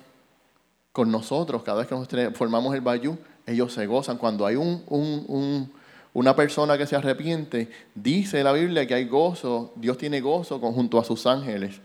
con 0.93 1.11
nosotros, 1.11 1.63
cada 1.63 1.79
vez 1.79 1.89
que 1.89 1.95
nosotros 1.95 2.35
formamos 2.35 2.75
el 2.75 2.81
bayú, 2.81 3.17
ellos 3.47 3.73
se 3.73 3.87
gozan. 3.87 4.19
Cuando 4.19 4.47
hay 4.47 4.57
un, 4.57 4.85
un 4.89 5.71
una 6.15 6.37
persona 6.37 6.79
que 6.79 6.87
se 6.87 6.97
arrepiente, 6.97 7.69
dice 7.95 8.43
la 8.43 8.53
Biblia 8.53 8.87
que 8.87 8.95
hay 8.95 9.05
gozo, 9.05 9.73
Dios 9.75 9.99
tiene 9.99 10.21
gozo 10.21 10.61
junto 10.61 10.99
a 10.99 11.05
sus 11.05 11.27
ángeles. 11.27 11.81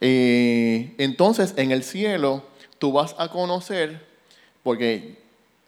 Entonces, 0.00 1.54
en 1.56 1.70
el 1.70 1.82
cielo, 1.82 2.42
tú 2.78 2.92
vas 2.92 3.14
a 3.18 3.28
conocer, 3.28 4.04
porque 4.62 5.18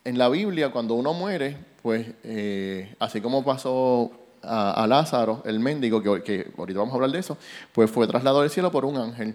en 0.04 0.18
la 0.18 0.28
Biblia, 0.28 0.70
cuando 0.70 0.94
uno 0.94 1.14
muere, 1.14 1.56
pues 1.82 2.06
eh, 2.24 2.94
así 2.98 3.20
como 3.20 3.44
pasó 3.44 4.10
a, 4.42 4.86
Lázaro, 4.88 5.42
el 5.44 5.58
mendigo, 5.58 6.02
que, 6.02 6.22
que 6.22 6.52
ahorita 6.56 6.78
vamos 6.78 6.92
a 6.92 6.96
hablar 6.96 7.10
de 7.10 7.18
eso, 7.18 7.36
pues 7.72 7.90
fue 7.90 8.06
trasladado 8.06 8.42
al 8.42 8.50
cielo 8.50 8.70
por 8.70 8.84
un 8.84 8.96
ángel. 8.96 9.34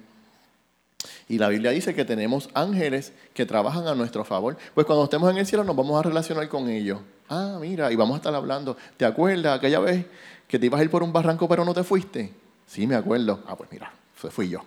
Y 1.27 1.37
la 1.37 1.47
Biblia 1.47 1.71
dice 1.71 1.95
que 1.95 2.05
tenemos 2.05 2.49
ángeles 2.53 3.13
que 3.33 3.45
trabajan 3.45 3.87
a 3.87 3.95
nuestro 3.95 4.23
favor. 4.25 4.57
Pues 4.73 4.85
cuando 4.85 5.05
estemos 5.05 5.31
en 5.31 5.37
el 5.37 5.45
cielo 5.45 5.63
nos 5.63 5.75
vamos 5.75 5.97
a 5.99 6.03
relacionar 6.03 6.47
con 6.49 6.69
ellos. 6.69 6.99
Ah, 7.29 7.57
mira, 7.59 7.91
y 7.91 7.95
vamos 7.95 8.15
a 8.15 8.17
estar 8.17 8.35
hablando. 8.35 8.75
¿Te 8.97 9.05
acuerdas 9.05 9.57
aquella 9.57 9.79
vez 9.79 10.05
que 10.47 10.59
te 10.59 10.65
ibas 10.65 10.81
a 10.81 10.83
ir 10.83 10.89
por 10.89 11.03
un 11.03 11.13
barranco 11.13 11.47
pero 11.47 11.63
no 11.63 11.73
te 11.73 11.83
fuiste? 11.83 12.33
Sí, 12.67 12.85
me 12.85 12.95
acuerdo. 12.95 13.41
Ah, 13.47 13.55
pues 13.55 13.71
mira, 13.71 13.91
fui 14.29 14.49
yo. 14.49 14.59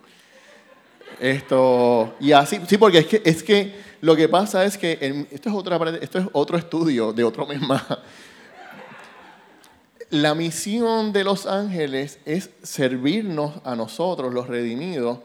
Esto, 1.21 2.15
y 2.19 2.33
así, 2.33 2.61
sí, 2.67 2.77
porque 2.77 2.99
es 2.99 3.07
que, 3.07 3.23
es 3.25 3.43
que 3.43 3.75
lo 4.01 4.17
que 4.17 4.29
pasa 4.29 4.65
es 4.65 4.77
que 4.77 5.27
esto, 5.31 5.49
es 5.49 5.55
otra, 5.55 5.79
esto 6.01 6.19
es 6.19 6.27
otro 6.33 6.59
estudio 6.59 7.13
de 7.13 7.25
otro 7.25 7.47
misma. 7.47 8.03
La 10.11 10.35
misión 10.35 11.13
de 11.13 11.25
los 11.25 11.47
ángeles 11.47 12.19
es 12.25 12.51
servirnos 12.63 13.55
a 13.65 13.75
nosotros, 13.77 14.33
los 14.35 14.47
redimidos, 14.49 15.21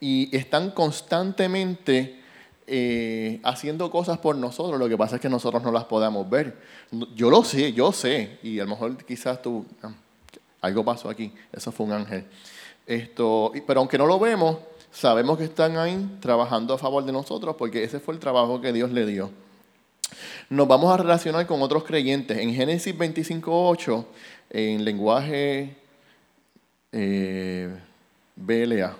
y 0.00 0.34
están 0.36 0.70
constantemente 0.70 2.20
eh, 2.66 3.40
haciendo 3.44 3.90
cosas 3.90 4.18
por 4.18 4.36
nosotros, 4.36 4.78
lo 4.78 4.88
que 4.88 4.98
pasa 4.98 5.16
es 5.16 5.22
que 5.22 5.30
nosotros 5.30 5.62
no 5.62 5.72
las 5.72 5.84
podamos 5.84 6.28
ver. 6.28 6.58
Yo 7.14 7.30
lo 7.30 7.42
sé, 7.42 7.72
yo 7.72 7.92
sé, 7.92 8.38
y 8.42 8.58
a 8.58 8.64
lo 8.64 8.70
mejor 8.70 9.04
quizás 9.04 9.40
tú, 9.40 9.64
ah, 9.82 9.92
algo 10.60 10.84
pasó 10.84 11.08
aquí, 11.08 11.32
eso 11.50 11.72
fue 11.72 11.86
un 11.86 11.92
ángel. 11.92 12.26
Esto, 12.88 13.52
pero 13.66 13.80
aunque 13.80 13.98
no 13.98 14.06
lo 14.06 14.18
vemos, 14.18 14.56
sabemos 14.90 15.36
que 15.36 15.44
están 15.44 15.76
ahí 15.76 16.18
trabajando 16.20 16.72
a 16.72 16.78
favor 16.78 17.04
de 17.04 17.12
nosotros 17.12 17.54
porque 17.58 17.84
ese 17.84 18.00
fue 18.00 18.14
el 18.14 18.20
trabajo 18.20 18.62
que 18.62 18.72
Dios 18.72 18.90
le 18.90 19.04
dio. 19.04 19.30
Nos 20.48 20.66
vamos 20.66 20.92
a 20.92 20.96
relacionar 20.96 21.46
con 21.46 21.60
otros 21.60 21.84
creyentes. 21.84 22.38
En 22.38 22.54
Génesis 22.54 22.96
25.8, 22.96 24.04
en 24.48 24.84
lenguaje 24.86 25.76
eh, 26.90 27.76
BLA, 28.34 28.96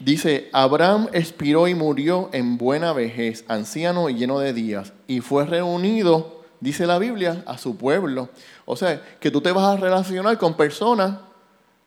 Dice, 0.00 0.48
Abraham 0.52 1.08
expiró 1.12 1.66
y 1.66 1.74
murió 1.74 2.30
en 2.32 2.56
buena 2.56 2.92
vejez, 2.92 3.44
anciano 3.48 4.08
y 4.08 4.14
lleno 4.14 4.38
de 4.38 4.52
días, 4.52 4.92
y 5.08 5.20
fue 5.20 5.44
reunido, 5.44 6.44
dice 6.60 6.86
la 6.86 7.00
Biblia, 7.00 7.42
a 7.46 7.58
su 7.58 7.76
pueblo. 7.76 8.28
O 8.64 8.76
sea, 8.76 9.02
que 9.18 9.32
tú 9.32 9.40
te 9.40 9.50
vas 9.50 9.64
a 9.64 9.76
relacionar 9.76 10.38
con 10.38 10.56
personas 10.56 11.18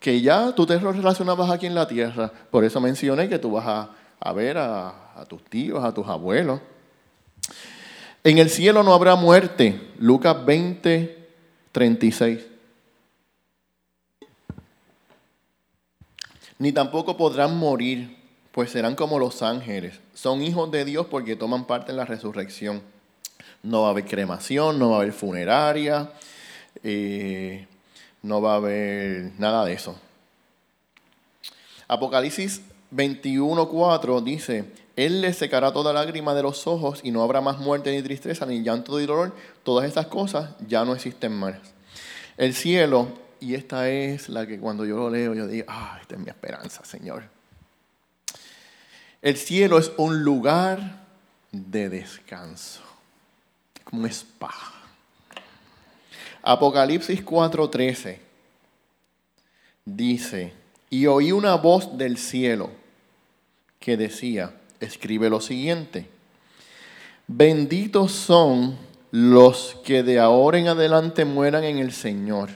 que 0.02 0.20
ya 0.20 0.54
tú 0.54 0.66
te 0.66 0.78
relacionabas 0.78 1.50
aquí 1.50 1.68
en 1.68 1.76
la 1.76 1.88
tierra. 1.88 2.30
Por 2.50 2.66
eso 2.66 2.82
mencioné 2.82 3.30
que 3.30 3.40
tú 3.40 3.52
vas 3.52 3.88
a, 4.20 4.34
ver 4.34 4.58
a, 4.58 5.14
a 5.16 5.26
tus 5.26 5.42
tíos, 5.46 5.82
a 5.82 5.94
tus 5.94 6.06
abuelos. 6.08 6.60
En 8.22 8.38
el 8.38 8.50
cielo 8.50 8.84
no 8.84 8.94
habrá 8.94 9.16
muerte. 9.16 9.94
Lucas 9.98 10.46
20, 10.46 11.28
36. 11.72 12.52
ni 16.62 16.72
tampoco 16.72 17.18
podrán 17.18 17.58
morir, 17.58 18.16
pues 18.52 18.70
serán 18.70 18.94
como 18.94 19.18
los 19.18 19.42
ángeles. 19.42 20.00
Son 20.14 20.44
hijos 20.44 20.70
de 20.70 20.86
Dios 20.86 21.08
porque 21.10 21.36
toman 21.36 21.66
parte 21.66 21.90
en 21.90 21.98
la 21.98 22.06
resurrección. 22.06 22.84
No 23.64 23.82
va 23.82 23.88
a 23.88 23.92
haber 23.92 24.06
cremación, 24.06 24.78
no 24.78 24.92
va 24.92 24.98
a 24.98 25.00
haber 25.00 25.12
funeraria, 25.12 26.12
eh, 26.84 27.66
no 28.22 28.42
va 28.42 28.54
a 28.54 28.58
haber 28.58 29.32
nada 29.38 29.66
de 29.66 29.74
eso. 29.74 30.00
Apocalipsis 31.88 32.62
21:4 32.94 34.24
dice, 34.24 34.66
Él 34.96 35.22
le 35.22 35.34
secará 35.34 35.72
toda 35.72 35.94
lágrima 35.94 36.34
de 36.34 36.44
los 36.44 36.68
ojos 36.68 37.02
y 37.04 37.12
no 37.12 37.24
habrá 37.24 37.42
más 37.42 37.58
muerte 37.58 37.92
ni 37.92 38.02
tristeza, 38.02 38.46
ni 38.46 38.64
llanto 38.64 38.98
ni 38.98 39.06
dolor. 39.06 39.34
Todas 39.64 39.88
estas 39.88 40.08
cosas 40.08 40.52
ya 40.68 40.86
no 40.86 40.94
existen 40.94 41.34
más. 41.34 41.56
El 42.38 42.54
cielo 42.54 43.08
y 43.40 43.56
esta 43.56 43.90
es 43.90 44.30
la 44.30 44.46
que 44.46 44.60
cuando 44.60 44.86
yo 44.86 44.98
lo 44.98 45.10
leo, 45.10 45.34
yo 45.34 45.48
digo, 45.48 45.66
ah, 45.68 45.98
esta 46.00 46.16
es 46.16 46.22
mi 46.22 46.30
esperanza, 46.30 46.86
Señor. 46.86 47.24
El 49.22 49.36
cielo 49.36 49.78
es 49.80 49.92
un 49.98 50.24
lugar 50.24 51.06
de 51.52 51.90
descanso, 51.90 52.82
como 53.84 54.04
un 54.04 54.10
spa. 54.10 54.81
Apocalipsis 56.44 57.24
4:13 57.24 58.20
dice, 59.86 60.54
y 60.90 61.06
oí 61.06 61.32
una 61.32 61.56
voz 61.56 61.98
del 61.98 62.18
cielo 62.18 62.70
que 63.80 63.98
decía, 63.98 64.54
escribe 64.80 65.30
lo 65.30 65.42
siguiente, 65.42 66.10
benditos 67.28 68.12
son 68.12 68.78
los 69.12 69.78
que 69.84 70.04
de 70.04 70.20
ahora 70.20 70.58
en 70.58 70.68
adelante 70.68 71.26
mueran 71.26 71.64
en 71.64 71.80
el 71.80 71.92
Señor. 71.92 72.50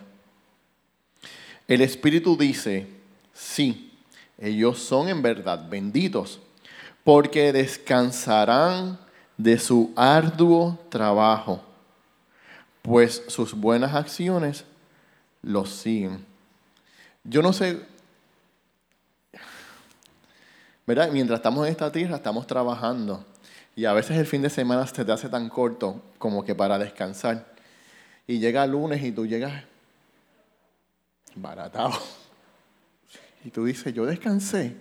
El 1.67 1.81
Espíritu 1.81 2.37
dice, 2.37 2.87
sí, 3.33 3.91
ellos 4.37 4.79
son 4.79 5.09
en 5.09 5.21
verdad 5.21 5.67
benditos, 5.69 6.39
porque 7.03 7.51
descansarán 7.53 8.99
de 9.37 9.59
su 9.59 9.91
arduo 9.95 10.79
trabajo, 10.89 11.61
pues 12.85 13.23
sus 13.27 13.55
buenas 13.55 13.95
acciones 13.95 14.63
los 15.41 15.71
siguen. 15.71 16.23
Yo 17.23 17.41
no 17.41 17.51
sé, 17.51 17.81
¿verdad? 20.85 21.09
Mientras 21.11 21.39
estamos 21.39 21.65
en 21.65 21.71
esta 21.71 21.91
tierra, 21.91 22.17
estamos 22.17 22.45
trabajando. 22.45 23.25
Y 23.75 23.85
a 23.85 23.93
veces 23.93 24.17
el 24.17 24.27
fin 24.27 24.43
de 24.43 24.51
semana 24.51 24.85
se 24.85 25.03
te 25.03 25.11
hace 25.11 25.29
tan 25.29 25.49
corto 25.49 25.99
como 26.19 26.45
que 26.45 26.53
para 26.53 26.77
descansar. 26.77 27.47
Y 28.27 28.37
llega 28.37 28.63
el 28.63 28.71
lunes 28.71 29.03
y 29.03 29.11
tú 29.11 29.25
llegas 29.25 29.63
baratado. 31.33 31.93
Y 33.43 33.49
tú 33.49 33.65
dices, 33.65 33.93
yo 33.93 34.05
descansé. 34.05 34.75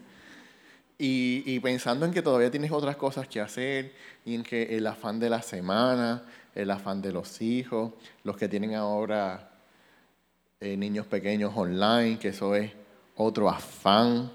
Y, 0.97 1.59
pensando 1.61 2.07
en 2.07 2.13
que 2.13 2.23
todavía 2.23 2.51
tienes 2.51 2.71
otras 2.71 2.97
cosas 2.97 3.27
que 3.29 3.41
hacer 3.41 3.93
y 4.25 4.35
en 4.35 4.43
que 4.43 4.77
el 4.77 4.87
afán 4.87 5.19
de 5.19 5.29
la 5.29 5.43
semana, 5.43 6.23
el 6.55 6.71
afán 6.71 7.03
de 7.03 7.13
los 7.13 7.41
hijos, 7.43 7.93
los 8.23 8.37
que 8.37 8.49
tienen 8.49 8.75
ahora 8.75 9.51
eh, 10.61 10.77
niños 10.77 11.07
pequeños 11.07 11.53
online, 11.55 12.19
que 12.19 12.29
eso 12.29 12.55
es 12.55 12.73
otro 13.17 13.49
afán. 13.51 14.31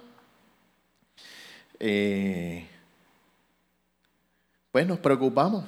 Eh, 1.80 2.68
pues 4.72 4.86
nos 4.86 5.00
preocupamos. 5.00 5.66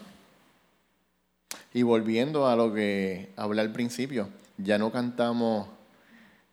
Y 1.74 1.84
volviendo 1.84 2.48
a 2.48 2.56
lo 2.56 2.74
que 2.74 3.32
hablé 3.38 3.62
al 3.62 3.72
principio, 3.72 4.28
ya 4.58 4.78
no 4.78 4.92
cantamos 4.92 5.68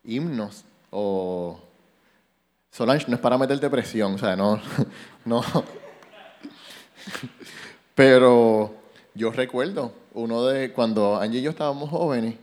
himnos 0.05 0.65
o... 0.91 1.61
Solange, 2.71 3.07
no 3.09 3.17
es 3.17 3.21
para 3.21 3.39
meterte 3.39 3.69
presión, 3.69 4.15
o 4.15 4.19
sea, 4.19 4.37
no, 4.37 4.61
no. 5.25 5.43
Pero 7.95 8.78
yo 9.15 9.31
recuerdo, 9.31 9.93
uno 10.15 10.47
de 10.47 10.73
cuando 10.73 11.17
Angie 11.17 11.41
y 11.41 11.43
yo 11.43 11.51
estábamos 11.51 11.91
jóvenes, 11.91 12.37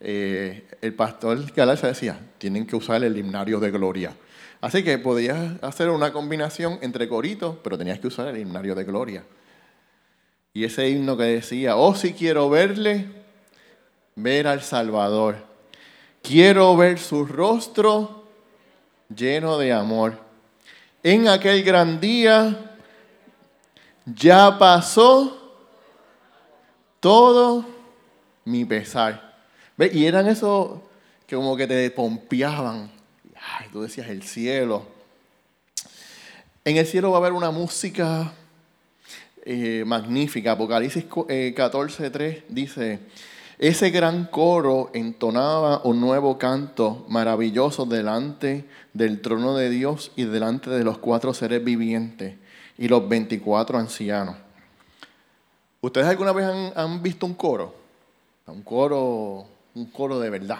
eh, 0.00 0.66
el 0.80 0.94
pastor 0.94 1.52
Galarza 1.52 1.88
decía, 1.88 2.18
tienen 2.38 2.66
que 2.66 2.76
usar 2.76 3.02
el 3.04 3.16
himnario 3.16 3.60
de 3.60 3.70
gloria. 3.70 4.14
Así 4.60 4.82
que 4.82 4.98
podías 4.98 5.62
hacer 5.62 5.88
una 5.90 6.12
combinación 6.12 6.78
entre 6.82 7.08
coritos, 7.08 7.56
pero 7.62 7.78
tenías 7.78 7.98
que 7.98 8.08
usar 8.08 8.28
el 8.28 8.38
himnario 8.38 8.74
de 8.74 8.84
gloria. 8.84 9.24
Y 10.52 10.64
ese 10.64 10.88
himno 10.88 11.16
que 11.16 11.24
decía, 11.24 11.76
oh 11.76 11.94
si 11.94 12.12
quiero 12.12 12.50
verle, 12.50 13.06
ver 14.16 14.46
al 14.46 14.62
Salvador. 14.62 15.36
Quiero 16.22 16.76
ver 16.76 16.98
su 16.98 17.24
rostro 17.24 18.24
lleno 19.14 19.58
de 19.58 19.72
amor. 19.72 20.18
En 21.02 21.28
aquel 21.28 21.62
gran 21.62 22.00
día 22.00 22.76
ya 24.04 24.58
pasó 24.58 25.39
todo 27.00 27.66
mi 28.44 28.64
pesar. 28.64 29.34
Y 29.92 30.04
eran 30.04 30.28
esos 30.28 30.80
que 31.26 31.36
como 31.36 31.56
que 31.56 31.66
te 31.66 31.90
pompeaban. 31.90 32.90
Ay, 33.58 33.68
tú 33.72 33.82
decías 33.82 34.08
el 34.08 34.22
cielo. 34.22 34.86
En 36.64 36.76
el 36.76 36.86
cielo 36.86 37.10
va 37.10 37.16
a 37.16 37.20
haber 37.20 37.32
una 37.32 37.50
música 37.50 38.32
eh, 39.44 39.82
magnífica. 39.86 40.52
Apocalipsis 40.52 41.08
14.3 41.08 42.20
eh, 42.20 42.44
dice, 42.50 42.98
ese 43.58 43.90
gran 43.90 44.26
coro 44.26 44.90
entonaba 44.92 45.80
un 45.84 46.00
nuevo 46.00 46.36
canto 46.36 47.06
maravilloso 47.08 47.86
delante 47.86 48.66
del 48.92 49.20
trono 49.22 49.56
de 49.56 49.70
Dios 49.70 50.12
y 50.16 50.24
delante 50.24 50.68
de 50.68 50.84
los 50.84 50.98
cuatro 50.98 51.32
seres 51.32 51.64
vivientes 51.64 52.36
y 52.76 52.88
los 52.88 53.08
24 53.08 53.78
ancianos. 53.78 54.36
¿Ustedes 55.82 56.08
alguna 56.08 56.32
vez 56.32 56.46
han, 56.76 57.02
visto 57.02 57.24
un 57.24 57.32
coro? 57.32 57.74
Un 58.46 58.60
coro, 58.62 59.46
un 59.74 59.86
coro 59.86 60.20
de 60.20 60.28
verdad. 60.28 60.58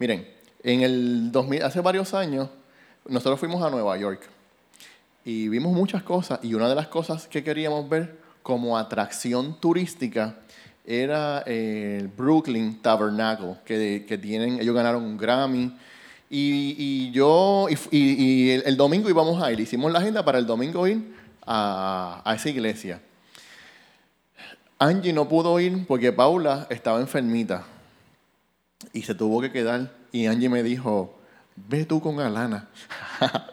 Miren, 0.00 0.26
en 0.64 0.80
el 0.80 1.30
2000, 1.30 1.62
hace 1.62 1.80
varios 1.80 2.12
años, 2.12 2.48
nosotros 3.06 3.38
fuimos 3.38 3.62
a 3.62 3.70
Nueva 3.70 3.96
York 3.98 4.22
y 5.24 5.48
vimos 5.48 5.72
muchas 5.72 6.02
cosas 6.02 6.40
y 6.42 6.54
una 6.54 6.68
de 6.68 6.74
las 6.74 6.88
cosas 6.88 7.28
que 7.28 7.44
queríamos 7.44 7.88
ver 7.88 8.18
como 8.42 8.76
atracción 8.76 9.60
turística 9.60 10.34
era 10.84 11.42
el 11.46 12.08
Brooklyn 12.08 12.82
Tabernacle, 12.82 13.58
que, 13.64 14.18
tienen, 14.20 14.60
ellos 14.60 14.74
ganaron 14.74 15.04
un 15.04 15.16
Grammy. 15.16 15.72
Y, 16.28 17.12
yo, 17.12 17.68
y, 17.92 18.50
el, 18.50 18.76
domingo 18.76 19.08
íbamos 19.08 19.40
a 19.40 19.52
ir, 19.52 19.60
hicimos 19.60 19.92
la 19.92 20.00
agenda 20.00 20.24
para 20.24 20.38
el 20.38 20.46
domingo 20.46 20.88
ir 20.88 21.14
a, 21.46 22.22
a 22.24 22.34
esa 22.34 22.48
iglesia. 22.48 23.00
Angie 24.80 25.12
no 25.12 25.28
pudo 25.28 25.60
ir 25.60 25.86
porque 25.86 26.12
Paula 26.12 26.66
estaba 26.70 27.00
enfermita 27.00 27.64
y 28.92 29.02
se 29.02 29.14
tuvo 29.14 29.40
que 29.40 29.52
quedar. 29.52 29.92
Y 30.10 30.26
Angie 30.26 30.48
me 30.48 30.62
dijo, 30.62 31.16
ve 31.54 31.84
tú 31.84 32.00
con 32.00 32.18
Alana. 32.20 32.68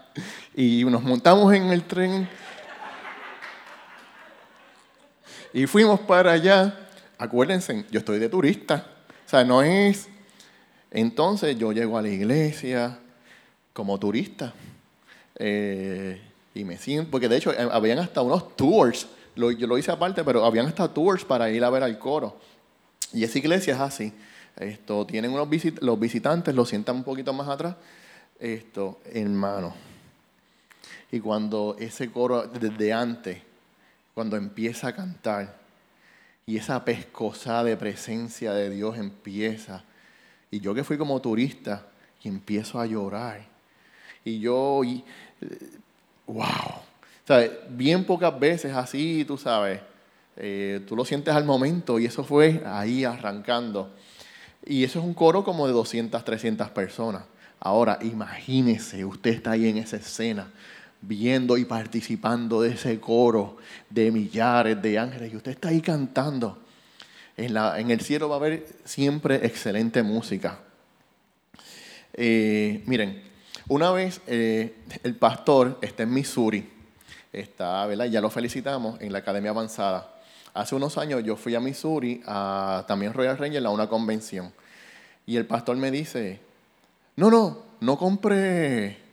Y 0.56 0.84
nos 0.86 1.04
montamos 1.04 1.54
en 1.54 1.66
el 1.66 1.84
tren 1.84 2.28
y 5.54 5.66
fuimos 5.66 6.00
para 6.02 6.34
allá. 6.34 6.74
Acuérdense, 7.18 7.86
yo 7.90 8.00
estoy 8.00 8.20
de 8.20 8.30
turista. 8.30 8.86
O 9.26 9.30
sea, 9.30 9.44
no 9.44 9.62
es... 9.62 10.08
Entonces 10.92 11.58
yo 11.58 11.72
llego 11.72 11.98
a 11.98 12.02
la 12.02 12.10
iglesia 12.10 13.00
como 13.74 14.00
turista. 14.00 14.54
Eh, 15.38 16.22
y 16.54 16.64
me 16.64 16.78
siento, 16.78 17.12
porque 17.12 17.28
de 17.28 17.38
hecho 17.38 17.52
eh, 17.52 17.70
habían 17.72 18.00
hasta 18.00 18.22
unos 18.22 18.56
tours, 18.56 19.08
yo 19.38 19.68
lo 19.68 19.78
hice 19.78 19.92
aparte, 19.92 20.24
pero 20.24 20.46
habían 20.46 20.68
hasta 20.68 20.94
tours 20.94 21.24
para 21.24 21.50
ir 21.50 21.64
a 21.64 21.70
ver 21.70 21.84
al 21.84 21.98
coro. 21.98 22.38
Y 23.14 23.24
esa 23.24 23.38
iglesia 23.38 23.76
es 23.76 23.80
así. 23.80 24.14
Esto, 24.58 25.06
tienen 25.06 25.32
unos 25.32 25.48
los 25.82 26.00
visitantes, 26.00 26.54
lo 26.54 26.66
sientan 26.66 26.98
un 26.98 27.04
poquito 27.04 27.32
más 27.32 27.48
atrás. 27.48 27.76
Esto, 28.40 29.00
hermano, 29.14 29.74
y 31.12 31.20
cuando 31.20 31.76
ese 31.80 32.12
coro 32.12 32.48
desde 32.48 32.94
antes, 32.94 33.42
cuando 34.14 34.36
empieza 34.36 34.90
a 34.90 34.96
cantar, 34.96 35.56
y 36.46 36.58
esa 36.58 36.84
pescosa 36.84 37.64
de 37.64 37.78
presencia 37.78 38.54
de 38.54 38.70
Dios 38.70 38.98
empieza, 38.98 39.84
y 40.52 40.60
yo 40.60 40.74
que 40.74 40.84
fui 40.84 40.98
como 40.98 41.20
turista, 41.22 41.88
y 42.24 42.28
empiezo 42.28 42.80
a 42.80 42.86
llorar, 42.86 43.46
y 44.26 44.40
yo, 44.40 44.84
y, 44.84 45.04
wow, 46.26 46.82
bien 47.70 48.06
pocas 48.06 48.40
veces 48.40 48.74
así, 48.74 49.26
tú 49.26 49.38
sabes, 49.38 49.82
eh, 50.38 50.82
tú 50.88 50.96
lo 50.96 51.04
sientes 51.04 51.34
al 51.34 51.46
momento, 51.46 52.00
y 52.00 52.06
eso 52.06 52.24
fue 52.24 52.64
ahí 52.66 53.04
arrancando. 53.04 53.92
Y 54.66 54.84
eso 54.84 55.00
es 55.00 55.06
un 55.06 55.14
coro 55.14 55.44
como 55.44 55.68
de 55.68 55.74
200, 55.74 56.24
300 56.24 56.70
personas. 56.70 57.24
Ahora, 57.60 58.00
imagínese, 58.02 59.04
usted 59.04 59.32
está 59.32 59.52
ahí 59.52 59.68
en 59.68 59.78
esa 59.78 59.98
escena 59.98 60.52
viendo 61.02 61.58
y 61.58 61.66
participando 61.66 62.62
de 62.62 62.72
ese 62.72 63.00
coro 63.00 63.58
de 63.90 64.12
millares 64.12 64.82
de 64.82 64.98
ángeles 64.98 65.32
y 65.32 65.36
usted 65.36 65.52
está 65.52 65.70
ahí 65.70 65.82
cantando. 65.82 66.60
En, 67.36 67.54
la, 67.54 67.80
en 67.80 67.92
el 67.92 68.02
cielo 68.02 68.30
va 68.30 68.36
a 68.36 68.40
haber 68.40 68.68
siempre 68.84 69.46
excelente 69.46 70.02
música. 70.02 70.60
Eh, 72.14 72.84
miren, 72.88 73.24
una 73.68 73.92
vez 73.92 74.22
eh, 74.28 74.76
el 75.04 75.16
pastor 75.16 75.78
está 75.82 76.04
en 76.04 76.14
Missouri, 76.14 76.77
está, 77.40 77.86
¿verdad? 77.86 78.06
Ya 78.06 78.22
lo 78.22 78.30
felicitamos 78.30 79.00
en 79.02 79.12
la 79.12 79.20
Academia 79.20 79.52
Avanzada. 79.52 80.14
Hace 80.54 80.76
unos 80.76 80.98
años 80.98 81.24
yo 81.24 81.36
fui 81.36 81.56
a 81.56 81.60
Missouri, 81.60 82.22
a 82.26 82.86
también 82.88 83.14
Royal 83.14 83.38
Ranger, 83.38 83.66
a 83.66 83.70
una 83.70 83.88
convención. 83.88 84.52
Y 85.26 85.38
el 85.38 85.46
pastor 85.46 85.78
me 85.78 85.92
dice, 85.92 86.40
no, 87.16 87.30
no, 87.30 87.64
no 87.80 87.98
compre 87.98 89.08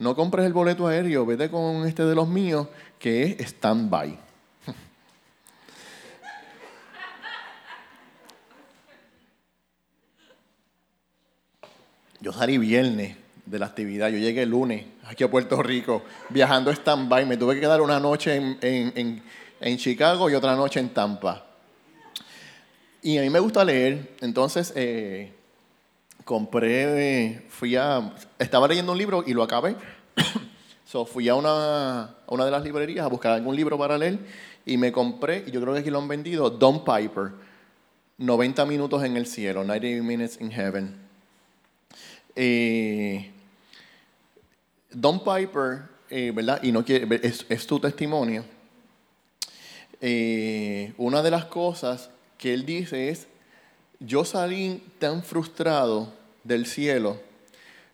no 0.00 0.16
compres 0.16 0.44
el 0.46 0.52
boleto 0.54 0.86
aéreo, 0.86 1.26
vete 1.26 1.50
con 1.50 1.86
este 1.86 2.04
de 2.04 2.14
los 2.14 2.26
míos, 2.26 2.68
que 2.98 3.22
es 3.22 3.38
stand-by. 3.38 4.18
Yo 12.22 12.32
salí 12.32 12.56
viernes 12.56 13.18
de 13.50 13.58
la 13.58 13.66
actividad, 13.66 14.08
yo 14.08 14.18
llegué 14.18 14.42
el 14.42 14.50
lunes 14.50 14.86
aquí 15.04 15.24
a 15.24 15.30
Puerto 15.30 15.60
Rico, 15.62 16.02
viajando 16.28 16.70
stand-by. 16.70 17.26
Me 17.26 17.36
tuve 17.36 17.54
que 17.54 17.60
quedar 17.60 17.80
una 17.80 17.98
noche 17.98 18.36
en, 18.60 19.76
Chicago 19.76 20.30
y 20.30 20.34
otra 20.34 20.54
noche 20.54 20.78
en 20.78 20.90
Tampa. 20.90 21.44
Y 23.02 23.18
a 23.18 23.22
mí 23.22 23.30
me 23.30 23.40
gusta 23.40 23.64
leer, 23.64 24.14
entonces 24.20 24.72
eh, 24.76 25.32
compré, 26.24 27.46
fui 27.48 27.74
a, 27.74 28.14
estaba 28.38 28.68
leyendo 28.68 28.92
un 28.92 28.98
libro 28.98 29.24
y 29.26 29.32
lo 29.32 29.42
acabé. 29.42 29.74
so, 30.84 31.04
fui 31.04 31.28
a 31.28 31.34
una, 31.34 32.14
una 32.28 32.44
de 32.44 32.50
las 32.50 32.62
librerías 32.62 33.04
a 33.04 33.08
buscar 33.08 33.32
algún 33.32 33.56
libro 33.56 33.76
para 33.76 33.98
leer 33.98 34.18
y 34.64 34.76
me 34.76 34.92
compré, 34.92 35.44
y 35.46 35.50
yo 35.50 35.60
creo 35.60 35.74
que 35.74 35.80
aquí 35.80 35.90
lo 35.90 35.98
han 35.98 36.08
vendido, 36.08 36.50
Don 36.50 36.84
Piper, 36.84 37.32
90 38.18 38.66
minutos 38.66 39.02
en 39.02 39.16
el 39.16 39.26
cielo, 39.26 39.64
90 39.64 40.02
minutes 40.04 40.40
in 40.40 40.52
heaven. 40.52 40.94
Eh, 42.36 43.30
Don 44.92 45.22
Piper, 45.22 45.82
eh, 46.08 46.32
¿verdad? 46.34 46.60
Y 46.62 46.72
no 46.72 46.84
quiere, 46.84 47.20
es, 47.22 47.46
es 47.48 47.66
tu 47.66 47.78
testimonio. 47.78 48.44
Eh, 50.00 50.92
una 50.96 51.22
de 51.22 51.30
las 51.30 51.44
cosas 51.44 52.10
que 52.38 52.54
él 52.54 52.64
dice 52.64 53.10
es, 53.10 53.26
yo 53.98 54.24
salí 54.24 54.82
tan 54.98 55.22
frustrado 55.22 56.12
del 56.42 56.66
cielo, 56.66 57.20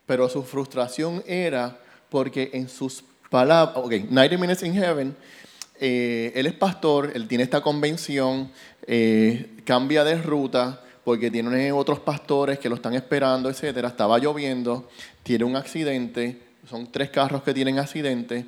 pero 0.06 0.28
su 0.28 0.44
frustración 0.44 1.24
era 1.26 1.78
porque 2.08 2.50
en 2.52 2.68
sus 2.68 3.02
palabras, 3.28 3.76
ok, 3.76 3.92
90 4.08 4.38
Minutes 4.38 4.62
in 4.62 4.74
Heaven, 4.74 5.16
eh, 5.80 6.32
él 6.34 6.46
es 6.46 6.54
pastor, 6.54 7.10
él 7.14 7.26
tiene 7.26 7.44
esta 7.44 7.60
convención, 7.60 8.50
eh, 8.86 9.56
cambia 9.64 10.04
de 10.04 10.22
ruta 10.22 10.80
porque 11.04 11.30
tiene 11.30 11.72
otros 11.72 12.00
pastores 12.00 12.58
que 12.58 12.68
lo 12.68 12.76
están 12.76 12.94
esperando, 12.94 13.50
etcétera. 13.50 13.88
Estaba 13.88 14.18
lloviendo, 14.18 14.88
tiene 15.22 15.44
un 15.44 15.56
accidente, 15.56 16.40
son 16.68 16.90
tres 16.90 17.10
carros 17.10 17.42
que 17.42 17.54
tienen 17.54 17.78
accidente. 17.78 18.46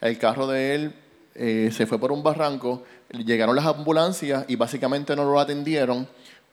El 0.00 0.18
carro 0.18 0.46
de 0.46 0.74
él 0.74 0.94
eh, 1.34 1.70
se 1.72 1.86
fue 1.86 1.98
por 1.98 2.12
un 2.12 2.22
barranco, 2.22 2.84
llegaron 3.10 3.54
las 3.56 3.66
ambulancias 3.66 4.44
y 4.48 4.56
básicamente 4.56 5.14
no 5.14 5.24
lo 5.24 5.38
atendieron 5.38 6.08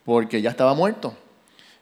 porque 0.06 0.42
ya 0.42 0.50
estaba 0.50 0.74
muerto. 0.74 1.14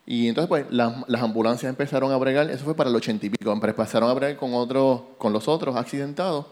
Y 0.05 0.27
entonces, 0.27 0.47
pues, 0.47 0.65
las, 0.69 1.07
las 1.07 1.21
ambulancias 1.21 1.69
empezaron 1.69 2.11
a 2.11 2.17
bregar, 2.17 2.49
eso 2.49 2.63
fue 2.63 2.75
para 2.75 2.89
el 2.89 2.95
ochenta 2.95 3.25
y 3.25 3.29
pico, 3.29 3.51
empezaron 3.51 4.09
a 4.09 4.13
bregar 4.13 4.37
con, 4.37 4.53
otros, 4.53 5.01
con 5.17 5.33
los 5.33 5.47
otros 5.47 5.75
accidentados. 5.75 6.45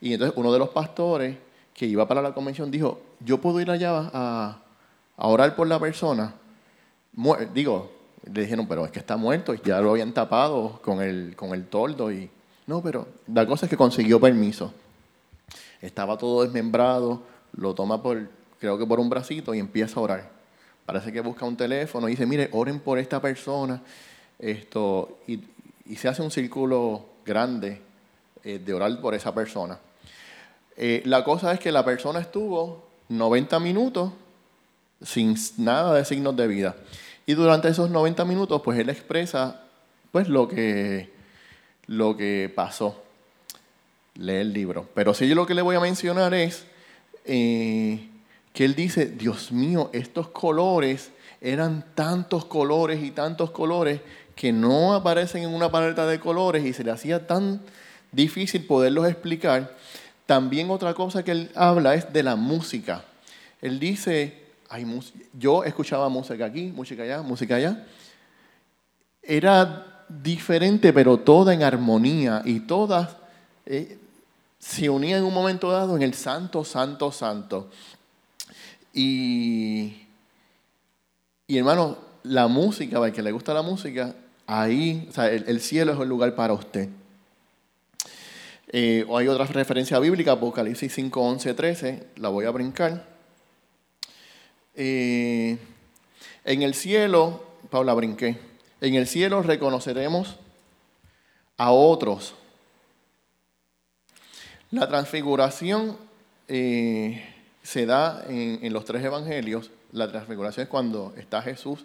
Y 0.00 0.12
entonces 0.12 0.36
uno 0.36 0.52
de 0.52 0.58
los 0.58 0.70
pastores 0.70 1.36
que 1.72 1.86
iba 1.86 2.06
para 2.08 2.20
la 2.20 2.34
convención 2.34 2.70
dijo, 2.70 3.00
yo 3.20 3.40
puedo 3.40 3.60
ir 3.60 3.70
allá 3.70 4.10
a, 4.12 4.58
a 5.16 5.26
orar 5.28 5.54
por 5.54 5.68
la 5.68 5.78
persona. 5.78 6.34
digo, 7.54 7.99
le 8.24 8.42
dijeron, 8.42 8.66
pero 8.66 8.84
es 8.84 8.90
que 8.90 8.98
está 8.98 9.16
muerto, 9.16 9.54
y 9.54 9.60
ya 9.64 9.80
lo 9.80 9.90
habían 9.90 10.12
tapado 10.12 10.80
con 10.82 11.00
el, 11.00 11.34
con 11.36 11.54
el 11.54 11.66
toldo. 11.66 12.12
Y, 12.12 12.30
no, 12.66 12.82
pero 12.82 13.08
la 13.32 13.46
cosa 13.46 13.66
es 13.66 13.70
que 13.70 13.76
consiguió 13.76 14.20
permiso. 14.20 14.72
Estaba 15.80 16.18
todo 16.18 16.42
desmembrado, 16.42 17.22
lo 17.56 17.74
toma 17.74 18.02
por, 18.02 18.28
creo 18.58 18.78
que 18.78 18.86
por 18.86 19.00
un 19.00 19.08
bracito 19.08 19.54
y 19.54 19.58
empieza 19.58 19.98
a 19.98 20.02
orar. 20.02 20.30
Parece 20.84 21.12
que 21.12 21.20
busca 21.20 21.46
un 21.46 21.56
teléfono 21.56 22.08
y 22.08 22.12
dice, 22.12 22.26
mire, 22.26 22.48
oren 22.52 22.80
por 22.80 22.98
esta 22.98 23.20
persona. 23.20 23.80
Esto, 24.38 25.18
y, 25.26 25.40
se 25.96 26.08
hace 26.08 26.22
un 26.22 26.30
círculo 26.30 27.04
grande 27.24 27.80
eh, 28.44 28.58
de 28.64 28.74
orar 28.74 29.00
por 29.00 29.14
esa 29.14 29.34
persona. 29.34 29.78
Eh, 30.76 31.02
la 31.04 31.24
cosa 31.24 31.52
es 31.52 31.60
que 31.60 31.72
la 31.72 31.84
persona 31.84 32.20
estuvo 32.20 32.86
90 33.08 33.58
minutos 33.58 34.12
sin 35.02 35.36
nada 35.58 35.94
de 35.94 36.04
signos 36.04 36.36
de 36.36 36.46
vida. 36.46 36.76
Y 37.30 37.34
durante 37.34 37.68
esos 37.68 37.88
90 37.90 38.24
minutos, 38.24 38.60
pues 38.60 38.76
él 38.80 38.90
expresa 38.90 39.60
pues 40.10 40.28
lo 40.28 40.48
que, 40.48 41.12
lo 41.86 42.16
que 42.16 42.52
pasó. 42.52 43.04
Lee 44.16 44.38
el 44.38 44.52
libro. 44.52 44.88
Pero 44.94 45.12
yo 45.12 45.34
lo 45.36 45.46
que 45.46 45.54
le 45.54 45.62
voy 45.62 45.76
a 45.76 45.80
mencionar 45.80 46.34
es 46.34 46.64
eh, 47.24 48.08
que 48.52 48.64
él 48.64 48.74
dice, 48.74 49.06
Dios 49.06 49.52
mío, 49.52 49.90
estos 49.92 50.30
colores 50.30 51.12
eran 51.40 51.84
tantos 51.94 52.46
colores 52.46 53.00
y 53.00 53.12
tantos 53.12 53.52
colores 53.52 54.00
que 54.34 54.50
no 54.50 54.92
aparecen 54.94 55.44
en 55.44 55.54
una 55.54 55.70
paleta 55.70 56.08
de 56.08 56.18
colores 56.18 56.64
y 56.64 56.72
se 56.72 56.82
le 56.82 56.90
hacía 56.90 57.28
tan 57.28 57.60
difícil 58.10 58.66
poderlos 58.66 59.08
explicar. 59.08 59.76
También 60.26 60.68
otra 60.68 60.94
cosa 60.94 61.22
que 61.22 61.30
él 61.30 61.52
habla 61.54 61.94
es 61.94 62.12
de 62.12 62.24
la 62.24 62.34
música. 62.34 63.04
Él 63.62 63.78
dice, 63.78 64.39
yo 65.32 65.64
escuchaba 65.64 66.08
música 66.08 66.44
aquí, 66.44 66.72
música 66.74 67.02
allá, 67.02 67.22
música 67.22 67.56
allá. 67.56 67.86
Era 69.22 70.04
diferente, 70.08 70.92
pero 70.92 71.18
toda 71.18 71.54
en 71.54 71.62
armonía 71.62 72.42
y 72.44 72.60
todas 72.60 73.16
eh, 73.66 73.98
se 74.58 74.88
unían 74.88 75.20
en 75.20 75.24
un 75.24 75.34
momento 75.34 75.70
dado 75.70 75.96
en 75.96 76.02
el 76.02 76.14
santo, 76.14 76.64
santo, 76.64 77.10
santo. 77.10 77.70
Y, 78.92 80.06
y 81.46 81.58
hermano, 81.58 81.98
la 82.22 82.48
música, 82.48 82.96
para 82.96 83.08
el 83.08 83.12
que 83.12 83.22
le 83.22 83.32
gusta 83.32 83.54
la 83.54 83.62
música, 83.62 84.14
ahí, 84.46 85.06
o 85.08 85.12
sea, 85.12 85.30
el, 85.30 85.60
cielo 85.60 85.92
es 85.92 86.00
el 86.00 86.08
lugar 86.08 86.34
para 86.34 86.52
usted. 86.52 86.88
Eh, 88.72 89.04
hay 89.16 89.28
otra 89.28 89.46
referencia 89.46 89.98
bíblica, 89.98 90.32
Apocalipsis 90.32 90.92
5, 90.92 91.20
11, 91.20 91.54
13, 91.54 92.06
la 92.16 92.28
voy 92.28 92.44
a 92.44 92.50
brincar. 92.50 93.04
Eh, 94.82 95.58
en 96.42 96.62
el 96.62 96.72
cielo, 96.72 97.44
Paula, 97.68 97.92
brinqué. 97.92 98.38
En 98.80 98.94
el 98.94 99.06
cielo 99.06 99.42
reconoceremos 99.42 100.36
a 101.58 101.70
otros. 101.70 102.34
La 104.70 104.88
transfiguración 104.88 105.98
eh, 106.48 107.22
se 107.62 107.84
da 107.84 108.24
en, 108.26 108.72
los 108.72 108.86
tres 108.86 109.04
evangelios. 109.04 109.70
La 109.92 110.10
transfiguración 110.10 110.62
es 110.62 110.70
cuando 110.70 111.12
está 111.18 111.42
Jesús 111.42 111.84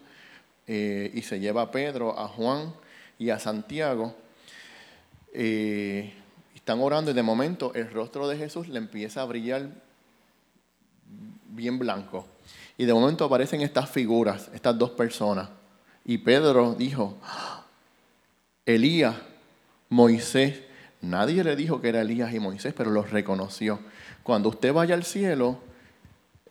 eh, 0.66 1.12
y 1.14 1.22
se 1.24 1.42
lleva 1.42 1.64
a 1.64 1.72
Pedro, 1.72 2.18
a 2.18 2.30
Juan 2.30 2.74
y 3.20 3.30
a 3.30 3.40
Santiago. 3.40 4.16
están 5.34 6.80
orando 6.80 7.12
y 7.12 7.14
de 7.14 7.24
momento 7.24 7.74
el 7.74 7.92
rostro 7.92 8.26
de 8.30 8.38
Jesús 8.38 8.70
le 8.70 8.78
empieza 8.78 9.22
a 9.22 9.26
brillar 9.26 9.68
bien 11.50 11.78
blanco. 11.78 12.26
Y 12.78 12.86
de 12.86 12.94
momento 12.94 13.26
aparecen 13.26 13.62
estas 13.62 13.90
figuras, 13.90 14.50
estas 14.54 14.78
dos 14.78 14.92
personas. 14.92 15.50
Y 16.04 16.18
Pedro 16.20 16.76
dijo, 16.76 17.18
Elías, 18.66 19.16
Moisés. 19.90 20.62
Nadie 21.02 21.44
le 21.44 21.56
dijo 21.56 21.82
que 21.82 21.90
era 21.90 22.02
Elías 22.02 22.34
y 22.34 22.40
Moisés, 22.40 22.74
pero 22.76 22.90
los 22.92 23.12
reconoció. 23.12 23.80
Cuando 24.24 24.50
usted 24.50 24.74
vaya 24.74 24.96
al 24.96 25.04
cielo, 25.04 25.60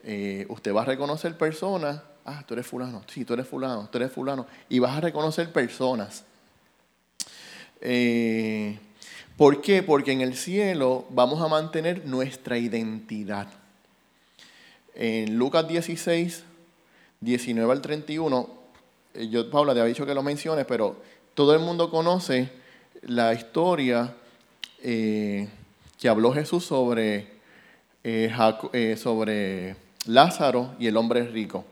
eh, 0.02 0.46
usted 0.48 0.72
va 0.72 0.82
a 0.82 0.86
reconocer 0.86 1.36
personas. 1.36 2.00
Ah, 2.24 2.44
tú 2.46 2.54
eres 2.54 2.66
fulano. 2.66 3.02
Sí, 3.06 3.24
tú 3.24 3.34
eres 3.34 3.48
fulano. 3.48 3.88
Tú 3.90 3.98
eres 3.98 4.12
fulano. 4.12 4.46
Y 4.68 4.78
vas 4.78 4.96
a 4.96 5.00
reconocer 5.00 5.52
personas. 5.52 6.24
Eh, 7.80 8.78
¿Por 9.36 9.60
qué? 9.60 9.82
Porque 9.82 10.12
en 10.12 10.20
el 10.20 10.36
cielo 10.36 11.06
vamos 11.10 11.42
a 11.42 11.48
mantener 11.48 12.06
nuestra 12.06 12.56
identidad. 12.56 13.48
En 14.96 15.36
Lucas 15.36 15.66
16, 15.66 16.44
19 17.20 17.72
al 17.72 17.80
31, 17.80 18.48
eh, 19.14 19.28
yo, 19.28 19.50
Paula, 19.50 19.74
te 19.74 19.80
había 19.80 19.88
dicho 19.88 20.06
que 20.06 20.14
lo 20.14 20.22
menciones, 20.22 20.66
pero 20.66 20.96
todo 21.34 21.52
el 21.52 21.58
mundo 21.58 21.90
conoce 21.90 22.48
la 23.02 23.34
historia 23.34 24.14
eh, 24.84 25.48
que 25.98 26.08
habló 26.08 26.32
Jesús 26.32 26.64
sobre, 26.64 27.26
eh, 28.04 28.96
sobre 28.96 29.74
Lázaro 30.06 30.76
y 30.78 30.86
el 30.86 30.96
hombre 30.96 31.26
rico, 31.26 31.64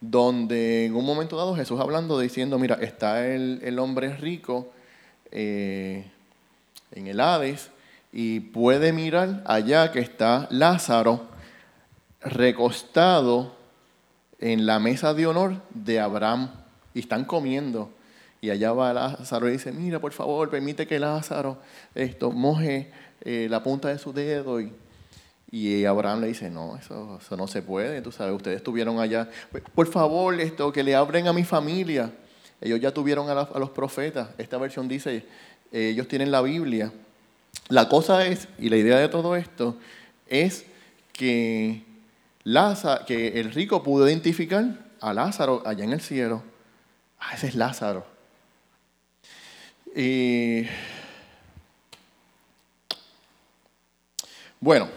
donde 0.00 0.86
en 0.86 0.96
un 0.96 1.04
momento 1.04 1.36
dado 1.36 1.54
Jesús 1.54 1.78
hablando, 1.78 2.18
diciendo, 2.18 2.58
mira, 2.58 2.78
está 2.80 3.28
el, 3.28 3.60
el 3.62 3.78
hombre 3.78 4.16
rico 4.16 4.72
en 5.30 6.04
el 6.92 7.20
Hades 7.20 7.70
y 8.12 8.40
puede 8.40 8.92
mirar 8.92 9.42
allá 9.46 9.92
que 9.92 10.00
está 10.00 10.48
Lázaro 10.50 11.35
recostado 12.26 13.54
en 14.38 14.66
la 14.66 14.78
mesa 14.78 15.14
de 15.14 15.26
honor 15.26 15.54
de 15.70 16.00
Abraham 16.00 16.50
y 16.94 17.00
están 17.00 17.24
comiendo. 17.24 17.90
Y 18.40 18.50
allá 18.50 18.72
va 18.72 18.92
Lázaro 18.92 19.48
y 19.48 19.52
dice, 19.52 19.72
mira, 19.72 19.98
por 19.98 20.12
favor, 20.12 20.50
permite 20.50 20.86
que 20.86 20.98
Lázaro 20.98 21.58
esto, 21.94 22.30
moje 22.30 22.90
eh, 23.22 23.46
la 23.48 23.62
punta 23.62 23.88
de 23.88 23.98
su 23.98 24.12
dedo. 24.12 24.60
Y, 24.60 24.72
y, 25.50 25.84
Abraham 25.84 26.20
le 26.20 26.28
dice, 26.28 26.50
no, 26.50 26.76
eso, 26.76 27.18
eso, 27.20 27.36
no 27.36 27.46
se 27.46 27.62
puede, 27.62 28.02
tú 28.02 28.12
sabes, 28.12 28.34
ustedes 28.34 28.58
estuvieron 28.58 29.00
allá. 29.00 29.28
Por 29.74 29.86
favor, 29.86 30.38
esto, 30.38 30.72
que 30.72 30.82
le 30.82 30.94
abren 30.94 31.28
a 31.28 31.32
mi 31.32 31.44
familia. 31.44 32.12
Ellos 32.60 32.80
ya 32.80 32.92
tuvieron 32.92 33.28
a, 33.30 33.40
a 33.40 33.58
los 33.58 33.70
profetas. 33.70 34.28
Esta 34.38 34.58
versión 34.58 34.86
dice, 34.88 35.24
ellos 35.72 36.08
tienen 36.08 36.30
la 36.30 36.42
Biblia. 36.42 36.92
La 37.68 37.88
cosa 37.88 38.26
es, 38.26 38.48
y 38.58 38.68
la 38.68 38.76
idea 38.76 38.98
de 38.98 39.08
todo 39.08 39.34
esto, 39.34 39.76
es 40.28 40.66
que 41.12 41.85
Lázaro, 42.46 43.04
que 43.04 43.40
el 43.40 43.52
rico 43.52 43.82
pudo 43.82 44.06
identificar 44.08 44.64
a 45.00 45.12
Lázaro 45.12 45.64
allá 45.66 45.82
en 45.82 45.92
el 45.92 46.00
cielo. 46.00 46.44
Ah, 47.18 47.34
ese 47.34 47.48
es 47.48 47.56
Lázaro. 47.56 48.06
Y 49.96 50.64
bueno, 54.60 54.88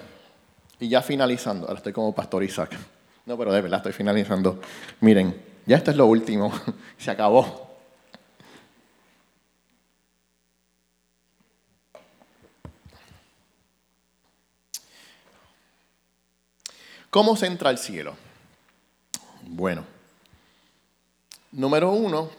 y 0.80 0.90
ya 0.90 1.02
finalizando, 1.02 1.66
ahora 1.66 1.80
estoy 1.80 1.92
como 1.92 2.14
Pastor 2.14 2.44
Isaac. 2.44 2.78
No, 3.26 3.36
pero 3.36 3.52
de 3.52 3.62
verdad 3.62 3.78
estoy 3.78 3.94
finalizando. 3.94 4.62
Miren, 5.02 5.36
ya 5.66 5.78
esto 5.78 5.90
es 5.90 5.98
lo 5.98 6.06
último, 6.06 6.54
se 7.00 7.10
acabó. 7.10 7.69
¿Cómo 17.10 17.36
se 17.36 17.48
entra 17.48 17.70
al 17.70 17.80
cielo? 17.80 18.16
Bueno, 19.48 19.84
número 21.52 21.92
uno, 21.92 22.30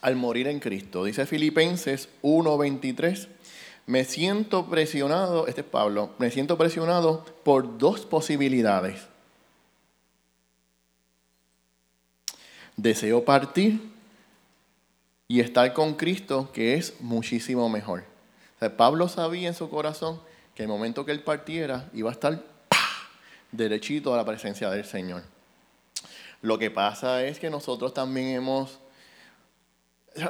al 0.00 0.14
morir 0.14 0.46
en 0.46 0.60
Cristo. 0.60 1.04
Dice 1.04 1.26
Filipenses 1.26 2.08
1:23, 2.22 3.28
me 3.86 4.04
siento 4.04 4.66
presionado, 4.66 5.48
este 5.48 5.62
es 5.62 5.66
Pablo, 5.66 6.10
me 6.18 6.30
siento 6.30 6.56
presionado 6.56 7.24
por 7.42 7.76
dos 7.76 8.06
posibilidades. 8.06 9.08
Deseo 12.76 13.24
partir 13.24 13.80
y 15.26 15.40
estar 15.40 15.72
con 15.72 15.94
Cristo, 15.94 16.50
que 16.52 16.74
es 16.74 17.00
muchísimo 17.00 17.68
mejor. 17.68 18.04
Pablo 18.76 19.08
sabía 19.08 19.48
en 19.48 19.54
su 19.54 19.68
corazón 19.68 20.20
que 20.54 20.62
el 20.62 20.68
momento 20.68 21.04
que 21.04 21.12
él 21.12 21.22
partiera 21.22 21.90
iba 21.92 22.10
a 22.10 22.12
estar 22.12 22.53
derechito 23.56 24.12
a 24.12 24.16
la 24.16 24.24
presencia 24.24 24.70
del 24.70 24.84
Señor. 24.84 25.22
Lo 26.42 26.58
que 26.58 26.70
pasa 26.70 27.24
es 27.24 27.38
que 27.38 27.50
nosotros 27.50 27.94
también 27.94 28.28
hemos... 28.36 28.78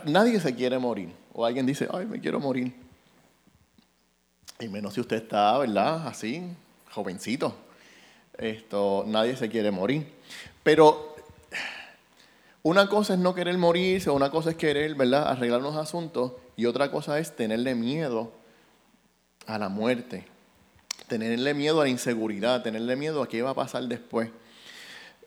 Nadie 0.04 0.40
se 0.40 0.54
quiere 0.54 0.78
morir. 0.78 1.12
O 1.32 1.44
alguien 1.44 1.66
dice, 1.66 1.88
ay, 1.92 2.06
me 2.06 2.20
quiero 2.20 2.40
morir. 2.40 2.72
Y 4.60 4.68
menos 4.68 4.94
si 4.94 5.00
usted 5.00 5.16
está, 5.16 5.58
¿verdad? 5.58 6.06
Así, 6.06 6.42
jovencito. 6.92 7.54
Esto, 8.38 9.04
nadie 9.06 9.36
se 9.36 9.48
quiere 9.48 9.70
morir. 9.70 10.06
Pero 10.62 11.14
Una 12.66 12.88
cosa 12.88 13.12
es 13.12 13.20
no 13.20 13.34
querer 13.34 13.58
morirse, 13.58 14.08
una 14.08 14.30
cosa 14.30 14.48
es 14.48 14.56
querer, 14.56 14.94
¿verdad?, 14.94 15.28
arreglar 15.28 15.60
unos 15.60 15.76
asuntos, 15.76 16.32
y 16.56 16.64
otra 16.64 16.90
cosa 16.90 17.18
es 17.18 17.36
tenerle 17.36 17.74
miedo 17.74 18.32
a 19.46 19.58
la 19.58 19.68
muerte, 19.68 20.26
tenerle 21.06 21.54
miedo 21.54 21.80
a 21.80 21.84
la 21.84 21.90
inseguridad, 21.90 22.62
tenerle 22.62 22.96
miedo 22.96 23.22
a 23.22 23.28
qué 23.28 23.42
va 23.42 23.50
a 23.50 23.54
pasar 23.54 23.84
después. 23.84 24.30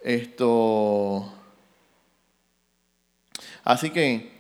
Esto. 0.04 1.32
Así 3.64 3.90
que 3.90 4.32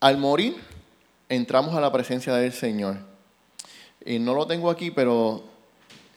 al 0.00 0.16
morir 0.16 0.56
entramos 1.28 1.74
a 1.74 1.80
la 1.80 1.92
presencia 1.92 2.34
del 2.34 2.52
Señor. 2.52 2.98
Y 4.04 4.18
no 4.18 4.34
lo 4.34 4.46
tengo 4.46 4.70
aquí, 4.70 4.90
pero 4.90 5.44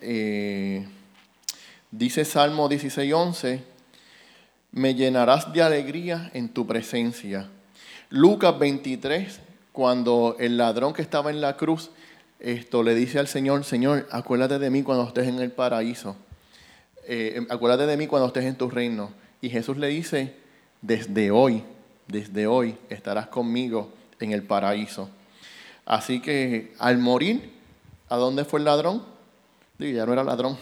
eh, 0.01 0.85
dice 1.91 2.25
Salmo 2.25 2.69
16:11, 2.69 3.61
me 4.71 4.95
llenarás 4.95 5.51
de 5.53 5.61
alegría 5.61 6.31
en 6.33 6.49
tu 6.49 6.65
presencia. 6.65 7.49
Lucas 8.09 8.57
23, 8.57 9.39
cuando 9.71 10.35
el 10.39 10.57
ladrón 10.57 10.93
que 10.93 11.01
estaba 11.01 11.29
en 11.29 11.41
la 11.41 11.57
cruz, 11.57 11.91
esto 12.43 12.83
le 12.83 12.93
dice 12.93 13.19
al 13.19 13.27
Señor, 13.27 13.63
Señor, 13.63 14.05
acuérdate 14.11 14.59
de 14.59 14.69
mí 14.69 14.83
cuando 14.83 15.07
estés 15.07 15.29
en 15.29 15.39
el 15.39 15.51
paraíso. 15.51 16.17
Eh, 17.07 17.47
acuérdate 17.49 17.85
de 17.85 17.95
mí 17.95 18.05
cuando 18.05 18.27
estés 18.27 18.43
en 18.43 18.55
tu 18.55 18.69
reino. 18.69 19.11
Y 19.41 19.49
Jesús 19.49 19.77
le 19.77 19.87
dice, 19.87 20.35
desde 20.81 21.31
hoy, 21.31 21.63
desde 22.07 22.45
hoy 22.45 22.77
estarás 22.89 23.27
conmigo 23.27 23.93
en 24.19 24.33
el 24.33 24.43
paraíso. 24.43 25.09
Así 25.85 26.19
que 26.19 26.73
al 26.79 26.97
morir, 26.97 27.53
¿a 28.09 28.17
dónde 28.17 28.43
fue 28.43 28.59
el 28.59 28.65
ladrón? 28.65 29.03
Digo, 29.77 29.95
ya 29.97 30.05
no 30.05 30.11
era 30.11 30.25
ladrón. 30.25 30.57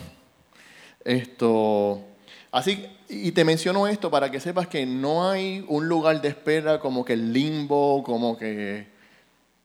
Esto, 1.04 2.04
así, 2.52 2.86
y 3.10 3.32
te 3.32 3.44
menciono 3.44 3.88
esto 3.88 4.12
para 4.12 4.30
que 4.30 4.40
sepas 4.40 4.68
que 4.68 4.86
no 4.86 5.28
hay 5.28 5.66
un 5.68 5.88
lugar 5.90 6.22
de 6.22 6.30
espera 6.30 6.80
como 6.80 7.04
que 7.04 7.14
el 7.14 7.34
limbo, 7.34 8.04
como 8.04 8.38
que 8.38 8.91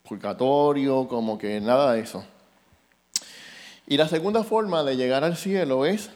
purgatorio, 0.09 1.09
como 1.09 1.38
que 1.38 1.61
nada 1.61 1.92
de 1.92 2.00
eso. 2.00 2.24
Y 3.86 3.96
la 3.96 4.09
segunda 4.09 4.42
forma 4.42 4.82
de 4.82 4.96
llegar 4.96 5.22
al 5.22 5.36
cielo 5.36 5.86
es 5.86 6.11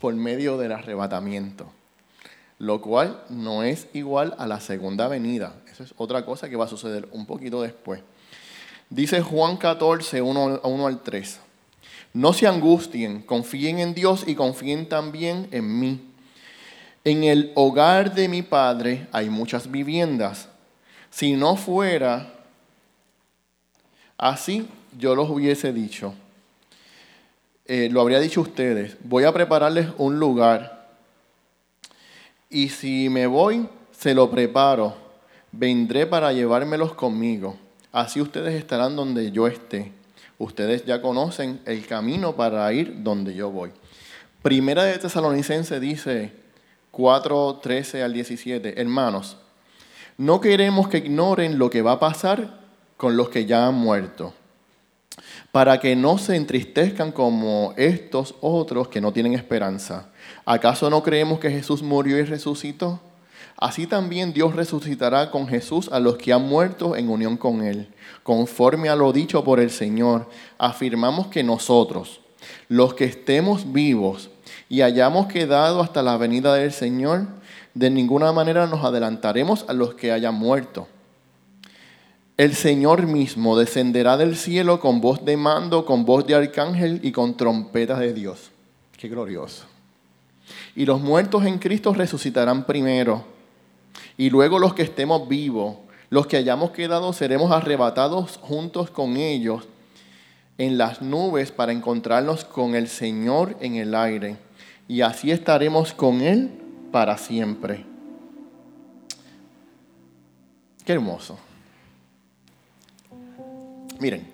por 0.00 0.14
medio 0.14 0.58
del 0.58 0.72
arrebatamiento, 0.72 1.66
lo 2.58 2.80
cual 2.80 3.22
no 3.28 3.62
es 3.62 3.88
igual 3.94 4.34
a 4.38 4.46
la 4.46 4.60
segunda 4.60 5.08
venida. 5.08 5.54
Eso 5.70 5.82
es 5.82 5.94
otra 5.96 6.24
cosa 6.24 6.48
que 6.48 6.56
va 6.56 6.66
a 6.66 6.68
suceder 6.68 7.08
un 7.12 7.26
poquito 7.26 7.62
después. 7.62 8.00
Dice 8.90 9.20
Juan 9.22 9.56
14, 9.56 10.22
1, 10.22 10.60
1 10.62 10.86
al 10.86 11.02
3. 11.02 11.40
No 12.14 12.32
se 12.32 12.46
angustien, 12.46 13.22
confíen 13.22 13.80
en 13.80 13.92
Dios 13.92 14.24
y 14.26 14.36
confíen 14.36 14.88
también 14.88 15.48
en 15.50 15.80
mí. 15.80 16.00
En 17.04 17.24
el 17.24 17.52
hogar 17.54 18.14
de 18.14 18.28
mi 18.28 18.42
Padre 18.42 19.08
hay 19.12 19.30
muchas 19.30 19.70
viviendas. 19.70 20.48
Si 21.10 21.34
no 21.34 21.56
fuera 21.56 22.35
así, 24.18 24.68
yo 24.98 25.14
los 25.14 25.28
hubiese 25.30 25.72
dicho 25.72 26.14
eh, 27.68 27.88
lo 27.90 28.00
habría 28.00 28.20
dicho 28.20 28.40
ustedes, 28.40 28.96
voy 29.02 29.24
a 29.24 29.32
prepararles 29.32 29.88
un 29.98 30.20
lugar 30.20 30.86
y 32.48 32.68
si 32.68 33.08
me 33.08 33.26
voy, 33.26 33.68
se 33.90 34.14
lo 34.14 34.30
preparo, 34.30 34.94
vendré 35.50 36.06
para 36.06 36.32
llevármelos 36.32 36.94
conmigo. 36.94 37.56
Así 37.90 38.20
ustedes 38.20 38.54
estarán 38.54 38.94
donde 38.94 39.32
yo 39.32 39.48
esté. 39.48 39.90
Ustedes 40.38 40.84
ya 40.84 41.02
conocen 41.02 41.60
el 41.64 41.84
camino 41.86 42.36
para 42.36 42.72
ir 42.72 43.02
donde 43.02 43.34
yo 43.34 43.50
voy. 43.50 43.72
Primera 44.42 44.84
de 44.84 44.98
Tesalonicense 44.98 45.80
dice 45.80 46.32
4, 46.92 47.58
13 47.60 48.04
al 48.04 48.12
17, 48.12 48.80
hermanos, 48.80 49.38
no 50.18 50.40
queremos 50.40 50.86
que 50.86 50.98
ignoren 50.98 51.58
lo 51.58 51.68
que 51.68 51.82
va 51.82 51.92
a 51.92 52.00
pasar 52.00 52.60
con 52.96 53.16
los 53.16 53.28
que 53.28 53.46
ya 53.46 53.66
han 53.66 53.74
muerto 53.74 54.32
para 55.56 55.80
que 55.80 55.96
no 55.96 56.18
se 56.18 56.36
entristezcan 56.36 57.12
como 57.12 57.72
estos 57.78 58.34
otros 58.42 58.88
que 58.88 59.00
no 59.00 59.12
tienen 59.12 59.32
esperanza. 59.32 60.08
¿Acaso 60.44 60.90
no 60.90 61.02
creemos 61.02 61.38
que 61.38 61.50
Jesús 61.50 61.82
murió 61.82 62.18
y 62.18 62.24
resucitó? 62.24 63.00
Así 63.56 63.86
también 63.86 64.34
Dios 64.34 64.54
resucitará 64.54 65.30
con 65.30 65.48
Jesús 65.48 65.88
a 65.90 65.98
los 65.98 66.16
que 66.16 66.34
han 66.34 66.46
muerto 66.46 66.94
en 66.94 67.08
unión 67.08 67.38
con 67.38 67.62
Él. 67.62 67.88
Conforme 68.22 68.90
a 68.90 68.96
lo 68.96 69.14
dicho 69.14 69.44
por 69.44 69.60
el 69.60 69.70
Señor, 69.70 70.28
afirmamos 70.58 71.28
que 71.28 71.42
nosotros, 71.42 72.20
los 72.68 72.92
que 72.92 73.06
estemos 73.06 73.72
vivos 73.72 74.28
y 74.68 74.82
hayamos 74.82 75.26
quedado 75.26 75.80
hasta 75.80 76.02
la 76.02 76.18
venida 76.18 76.54
del 76.54 76.72
Señor, 76.72 77.28
de 77.72 77.88
ninguna 77.88 78.30
manera 78.32 78.66
nos 78.66 78.84
adelantaremos 78.84 79.64
a 79.68 79.72
los 79.72 79.94
que 79.94 80.12
hayan 80.12 80.34
muerto 80.34 80.86
el 82.36 82.54
Señor 82.54 83.06
mismo 83.06 83.58
descenderá 83.58 84.16
del 84.18 84.36
cielo 84.36 84.78
con 84.78 85.00
voz 85.00 85.24
de 85.24 85.36
mando, 85.38 85.86
con 85.86 86.04
voz 86.04 86.26
de 86.26 86.34
arcángel 86.34 87.00
y 87.02 87.12
con 87.12 87.36
trompetas 87.36 87.98
de 87.98 88.12
Dios. 88.12 88.50
Qué 88.98 89.08
glorioso. 89.08 89.64
Y 90.74 90.84
los 90.84 91.00
muertos 91.00 91.46
en 91.46 91.58
Cristo 91.58 91.94
resucitarán 91.94 92.64
primero. 92.64 93.24
Y 94.18 94.28
luego 94.28 94.58
los 94.58 94.74
que 94.74 94.82
estemos 94.82 95.26
vivos, 95.28 95.76
los 96.10 96.26
que 96.26 96.36
hayamos 96.36 96.72
quedado, 96.72 97.12
seremos 97.14 97.52
arrebatados 97.52 98.36
juntos 98.36 98.90
con 98.90 99.16
ellos 99.16 99.66
en 100.58 100.76
las 100.76 101.00
nubes 101.00 101.52
para 101.52 101.72
encontrarnos 101.72 102.44
con 102.44 102.74
el 102.74 102.88
Señor 102.88 103.56
en 103.60 103.76
el 103.76 103.94
aire. 103.94 104.36
Y 104.88 105.00
así 105.00 105.30
estaremos 105.30 105.94
con 105.94 106.20
Él 106.20 106.50
para 106.92 107.16
siempre. 107.16 107.84
Qué 110.84 110.92
hermoso. 110.92 111.38
Miren, 113.98 114.26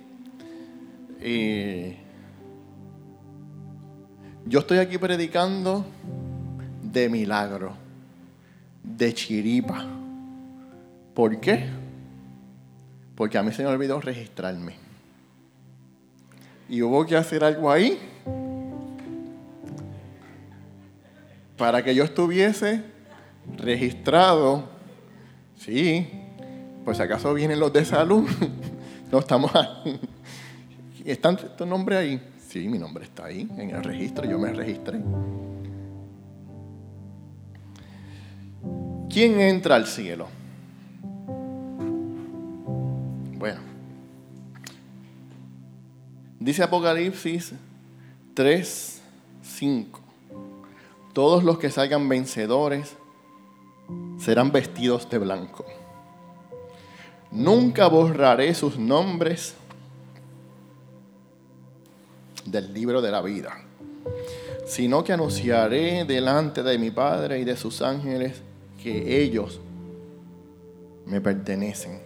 yo 4.46 4.58
estoy 4.58 4.78
aquí 4.78 4.98
predicando 4.98 5.84
de 6.82 7.08
milagro, 7.08 7.74
de 8.82 9.14
chiripa. 9.14 9.86
¿Por 11.14 11.38
qué? 11.40 11.68
Porque 13.14 13.38
a 13.38 13.42
mí 13.42 13.52
se 13.52 13.62
me 13.62 13.68
olvidó 13.68 14.00
registrarme. 14.00 14.74
Y 16.68 16.82
hubo 16.82 17.06
que 17.06 17.16
hacer 17.16 17.44
algo 17.44 17.70
ahí 17.70 17.98
para 21.56 21.84
que 21.84 21.94
yo 21.94 22.02
estuviese 22.02 22.82
registrado. 23.56 24.64
Sí, 25.56 26.08
pues 26.84 26.98
acaso 26.98 27.32
vienen 27.34 27.60
los 27.60 27.72
de 27.72 27.84
salud. 27.84 28.28
No, 29.12 29.18
estamos 29.18 29.54
ahí. 29.54 30.00
¿Está 31.04 31.36
tu 31.36 31.66
nombre 31.66 31.98
ahí? 31.98 32.22
Sí, 32.48 32.66
mi 32.66 32.78
nombre 32.78 33.04
está 33.04 33.26
ahí, 33.26 33.46
en 33.58 33.68
el 33.68 33.84
registro, 33.84 34.24
yo 34.24 34.38
me 34.38 34.50
registré. 34.54 35.02
¿Quién 39.10 39.38
entra 39.38 39.74
al 39.74 39.86
cielo? 39.86 40.28
Bueno, 43.36 43.60
dice 46.40 46.62
Apocalipsis 46.62 47.52
3, 48.32 49.02
5. 49.42 50.00
Todos 51.12 51.44
los 51.44 51.58
que 51.58 51.70
salgan 51.70 52.08
vencedores 52.08 52.96
serán 54.18 54.52
vestidos 54.52 55.10
de 55.10 55.18
blanco. 55.18 55.66
Nunca 57.33 57.89
borraré 57.89 58.53
sus 58.53 58.78
nombres 58.78 59.55
del 62.45 62.74
libro 62.74 63.01
de 63.01 63.11
la 63.11 63.22
vida, 63.22 63.57
sino 64.66 65.03
que 65.03 65.14
anunciaré 65.14 66.05
delante 66.05 66.62
de 66.62 66.78
mi 66.78 66.91
Padre 66.91 67.41
y 67.41 67.45
de 67.45 67.57
sus 67.57 67.80
ángeles 67.80 68.43
que 68.83 69.22
ellos 69.22 69.61
me 71.07 71.22
pertenecen. 71.22 72.01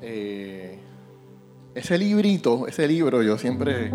Eh, 0.00 0.78
ese 1.76 1.96
librito, 1.96 2.66
ese 2.66 2.88
libro, 2.88 3.22
yo 3.22 3.38
siempre, 3.38 3.90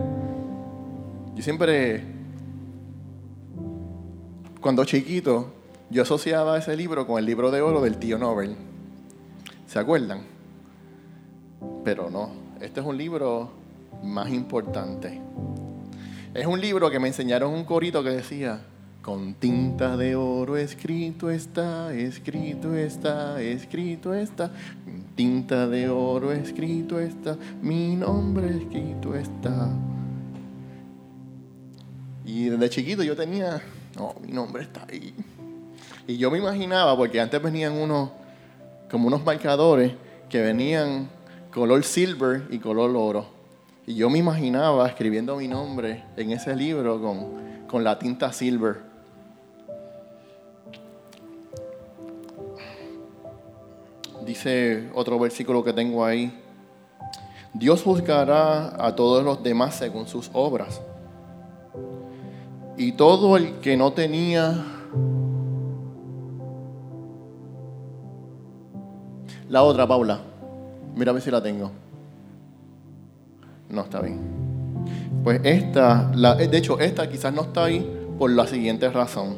yo 1.36 1.44
siempre, 1.44 2.04
cuando 4.62 4.86
chiquito, 4.86 5.57
yo 5.90 6.02
asociaba 6.02 6.58
ese 6.58 6.76
libro 6.76 7.08
con 7.08 7.20
el 7.20 7.26
libro 7.26 7.52
de 7.52 7.62
oro 7.62 7.82
del 7.82 7.98
tío 7.98 8.18
Nobel. 8.18 8.56
¿Se 9.68 9.80
acuerdan? 9.80 10.22
Pero 11.84 12.10
no, 12.10 12.30
este 12.62 12.82
es 12.82 12.86
un 12.86 12.98
libro 12.98 13.50
más 14.04 14.30
importante. 14.30 15.22
Es 16.34 16.46
un 16.46 16.60
libro 16.60 16.92
que 16.92 17.00
me 17.00 17.08
enseñaron 17.08 17.54
un 17.54 17.64
corito 17.64 18.04
que 18.04 18.10
decía, 18.10 18.62
con 19.02 19.36
tinta 19.36 19.96
de 19.96 20.16
oro 20.16 20.58
escrito 20.58 21.30
está, 21.30 21.94
escrito 21.94 22.76
está, 22.76 23.42
escrito 23.42 24.14
está, 24.14 24.52
tinta 25.16 25.68
de 25.68 25.90
oro 25.90 26.34
escrito 26.34 27.00
está, 27.00 27.38
mi 27.62 27.96
nombre 27.96 28.50
escrito 28.50 29.16
está. 29.16 29.70
Y 32.26 32.50
desde 32.50 32.70
chiquito 32.70 33.04
yo 33.04 33.16
tenía, 33.16 33.62
no, 33.96 34.14
mi 34.22 34.34
nombre 34.34 34.64
está 34.64 34.86
ahí. 34.90 35.14
Y 36.08 36.16
yo 36.18 36.32
me 36.32 36.38
imaginaba, 36.38 36.96
porque 36.96 37.20
antes 37.20 37.42
venían 37.42 37.74
unos, 37.74 38.12
como 38.90 39.08
unos 39.08 39.26
marcadores 39.26 39.92
que 40.30 40.42
venían 40.42 41.10
color 41.54 41.84
silver 41.84 42.44
y 42.50 42.60
color 42.60 42.96
oro. 42.96 43.26
Y 43.86 43.96
yo 43.96 44.10
me 44.10 44.18
imaginaba 44.18 44.88
escribiendo 44.88 45.36
mi 45.36 45.50
nombre 45.50 46.06
en 46.16 46.32
ese 46.32 46.56
libro 46.56 47.02
con, 47.02 47.68
con 47.68 47.84
la 47.84 48.00
tinta 48.00 48.32
silver. 48.32 48.78
Dice 54.26 54.90
otro 54.94 55.20
versículo 55.20 55.62
que 55.62 55.74
tengo 55.74 56.06
ahí. 56.06 56.42
Dios 57.54 57.84
juzgará 57.84 58.86
a 58.86 58.96
todos 58.96 59.26
los 59.26 59.44
demás 59.44 59.76
según 59.76 60.08
sus 60.08 60.30
obras. 60.32 60.82
Y 62.78 62.94
todo 62.94 63.36
el 63.36 63.60
que 63.60 63.76
no 63.76 63.92
tenía 63.92 64.77
la 69.50 69.64
otra, 69.64 69.88
Paula. 69.88 70.20
Mira 70.96 71.12
a 71.12 71.14
ver 71.14 71.22
si 71.22 71.32
la 71.32 71.42
tengo. 71.42 71.72
No 73.70 73.82
está 73.82 74.02
bien. 74.02 74.20
Pues 75.24 75.42
esta, 75.44 76.12
la, 76.16 76.36
de 76.36 76.58
hecho, 76.58 76.80
esta 76.80 77.10
quizás 77.10 77.34
no 77.34 77.44
está 77.44 77.66
ahí 77.66 77.86
por 78.18 78.32
la 78.32 78.48
siguiente 78.48 78.90
razón. 78.90 79.36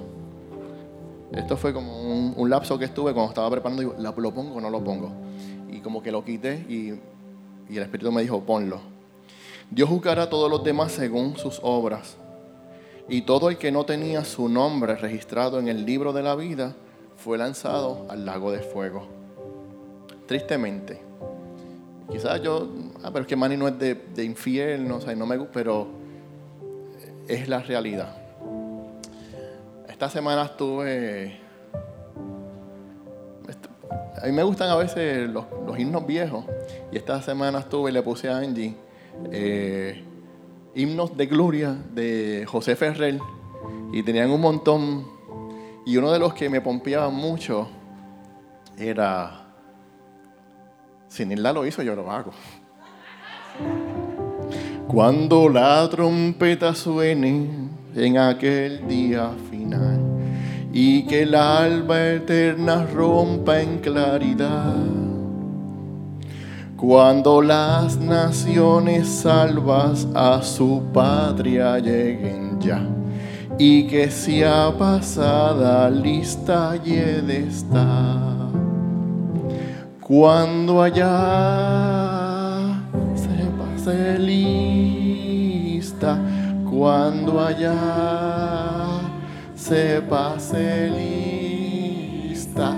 Esto 1.31 1.57
fue 1.57 1.73
como 1.73 2.33
un, 2.35 2.49
lapso 2.49 2.79
que 2.79 2.85
estuve 2.85 3.13
cuando 3.13 3.29
estaba 3.29 3.49
preparando, 3.51 3.81
digo, 3.81 3.95
¿lo 3.99 4.33
pongo 4.33 4.55
o 4.55 4.61
no 4.61 4.69
lo 4.69 4.83
pongo? 4.83 5.11
Y 5.71 5.79
como 5.79 6.01
que 6.01 6.11
lo 6.11 6.23
quité 6.23 6.65
y, 6.67 6.93
y 7.71 7.77
el 7.77 7.83
Espíritu 7.83 8.11
me 8.11 8.21
dijo, 8.21 8.41
ponlo. 8.41 8.79
Dios 9.69 9.89
juzgará 9.89 10.23
a 10.23 10.29
todos 10.29 10.49
los 10.49 10.63
demás 10.63 10.91
según 10.91 11.37
sus 11.37 11.59
obras. 11.61 12.17
Y 13.07 13.21
todo 13.23 13.49
el 13.49 13.57
que 13.57 13.71
no 13.71 13.85
tenía 13.85 14.23
su 14.23 14.49
nombre 14.49 14.95
registrado 14.95 15.59
en 15.59 15.67
el 15.67 15.85
libro 15.85 16.13
de 16.13 16.23
la 16.23 16.35
vida 16.35 16.75
fue 17.17 17.37
lanzado 17.37 18.05
al 18.09 18.25
lago 18.25 18.51
de 18.51 18.59
fuego. 18.59 19.18
Tristemente. 20.29 21.01
Quizás 22.11 22.39
yo, 22.43 22.69
ah, 23.03 23.09
pero 23.11 23.21
es 23.21 23.27
que 23.27 23.35
Manny 23.35 23.57
no 23.57 23.67
es 23.67 23.79
de, 23.79 23.95
de 23.95 24.23
infierno, 24.23 24.97
o 24.97 25.15
no 25.15 25.25
me 25.25 25.37
gusta, 25.37 25.51
pero 25.51 25.87
es 27.27 27.49
la 27.49 27.57
realidad. 27.63 28.15
Esta 29.87 30.07
semana 30.07 30.43
estuve. 30.43 31.35
A 34.21 34.27
mí 34.27 34.31
me 34.31 34.43
gustan 34.43 34.69
a 34.69 34.75
veces 34.75 35.27
los, 35.27 35.45
himnos 35.79 36.05
viejos. 36.05 36.45
Y 36.91 36.97
esta 36.97 37.19
semana 37.23 37.57
estuve 37.57 37.89
y 37.89 37.93
le 37.95 38.03
puse 38.03 38.29
a 38.29 38.37
Angie 38.37 38.75
eh, 39.31 40.03
himnos 40.75 41.17
de 41.17 41.25
gloria 41.25 41.75
de 41.91 42.45
José 42.47 42.75
Ferrer. 42.75 43.17
Y 43.91 44.03
tenían 44.03 44.29
un 44.29 44.41
montón. 44.41 45.07
Y 45.87 45.97
uno 45.97 46.11
de 46.11 46.19
los 46.19 46.35
que 46.35 46.51
me 46.51 46.61
pompeaba 46.61 47.09
mucho 47.09 47.67
era 48.77 49.48
si 51.09 51.25
Nilda 51.25 51.51
lo 51.51 51.65
hizo, 51.65 51.81
yo 51.81 51.95
lo 51.95 52.09
hago. 52.11 52.31
Cuando 54.87 55.49
la 55.49 55.87
trompeta 55.89 56.73
suene 56.73 57.47
en 57.95 58.17
aquel 58.17 58.87
día 58.87 59.31
final 59.49 59.99
y 60.71 61.03
que 61.03 61.23
el 61.23 61.35
alba 61.35 62.11
eterna 62.11 62.85
rompa 62.85 63.59
en 63.59 63.79
claridad. 63.79 64.75
Cuando 66.77 67.41
las 67.41 67.97
naciones 67.97 69.07
salvas 69.07 70.07
a 70.15 70.41
su 70.41 70.83
patria 70.93 71.77
lleguen 71.79 72.59
ya 72.61 72.81
y 73.57 73.85
que 73.87 74.09
sea 74.09 74.71
pasada 74.77 75.89
lista 75.89 76.77
y 76.85 76.91
de 76.91 77.47
estar 77.49 78.39
cuando 80.09 80.81
allá 80.81 81.05
se 83.13 83.45
pase 83.59 84.17
lista, 84.17 86.17
cuando 86.67 87.39
allá 87.39 87.75
se 89.53 90.01
pase 90.09 90.89
lista, 90.89 92.73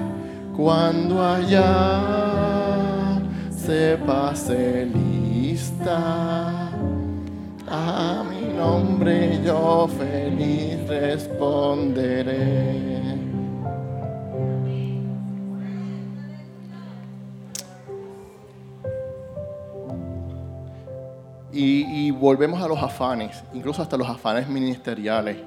cuando 0.57 1.23
allá 1.23 3.21
se 3.49 3.97
pase 4.05 4.89
lista. 4.93 6.67
A 7.65 8.25
mi 8.29 8.41
nombre 8.57 9.39
yo 9.41 9.87
feliz 9.87 10.85
responderé. 10.85 13.20
Y, 21.53 22.11
volvemos 22.11 22.61
a 22.61 22.67
los 22.67 22.81
afanes, 22.81 23.43
incluso 23.53 23.81
hasta 23.81 23.97
los 23.97 24.07
afanes 24.07 24.47
ministeriales. 24.47 25.37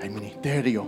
El 0.00 0.10
ministerio, 0.10 0.86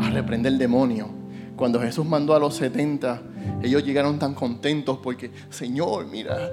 a 0.00 0.10
reprender 0.10 0.52
el 0.52 0.58
demonio. 0.58 1.08
Cuando 1.56 1.80
Jesús 1.80 2.06
mandó 2.06 2.34
a 2.34 2.38
los 2.38 2.54
70, 2.54 3.22
ellos 3.62 3.84
llegaron 3.84 4.18
tan 4.18 4.34
contentos 4.34 4.98
porque, 5.02 5.30
Señor, 5.50 6.06
mira, 6.06 6.50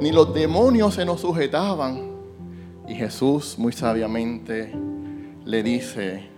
ni 0.00 0.12
los 0.12 0.32
demonios 0.32 0.94
se 0.94 1.04
nos 1.04 1.20
sujetaban. 1.20 2.14
Y 2.86 2.94
Jesús 2.94 3.58
muy 3.58 3.72
sabiamente 3.72 4.72
le 5.44 5.62
dice, 5.62 6.28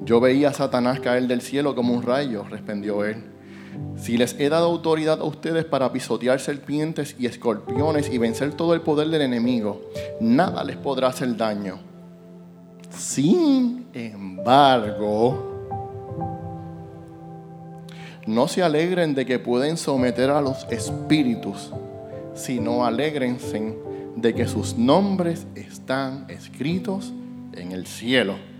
yo 0.00 0.20
veía 0.20 0.50
a 0.50 0.52
Satanás 0.52 1.00
caer 1.00 1.26
del 1.26 1.42
cielo 1.42 1.74
como 1.74 1.94
un 1.94 2.02
rayo, 2.02 2.44
respondió 2.48 3.04
él. 3.04 3.33
Si 3.96 4.16
les 4.16 4.38
he 4.38 4.48
dado 4.48 4.66
autoridad 4.66 5.20
a 5.20 5.24
ustedes 5.24 5.64
para 5.64 5.92
pisotear 5.92 6.40
serpientes 6.40 7.16
y 7.18 7.26
escorpiones 7.26 8.12
y 8.12 8.18
vencer 8.18 8.54
todo 8.54 8.74
el 8.74 8.80
poder 8.80 9.08
del 9.08 9.22
enemigo, 9.22 9.82
nada 10.20 10.64
les 10.64 10.76
podrá 10.76 11.08
hacer 11.08 11.36
daño. 11.36 11.78
Sin 12.90 13.86
embargo, 13.92 15.54
no 18.26 18.48
se 18.48 18.62
alegren 18.62 19.14
de 19.14 19.26
que 19.26 19.38
pueden 19.38 19.76
someter 19.76 20.30
a 20.30 20.40
los 20.40 20.66
espíritus, 20.70 21.70
sino 22.34 22.84
alegrense 22.84 23.76
de 24.16 24.34
que 24.34 24.46
sus 24.46 24.76
nombres 24.76 25.46
están 25.54 26.26
escritos 26.28 27.12
en 27.52 27.72
el 27.72 27.86
cielo. 27.86 28.53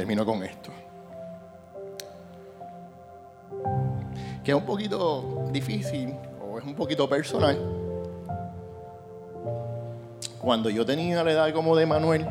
Termino 0.00 0.24
con 0.24 0.42
esto. 0.42 0.70
Que 4.42 4.52
es 4.52 4.56
un 4.56 4.64
poquito 4.64 5.44
difícil 5.52 6.14
o 6.42 6.58
es 6.58 6.64
un 6.64 6.74
poquito 6.74 7.06
personal. 7.06 7.58
Cuando 10.40 10.70
yo 10.70 10.86
tenía 10.86 11.22
la 11.22 11.32
edad 11.32 11.52
como 11.52 11.76
de 11.76 11.84
Manuel, 11.84 12.26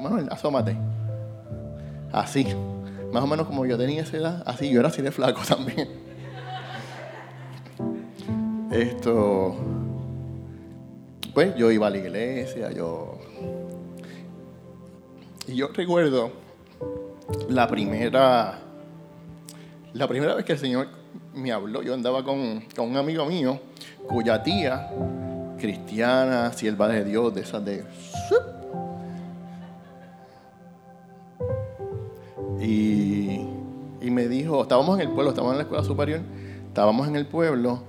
Manuel, 0.00 0.26
asómate. 0.32 0.76
Así, 2.10 2.44
más 3.12 3.22
o 3.22 3.26
menos 3.28 3.46
como 3.46 3.64
yo 3.66 3.78
tenía 3.78 4.02
esa 4.02 4.16
edad, 4.16 4.42
así, 4.44 4.68
yo 4.68 4.80
era 4.80 4.88
así 4.88 5.00
de 5.00 5.12
flaco 5.12 5.42
también. 5.48 5.88
Esto, 8.72 9.54
pues 11.32 11.54
yo 11.54 11.70
iba 11.70 11.86
a 11.86 11.90
la 11.90 11.98
iglesia, 11.98 12.72
yo... 12.72 13.16
Y 15.46 15.54
yo 15.54 15.68
recuerdo 15.68 16.41
la 17.48 17.68
primera, 17.68 18.58
la 19.92 20.08
primera 20.08 20.34
vez 20.34 20.44
que 20.44 20.52
el 20.52 20.58
Señor 20.58 20.88
me 21.34 21.52
habló, 21.52 21.82
yo 21.82 21.94
andaba 21.94 22.24
con, 22.24 22.62
un 22.78 22.96
amigo 22.96 23.26
mío 23.26 23.60
cuya 24.08 24.42
tía, 24.42 24.90
cristiana, 25.58 26.52
sierva 26.52 26.88
de 26.88 27.04
Dios, 27.04 27.34
de 27.34 27.40
esas 27.40 27.64
de... 27.64 27.84
Y, 32.60 33.40
y 34.00 34.10
me 34.10 34.28
dijo, 34.28 34.62
estábamos 34.62 35.00
en 35.00 35.08
el 35.08 35.14
pueblo, 35.14 35.30
estábamos 35.30 35.54
en 35.54 35.58
la 35.58 35.62
escuela 35.64 35.84
superior, 35.84 36.20
estábamos 36.68 37.08
en 37.08 37.16
el 37.16 37.26
pueblo, 37.26 37.82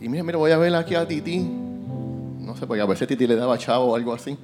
y 0.00 0.08
mira, 0.08 0.22
mira, 0.22 0.38
voy 0.38 0.52
a 0.52 0.58
ver 0.58 0.74
aquí 0.74 0.94
a 0.94 1.06
Titi, 1.06 1.38
no 1.38 2.56
sé, 2.56 2.66
porque 2.66 2.82
a 2.82 2.86
veces 2.86 3.08
Titi 3.08 3.26
le 3.26 3.36
daba 3.36 3.56
chavo 3.58 3.86
o 3.86 3.96
algo 3.96 4.12
así. 4.12 4.36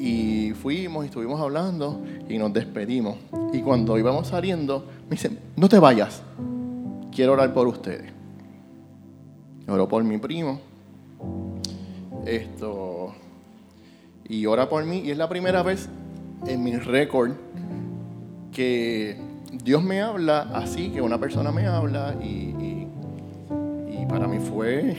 Y 0.00 0.52
fuimos 0.54 1.04
y 1.04 1.08
estuvimos 1.08 1.38
hablando 1.38 2.02
y 2.26 2.38
nos 2.38 2.54
despedimos. 2.54 3.18
Y 3.52 3.60
cuando 3.60 3.98
íbamos 3.98 4.28
saliendo, 4.28 4.86
me 5.04 5.10
dicen, 5.10 5.38
no 5.56 5.68
te 5.68 5.78
vayas, 5.78 6.22
quiero 7.14 7.34
orar 7.34 7.52
por 7.52 7.66
ustedes. 7.66 8.10
Oró 9.68 9.86
por 9.88 10.02
mi 10.02 10.16
primo. 10.16 10.58
Esto. 12.24 13.12
Y 14.26 14.46
ora 14.46 14.70
por 14.70 14.86
mí. 14.86 15.00
Y 15.00 15.10
es 15.10 15.18
la 15.18 15.28
primera 15.28 15.62
vez 15.62 15.90
en 16.46 16.64
mi 16.64 16.76
récord 16.76 17.32
que 18.52 19.18
Dios 19.52 19.82
me 19.82 20.00
habla 20.00 20.48
así, 20.54 20.88
que 20.88 21.02
una 21.02 21.20
persona 21.20 21.52
me 21.52 21.66
habla 21.66 22.16
y, 22.22 22.54
y 22.56 24.06
para 24.08 24.26
mí 24.26 24.38
fue, 24.38 24.96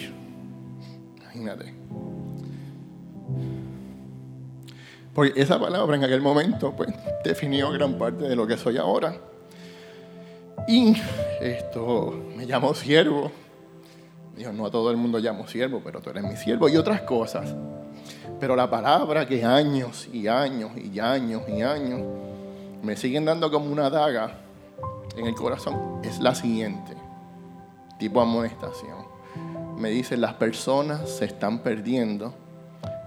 imagínate. 1.17 1.80
Porque 5.13 5.39
esa 5.41 5.59
palabra 5.59 5.95
en 5.95 6.03
aquel 6.03 6.21
momento 6.21 6.73
pues, 6.75 6.89
definió 7.23 7.71
gran 7.71 7.97
parte 7.97 8.23
de 8.23 8.35
lo 8.35 8.47
que 8.47 8.57
soy 8.57 8.77
ahora. 8.77 9.15
Y 10.67 10.95
esto 11.41 12.13
me 12.35 12.45
llamó 12.45 12.73
siervo. 12.73 13.31
Dijo, 14.35 14.53
no 14.53 14.65
a 14.65 14.71
todo 14.71 14.89
el 14.91 14.97
mundo 14.97 15.19
llamo 15.19 15.47
siervo, 15.47 15.81
pero 15.83 15.99
tú 16.01 16.09
eres 16.11 16.23
mi 16.23 16.37
siervo 16.37 16.69
y 16.69 16.77
otras 16.77 17.01
cosas. 17.01 17.53
Pero 18.39 18.55
la 18.55 18.69
palabra 18.69 19.27
que 19.27 19.43
años 19.43 20.07
y 20.11 20.27
años 20.27 20.71
y 20.77 20.99
años 20.99 21.43
y 21.47 21.61
años 21.61 22.01
me 22.81 22.95
siguen 22.95 23.25
dando 23.25 23.51
como 23.51 23.71
una 23.71 23.89
daga 23.89 24.39
en 25.15 25.27
el 25.27 25.35
corazón 25.35 25.99
es 26.03 26.19
la 26.19 26.33
siguiente, 26.33 26.95
tipo 27.99 28.21
amonestación. 28.21 29.11
Me 29.77 29.89
dice, 29.89 30.17
las 30.17 30.35
personas 30.35 31.09
se 31.09 31.25
están 31.25 31.59
perdiendo 31.59 32.33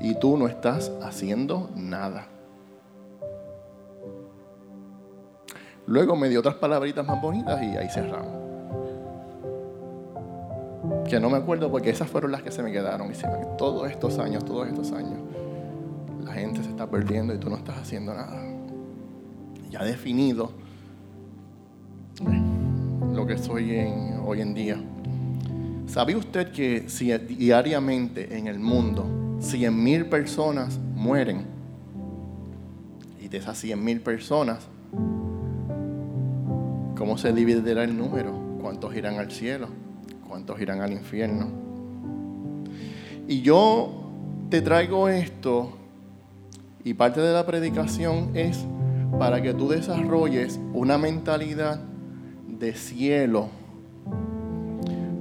y 0.05 0.14
tú 0.16 0.36
no 0.36 0.47
estás 0.48 0.93
haciendo 1.02 1.70
nada. 1.74 2.26
Luego 5.86 6.14
me 6.14 6.28
dio 6.28 6.40
otras 6.40 6.56
palabritas 6.56 7.06
más 7.06 7.22
bonitas 7.22 7.62
y 7.62 7.74
ahí 7.74 7.89
cerramos. 7.89 8.31
Que 11.09 11.18
no 11.18 11.31
me 11.31 11.39
acuerdo 11.39 11.70
porque 11.70 11.89
esas 11.89 12.06
fueron 12.06 12.32
las 12.32 12.43
que 12.43 12.51
se 12.51 12.62
me 12.62 12.70
quedaron. 12.70 13.10
Y 13.10 13.14
todos 13.56 13.90
estos 13.90 14.18
años, 14.18 14.44
todos 14.44 14.68
estos 14.68 14.93
años, 14.93 15.18
la 16.22 16.32
gente 16.35 16.62
se 16.62 16.68
está 16.68 16.86
perdiendo 16.86 17.32
y 17.32 17.39
tú 17.39 17.48
no 17.48 17.56
estás 17.56 17.78
haciendo 17.78 18.12
nada. 18.12 18.43
Ya 19.70 19.85
definido 19.85 20.52
lo 23.14 23.26
que 23.26 23.39
soy 23.39 23.74
hoy 24.22 24.43
en 24.43 24.52
día. 24.52 24.76
¿Sabe 25.86 26.14
usted 26.14 26.52
que 26.52 26.90
si 26.90 27.10
diariamente 27.16 28.36
en 28.36 28.48
el 28.48 28.59
mundo 28.59 29.24
100 29.45 29.83
mil 29.83 30.07
personas 30.07 30.79
mueren 30.95 31.45
y 33.21 33.29
de 33.29 33.39
esas 33.39 33.59
100 33.59 33.85
mil 33.85 34.01
personas 34.01 34.69
¿Cómo 36.97 37.19
se 37.19 37.33
dividirá 37.33 37.85
el 37.85 37.99
número? 37.99 38.33
¿Cuántos 38.62 38.95
irán 38.95 39.19
al 39.19 39.31
cielo? 39.31 39.69
¿Cuántos 40.27 40.61
irán 40.61 40.81
al 40.81 40.93
infierno? 40.93 41.49
Y 43.27 43.43
yo 43.43 44.11
te 44.49 44.62
traigo 44.62 45.09
esto 45.09 45.77
y 46.85 46.95
parte 46.95 47.21
de 47.21 47.33
la 47.33 47.45
predicación 47.45 48.31
es 48.35 48.65
para 49.19 49.43
que 49.43 49.53
tú 49.53 49.69
desarrolles 49.69 50.61
una 50.73 50.97
mentalidad 50.97 51.81
de 52.49 52.75
cielo. 52.75 53.49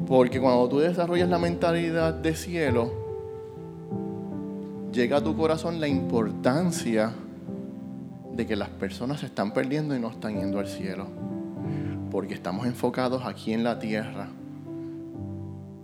Porque 0.08 0.40
cuando 0.40 0.70
tú 0.70 0.80
desarrollas 0.80 1.28
la 1.28 1.40
mentalidad 1.40 2.14
de 2.14 2.34
cielo, 2.34 2.94
llega 4.94 5.18
a 5.18 5.24
tu 5.24 5.36
corazón 5.36 5.80
la 5.80 5.88
importancia 5.88 7.12
de 8.32 8.46
que 8.46 8.56
las 8.56 8.70
personas 8.70 9.20
se 9.20 9.26
están 9.26 9.54
perdiendo 9.54 9.96
y 9.96 10.00
no 10.00 10.10
están 10.10 10.40
yendo 10.40 10.60
al 10.60 10.68
cielo 10.68 11.08
porque 12.14 12.36
estamos 12.36 12.68
enfocados 12.68 13.26
aquí 13.26 13.54
en 13.54 13.64
la 13.64 13.80
tierra. 13.80 14.28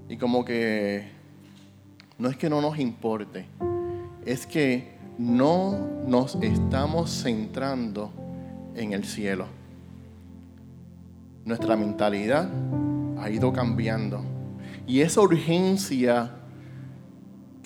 Y 0.07 0.15
como 0.18 0.45
que 0.45 1.10
no 2.19 2.30
es 2.30 2.38
que 2.38 2.52
no 2.52 2.61
nos 2.61 2.77
importe, 2.77 3.48
es 4.27 4.45
que 4.45 4.91
no 5.18 5.76
nos 6.06 6.36
estamos 6.36 7.10
centrando 7.10 8.11
en 8.76 8.94
el 8.94 9.06
cielo. 9.06 9.48
Nuestra 11.45 11.76
mentalidad 11.76 12.48
ha 13.19 13.30
ido 13.31 13.52
cambiando. 13.52 14.22
Y 14.86 15.02
esa 15.02 15.22
urgencia 15.22 16.31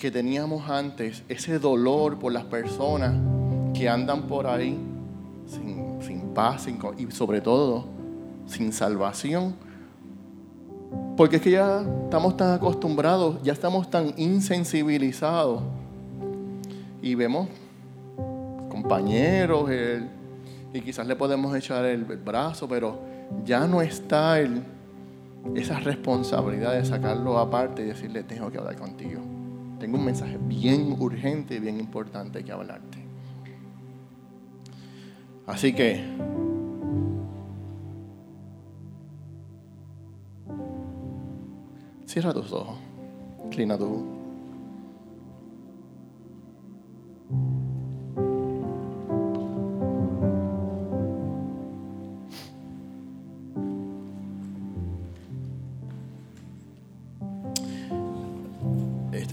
que 0.04 0.10
teníamos 0.10 0.68
antes, 0.68 1.22
ese 1.30 1.58
dolor 1.58 2.18
por 2.18 2.30
las 2.30 2.44
personas 2.44 3.14
que 3.72 3.88
andan 3.88 4.24
por 4.24 4.46
ahí 4.46 4.78
sin, 5.46 6.20
paz 6.34 6.66
y 6.98 7.10
sobre 7.10 7.40
todo 7.40 7.86
sin 8.46 8.70
salvación. 8.74 9.54
Porque 11.16 11.36
es 11.36 11.42
que 11.42 11.52
ya 11.52 11.82
estamos 12.04 12.36
tan 12.36 12.52
acostumbrados, 12.52 13.42
ya 13.42 13.54
estamos 13.54 13.88
tan 13.88 14.12
insensibilizados. 14.18 15.62
Y 17.00 17.14
vemos 17.14 17.48
compañeros, 18.68 19.70
y 20.74 20.80
quizás 20.82 21.06
le 21.06 21.16
podemos 21.16 21.56
echar 21.56 21.82
el 21.86 22.04
brazo, 22.04 22.68
pero 22.68 22.98
ya 23.46 23.66
no 23.66 23.80
está 23.80 24.38
el, 24.38 24.62
esa 25.54 25.80
responsabilidad 25.80 26.74
de 26.74 26.84
sacarlo 26.84 27.38
aparte 27.38 27.80
y 27.80 27.86
decirle, 27.86 28.22
tengo 28.22 28.50
que 28.50 28.58
hablar 28.58 28.76
contigo. 28.76 29.22
Tengo 29.84 29.98
un 29.98 30.06
mensaje 30.06 30.38
bien 30.40 30.96
urgente 30.98 31.56
y 31.56 31.58
bien 31.58 31.78
importante 31.78 32.42
que 32.42 32.50
hablarte. 32.50 33.04
Así 35.46 35.74
que 35.74 36.02
Cierra 42.06 42.32
tus 42.32 42.50
ojos. 42.50 42.78
Inclina 43.44 43.76
tu. 43.76 44.23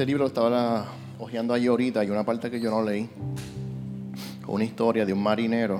Este 0.01 0.09
libro 0.09 0.25
estaba 0.25 0.87
hojeando 1.19 1.53
ahí 1.53 1.67
ahorita 1.67 2.03
y 2.03 2.09
una 2.09 2.23
parte 2.23 2.49
que 2.49 2.59
yo 2.59 2.71
no 2.71 2.81
leí. 2.81 3.07
Una 4.47 4.63
historia 4.63 5.05
de 5.05 5.13
un 5.13 5.21
marinero 5.21 5.79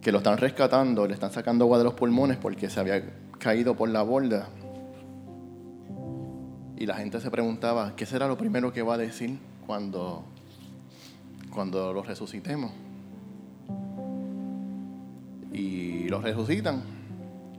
que 0.00 0.12
lo 0.12 0.18
están 0.18 0.38
rescatando, 0.38 1.04
le 1.08 1.14
están 1.14 1.32
sacando 1.32 1.64
agua 1.64 1.78
de 1.78 1.84
los 1.84 1.94
pulmones 1.94 2.36
porque 2.36 2.70
se 2.70 2.78
había 2.78 3.02
caído 3.40 3.74
por 3.74 3.88
la 3.88 4.02
borda. 4.02 4.50
Y 6.76 6.86
la 6.86 6.94
gente 6.94 7.20
se 7.20 7.28
preguntaba, 7.28 7.96
¿qué 7.96 8.06
será 8.06 8.28
lo 8.28 8.38
primero 8.38 8.72
que 8.72 8.82
va 8.82 8.94
a 8.94 8.98
decir 8.98 9.40
cuando, 9.66 10.22
cuando 11.52 11.92
lo 11.92 12.04
resucitemos? 12.04 12.70
Y 15.52 16.08
lo 16.08 16.20
resucitan. 16.20 16.84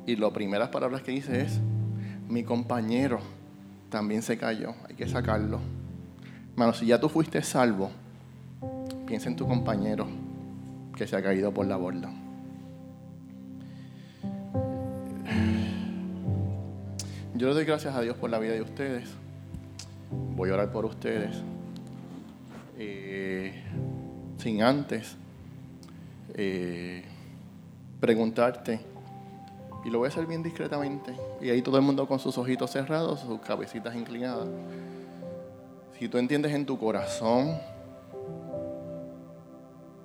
Y 0.05 0.15
las 0.15 0.31
primeras 0.31 0.69
palabras 0.69 1.01
que 1.01 1.11
dice 1.11 1.41
es, 1.41 1.59
mi 2.30 2.44
compañero 2.44 3.20
también 3.90 4.22
se 4.22 4.38
cayó, 4.38 4.74
hay 4.88 4.95
que 4.95 5.08
sacarlo. 5.08 5.60
Hermano, 6.52 6.74
si 6.74 6.86
ya 6.88 7.00
tú 7.00 7.10
fuiste 7.10 7.41
salvo, 7.41 7.91
piensa 9.06 9.30
en 9.30 9.36
tu 9.36 9.48
compañero 9.48 10.08
que 10.95 11.08
se 11.08 11.16
ha 11.16 11.22
caído 11.22 11.54
por 11.54 11.66
la 11.66 11.78
borda. 11.78 12.12
Yo 17.36 17.48
le 17.48 17.54
doy 17.56 17.66
gracias 17.66 17.95
a 17.95 18.02
Dios 18.02 18.16
por 18.18 18.30
la 18.30 18.40
vida 18.40 18.54
de 18.54 18.62
ustedes. 18.62 19.10
Voy 20.36 20.50
a 20.50 20.54
orar 20.54 20.72
por 20.72 20.86
ustedes. 20.86 21.36
Eh, 22.78 23.64
sin 24.38 24.62
antes 24.62 25.16
eh, 26.36 27.04
preguntarte, 28.00 28.80
y 29.84 29.89
lo 29.89 29.99
voy 29.99 30.07
a 30.07 30.10
hacer 30.10 30.26
bien 30.26 30.43
discretamente, 30.43 31.15
y 31.41 31.49
ahí 31.49 31.61
todo 31.61 31.77
el 31.77 31.84
mundo 31.84 32.07
con 32.07 32.19
sus 32.19 32.38
ojitos 32.38 32.72
cerrados, 32.72 33.19
sus 33.19 33.39
cabecitas 33.41 33.95
inclinadas. 33.95 34.47
Si 35.99 36.07
tú 36.07 36.18
entiendes 36.18 36.53
en 36.53 36.65
tu 36.65 36.77
corazón 36.77 37.57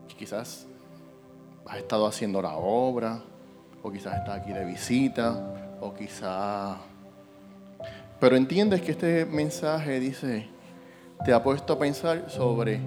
que 0.08 0.14
quizás 0.14 0.66
has 1.66 1.76
estado 1.76 2.06
haciendo 2.06 2.42
la 2.42 2.56
obra, 2.56 3.20
o 3.82 3.90
quizás 3.90 4.16
estás 4.16 4.40
aquí 4.40 4.52
de 4.52 4.64
visita, 4.64 5.78
o 5.80 5.94
quizás 5.94 6.76
pero 8.20 8.36
entiendes 8.36 8.82
que 8.82 8.92
este 8.92 9.26
mensaje 9.26 10.00
dice, 10.00 10.48
te 11.24 11.32
ha 11.32 11.42
puesto 11.42 11.74
a 11.74 11.78
pensar 11.78 12.28
sobre 12.28 12.80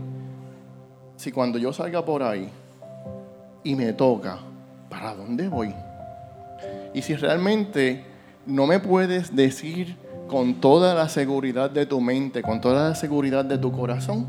si 1.15 1.31
cuando 1.31 1.57
yo 1.57 1.71
salga 1.71 2.03
por 2.03 2.21
ahí 2.21 2.49
y 3.63 3.75
me 3.75 3.93
toca, 3.93 4.39
¿para 4.89 5.15
dónde 5.15 5.47
voy? 5.47 5.73
Y 6.93 7.01
si 7.01 7.15
realmente 7.15 8.03
no 8.45 8.67
me 8.67 8.79
puedes 8.79 9.35
decir 9.35 9.95
con 10.27 10.61
toda 10.61 10.93
la 10.93 11.09
seguridad 11.09 11.69
de 11.69 11.85
tu 11.85 12.01
mente, 12.01 12.41
con 12.41 12.61
toda 12.61 12.89
la 12.89 12.95
seguridad 12.95 13.45
de 13.45 13.57
tu 13.57 13.71
corazón, 13.71 14.27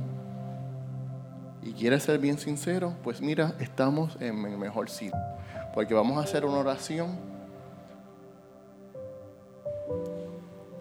y 1.62 1.72
quieres 1.72 2.02
ser 2.02 2.18
bien 2.18 2.38
sincero, 2.38 2.94
pues 3.02 3.20
mira, 3.20 3.54
estamos 3.60 4.16
en 4.20 4.44
el 4.44 4.59
mejor 4.59 4.90
sitio. 4.90 5.18
Porque 5.74 5.94
vamos 5.94 6.18
a 6.18 6.22
hacer 6.22 6.44
una 6.44 6.59
oración 6.59 7.16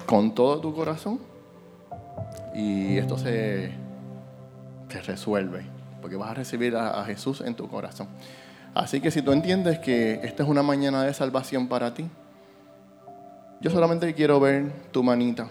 con 0.06 0.34
todo 0.34 0.60
tu 0.60 0.74
corazón 0.74 1.20
y 2.54 2.98
esto 2.98 3.18
se, 3.18 3.72
se 4.90 5.02
resuelve. 5.02 5.66
porque 6.02 6.16
vas 6.16 6.32
a 6.32 6.34
recibir 6.34 6.76
a, 6.76 7.00
a 7.00 7.06
Jesús 7.06 7.42
en 7.42 7.56
tu 7.56 7.70
corazón. 7.70 8.08
Así 8.74 9.02
que 9.02 9.12
si 9.12 9.22
tú 9.22 9.32
entiendes 9.34 9.80
que 9.80 10.22
esta 10.24 10.44
es 10.44 10.50
una 10.50 10.64
mañana 10.64 11.04
de 11.04 11.14
salvación 11.14 11.68
para 11.68 11.94
ti, 11.94 12.08
yo 13.60 13.70
solamente 13.70 14.14
quiero 14.14 14.40
ver 14.40 14.72
tu 14.92 15.04
manita. 15.04 15.48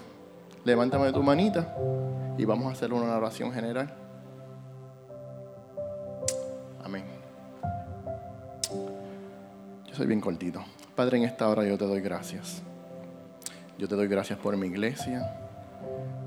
Levántame 0.64 1.12
tu 1.12 1.22
manita 1.22 1.76
y 2.38 2.44
vamos 2.44 2.68
a 2.68 2.72
hacer 2.72 2.92
una 2.92 3.14
oración 3.16 3.52
general. 3.52 3.92
Amén. 6.82 7.04
Yo 9.86 9.94
soy 9.94 10.06
bien 10.06 10.20
cortito. 10.20 10.64
Padre, 10.96 11.18
en 11.18 11.24
esta 11.24 11.48
hora 11.48 11.64
yo 11.64 11.76
te 11.76 11.86
doy 11.86 12.00
gracias. 12.00 12.62
Yo 13.78 13.86
te 13.86 13.94
doy 13.94 14.08
gracias 14.08 14.38
por 14.38 14.56
mi 14.56 14.66
iglesia. 14.66 15.36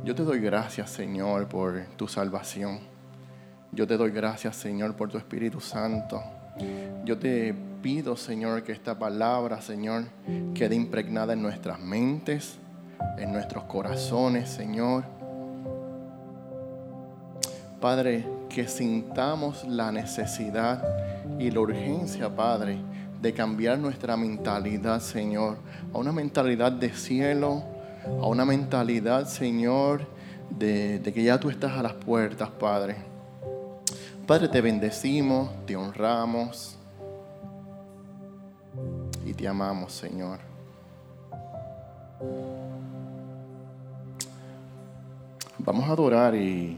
Yo 0.03 0.13
te 0.13 0.23
doy 0.23 0.39
gracias, 0.39 0.91
Señor, 0.91 1.47
por 1.47 1.85
tu 1.97 2.07
salvación. 2.07 2.79
Yo 3.71 3.87
te 3.87 3.97
doy 3.97 4.11
gracias, 4.11 4.55
Señor, 4.55 4.95
por 4.95 5.09
tu 5.09 5.17
Espíritu 5.17 5.59
Santo. 5.59 6.21
Yo 7.05 7.17
te 7.17 7.53
pido, 7.81 8.15
Señor, 8.15 8.63
que 8.63 8.71
esta 8.71 8.97
palabra, 8.97 9.61
Señor, 9.61 10.05
quede 10.53 10.75
impregnada 10.75 11.33
en 11.33 11.41
nuestras 11.41 11.79
mentes, 11.79 12.57
en 13.17 13.31
nuestros 13.31 13.65
corazones, 13.65 14.49
Señor. 14.49 15.03
Padre, 17.81 18.25
que 18.47 18.67
sintamos 18.67 19.65
la 19.65 19.91
necesidad 19.91 20.81
y 21.37 21.51
la 21.51 21.59
urgencia, 21.59 22.33
Padre, 22.33 22.77
de 23.21 23.33
cambiar 23.33 23.79
nuestra 23.79 24.15
mentalidad, 24.15 25.01
Señor, 25.01 25.57
a 25.93 25.97
una 25.97 26.11
mentalidad 26.11 26.71
de 26.71 26.89
cielo, 26.93 27.63
a 28.05 28.27
una 28.27 28.45
mentalidad, 28.45 29.27
Señor, 29.27 30.07
de, 30.49 31.01
que 31.03 31.23
ya 31.23 31.39
tú 31.39 31.49
estás 31.49 31.73
a 31.73 31.83
las 31.83 31.93
puertas, 31.93 32.49
Padre. 32.49 32.95
Padre, 34.27 34.47
te 34.47 34.61
bendecimos, 34.61 35.49
te 35.65 35.75
honramos 35.75 36.77
y 39.25 39.33
te 39.33 39.45
amamos, 39.45 39.91
Señor. 39.91 40.39
Vamos 45.59 45.89
a 45.89 45.91
adorar 45.91 46.35
y... 46.35 46.77